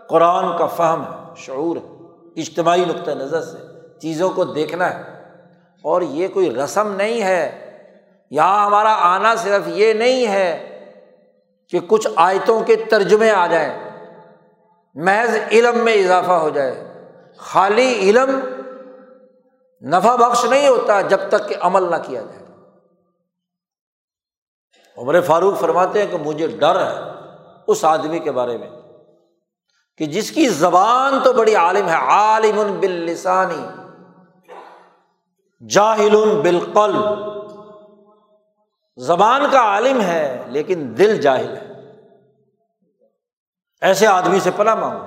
قرآن 0.08 0.58
کا 0.58 0.66
فہم 0.66 1.02
ہے، 1.02 1.34
شعور 1.36 1.76
ہے، 1.76 2.04
اجتماعی 2.40 2.84
نقطۂ 2.84 3.10
نظر 3.10 3.40
سے 3.40 3.58
چیزوں 4.00 4.30
کو 4.30 4.44
دیکھنا 4.44 4.94
ہے۔ 4.94 5.02
اور 5.82 6.02
یہ 6.02 6.28
کوئی 6.28 6.54
رسم 6.54 6.96
نہیں 6.96 7.22
ہے، 7.22 7.70
یہاں 8.30 8.66
ہمارا 8.66 8.94
آنا 8.94 9.34
صرف 9.34 9.62
یہ 9.66 9.92
نہیں 9.92 10.26
ہے 10.26 10.70
کہ 11.68 11.80
کچھ 11.86 12.08
آیتوں 12.16 12.60
کے 12.60 12.76
ترجمے 12.76 13.30
آ 13.30 13.46
جائیں۔ 13.46 13.90
محض 14.94 15.36
علم 15.52 15.78
میں 15.78 15.94
اضافہ 15.94 16.32
ہو 16.32 16.48
جائے۔ 16.48 16.92
خالی 17.36 18.10
علم 18.10 18.53
نفع 19.84 20.16
بخش 20.16 20.44
نہیں 20.44 20.68
ہوتا 20.68 21.00
جب 21.00 21.18
تک 21.28 21.48
کہ 21.48 21.56
عمل 21.60 21.90
نہ 21.90 21.96
کیا 22.06 22.22
جائے۔ 22.22 22.44
عمر 24.96 25.20
فاروق 25.20 25.60
فرماتے 25.60 26.02
ہیں 26.02 26.10
کہ 26.10 26.16
مجھے 26.16 26.46
ڈر 26.46 26.86
ہے 26.86 27.00
اس 27.66 27.84
آدمی 27.84 28.18
کے 28.18 28.32
بارے 28.32 28.58
میں 28.58 28.70
کہ 29.96 30.06
جس 30.06 30.30
کی 30.30 30.48
زبان 30.48 31.20
تو 31.24 31.32
بڑی 31.32 31.54
عالم 31.54 31.88
ہے، 31.88 31.94
عالم 31.94 32.80
باللسانی، 32.80 33.66
جاہل 35.68 36.40
بالقل 36.42 36.94
زبان 38.96 39.42
کا 39.50 39.58
عالم 39.58 40.00
ہے 40.00 40.42
لیکن 40.46 40.94
دل 40.98 41.20
جاہل 41.20 41.56
ہے۔ 41.56 41.72
ایسے 43.80 44.06
آدمی 44.06 44.40
سے 44.40 44.50
پناہ 44.56 44.74
مانگو۔ 44.74 45.04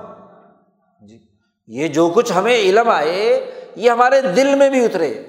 جی 1.05 1.27
یہ 1.67 1.87
جو 1.87 2.09
کچھ 2.09 2.31
ہمیں 2.31 2.55
علم 2.55 2.89
آئے 2.89 3.53
یہ 3.77 3.91
ہمارے 3.91 4.21
دل 4.21 4.55
میں 4.55 4.69
بھی 4.69 4.85
اترے، 4.85 5.25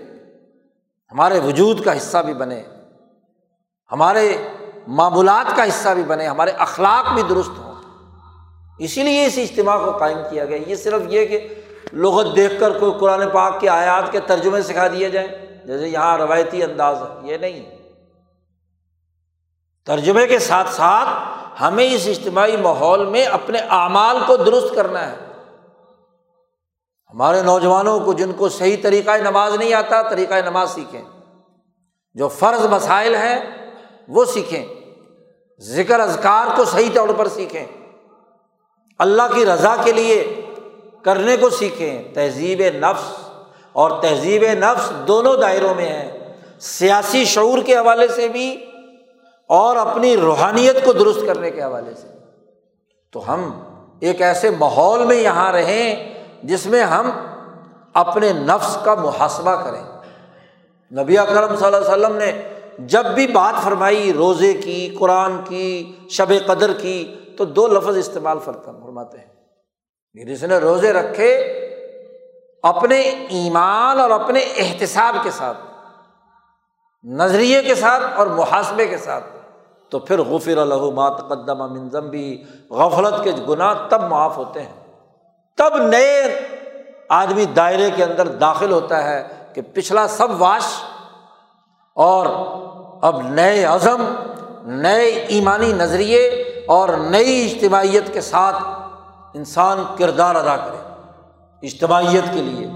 ہمارے 1.13 1.41
وجود 1.41 1.85
کا 1.85 1.97
حصہ 1.97 2.19
بھی 2.19 2.35
بنے، 2.35 2.63
ہمارے 3.93 4.37
معمولات 4.87 5.57
کا 5.57 5.65
حصہ 5.65 5.89
بھی 5.89 6.03
بنے، 6.03 6.27
ہمارے 6.27 6.51
اخلاق 6.51 7.13
بھی 7.13 7.23
درست 7.23 7.59
ہوں۔ 7.59 7.75
اسی 8.79 9.03
لیے 9.03 9.27
اس 9.27 9.39
اجتماع 9.39 9.85
کو 9.85 9.97
قائم 9.97 10.19
کیا 10.31 10.45
گیا۔ 10.45 10.59
یہ 10.67 10.77
صرف 10.77 11.03
یہ 11.09 11.27
کہ 11.27 11.49
لغت 11.93 12.37
دیکھ 12.37 12.61
کر 12.61 12.79
کوئی 12.79 12.93
قرآن 13.01 13.31
پاک 13.31 13.61
کے 13.61 13.69
آیات 13.69 14.13
کے 14.13 14.21
ترجمے 14.21 14.63
سکھا 14.63 14.89
دیے 14.89 15.11
جائیں، 15.11 15.29
جیسے 15.67 15.89
یہاں 15.89 16.19
روایتی 16.19 16.63
انداز 16.63 16.97
ہے، 16.97 17.33
یہ 17.33 17.37
نہیں۔ 17.37 17.65
ترجمے 19.87 20.27
کے 20.27 20.39
ساتھ 20.39 20.71
ساتھ 20.71 21.09
ہمیں 21.61 21.95
اس 21.95 22.07
اجتماعی 22.07 22.57
ماحول 22.57 23.07
میں 23.07 23.25
اپنے 23.25 23.59
اعمال 23.59 24.17
کو 24.27 24.37
درست 24.37 24.75
کرنا 24.75 25.11
ہے۔ 25.11 25.28
ہمارے 27.15 27.43
نوجوانوں 27.43 28.01
کو 28.01 28.13
جن 28.13 28.33
کو 28.33 28.49
صحیح 28.49 28.77
طریقۂ 28.83 29.19
نماز 29.19 29.55
نہیں 29.55 29.75
آتا 29.75 30.03
طریقۂ 30.03 30.35
نماز 30.45 30.71
سیکھیں۔ 30.71 31.03
جو 32.15 32.29
فرض 32.29 32.67
مسائل 32.67 33.15
ہیں، 33.15 33.41
وہ 34.09 34.25
سیکھیں۔ 34.25 34.67
ذکر 35.61 36.01
اذکار 36.01 36.57
کو 36.57 36.65
صحیح 36.65 36.89
طور 36.95 37.09
پر 37.09 37.29
سیکھیں۔ 37.29 37.67
اللہ 38.99 39.23
کی 39.35 39.47
رضا 39.47 39.77
کے 39.85 39.93
لیے 39.93 40.41
کرنے 41.03 41.37
کو 41.37 41.51
سیکھیں۔ 41.51 42.03
تہذیب 42.15 42.61
نفس 42.61 43.05
اور 43.73 43.91
تہذیب 44.03 44.45
نفس 44.53 44.93
دونوں 45.09 45.37
دائروں 45.37 45.75
میں 45.75 45.89
ہیں۔ 45.89 46.35
سیاسی 46.61 47.25
شعور 47.25 47.59
کے 47.59 47.77
حوالے 47.77 48.09
سے 48.09 48.29
بھی 48.29 48.65
اور 49.49 49.77
اپنی 49.77 50.17
روحانیت 50.17 50.85
کو 50.85 50.93
درست 50.93 51.21
کرنے 51.27 51.51
کے 51.51 51.63
حوالے 51.63 51.95
سے۔ 51.95 52.09
تو 53.13 53.35
ہم 53.35 53.61
ایک 54.01 54.23
ایسے 54.23 54.51
ماحول 54.51 55.05
میں 55.05 55.17
یہاں 55.17 55.53
رہیں 55.53 56.18
جس 56.43 56.67
میں 56.67 56.83
ہم 56.83 57.11
اپنے 57.95 58.33
نفس 58.33 58.79
کا 58.85 58.95
محاسبہ 58.95 59.55
کریں۔ 59.55 59.85
نبی 61.03 61.19
اکرم 61.19 61.57
صلی 61.57 61.67
اللہ 61.67 61.77
علیہ 61.77 62.07
وسلم 62.07 62.17
نے 62.17 62.43
جب 62.79 63.07
بھی 63.07 63.27
بات 63.27 63.65
فرمائی، 63.65 64.13
روزے 64.13 64.53
کی، 64.53 64.97
قرآن 64.99 65.33
کی، 65.45 65.97
شب 66.11 66.33
قدر 66.47 66.73
کی، 66.73 67.15
تو 67.39 67.45
دو 67.45 67.67
لفظ 67.67 67.97
استعمال 67.97 68.39
فرماتے 68.39 69.19
ہیں۔ 69.19 69.39
جس 70.27 70.43
نے 70.43 70.59
روزے 70.59 70.93
رکھے 70.93 71.37
اپنے 72.63 73.01
ایمان 73.29 74.01
اور 74.01 74.11
اپنے 74.11 74.41
احتساب 74.41 75.17
کے 75.23 75.31
ساتھ، 75.31 75.59
نظریے 77.05 77.63
کے 77.63 77.75
ساتھ 77.75 78.03
اور 78.17 78.27
محاسبے 78.27 78.87
کے 78.87 78.99
ساتھ۔ 78.99 79.25
تو 79.91 79.99
پھر 79.99 80.21
غفر 80.23 80.57
الحمات 80.57 81.19
تقدم 81.19 81.73
منظم 81.73 82.09
بھی 82.09 82.45
غفلت 82.71 83.25
کے 83.25 83.33
گناہ 83.49 83.75
تب 83.89 84.03
معاف 84.03 84.37
ہوتے 84.37 84.63
ہیں۔ 84.63 84.78
تب 85.59 85.77
نئے 85.77 86.41
آدمی 87.09 87.45
دائرے 87.45 87.91
کے 87.91 88.05
اندر 88.05 88.27
داخل 88.27 88.73
ہوتا 88.73 89.05
ہے 89.05 89.29
کہ 89.55 89.63
پچھلا 89.75 90.09
سب 90.09 90.43
واش 90.43 90.63
اور 91.95 92.27
اب 93.03 93.23
نئے 93.23 93.65
عزم، 93.65 94.15
نئے 94.63 95.05
ایمانی 95.05 95.73
نظریے 95.73 96.27
اور 96.69 96.89
نئی 96.89 97.53
اجتماعیت 97.53 98.13
کے 98.13 98.21
ساتھ 98.21 98.57
انسان 99.35 99.85
کردار 99.99 100.35
ادا 100.35 100.57
کرے، 100.57 100.77
اجتماعیت 101.63 102.25
کے 102.35 102.43
لیے۔ 102.43 102.67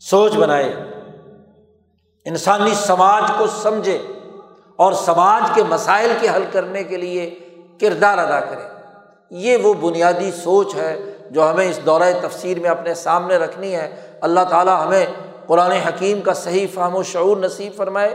سوچ 0.00 0.36
بنائے۔ 0.36 0.72
انسانی 2.24 2.74
سماج 2.74 3.22
کو 3.38 3.46
سمجھے 3.46 4.06
اور 4.76 4.92
سماج 4.92 5.42
کے 5.54 5.62
مسائل 5.62 6.12
کے 6.20 6.28
حل 6.28 6.44
کرنے 6.52 6.84
کے 6.84 6.96
لیے 6.96 7.38
کردار 7.80 8.18
ادا 8.18 8.40
کرے۔ 8.40 8.62
یہ 9.30 9.56
وہ 9.56 9.74
بنیادی 9.74 10.30
سوچ 10.32 10.74
ہے 10.74 11.13
جو 11.30 11.50
ہمیں 11.50 11.70
اس 11.70 11.80
دورۂ 11.86 12.12
تفسیر 12.20 12.58
میں 12.58 12.70
اپنے 12.70 12.94
سامنے 12.94 13.36
رکھنی 13.36 13.74
ہے، 13.74 13.96
اللہ 14.20 14.40
تعالیٰ 14.50 14.86
ہمیں 14.86 15.06
قرآن 15.46 15.70
حکیم 15.70 16.20
کا 16.20 16.34
صحیح 16.34 16.66
فہم 16.74 16.96
و 16.96 17.02
شعور 17.02 17.36
نصیب 17.36 17.76
فرمائے 17.76 18.14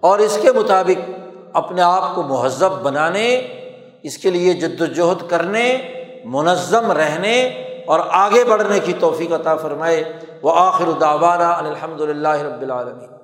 اور 0.00 0.18
اس 0.18 0.38
کے 0.42 0.52
مطابق 0.52 1.10
اپنے 1.52 1.82
آپ 1.82 2.14
کو 2.14 2.22
مہذب 2.22 2.72
بنانے، 2.82 3.46
اس 4.02 4.18
کے 4.18 4.30
لیے 4.30 4.52
جد 4.52 4.80
وجہد 4.80 5.30
کرنے، 5.30 5.78
منظم 6.24 6.92
رہنے 6.92 7.48
اور 7.86 8.00
آگے 8.10 8.44
بڑھنے 8.44 8.78
کی 8.78 8.92
توفیق 9.00 9.32
عطا 9.32 9.56
فرمائے۔ 9.56 10.04
وہ 10.42 10.52
آخر 10.56 10.90
داوانہ 11.00 11.42
الحمد 11.42 12.00
للہ 12.00 12.28
رب 12.28 12.62
العالمین۔ 12.62 13.15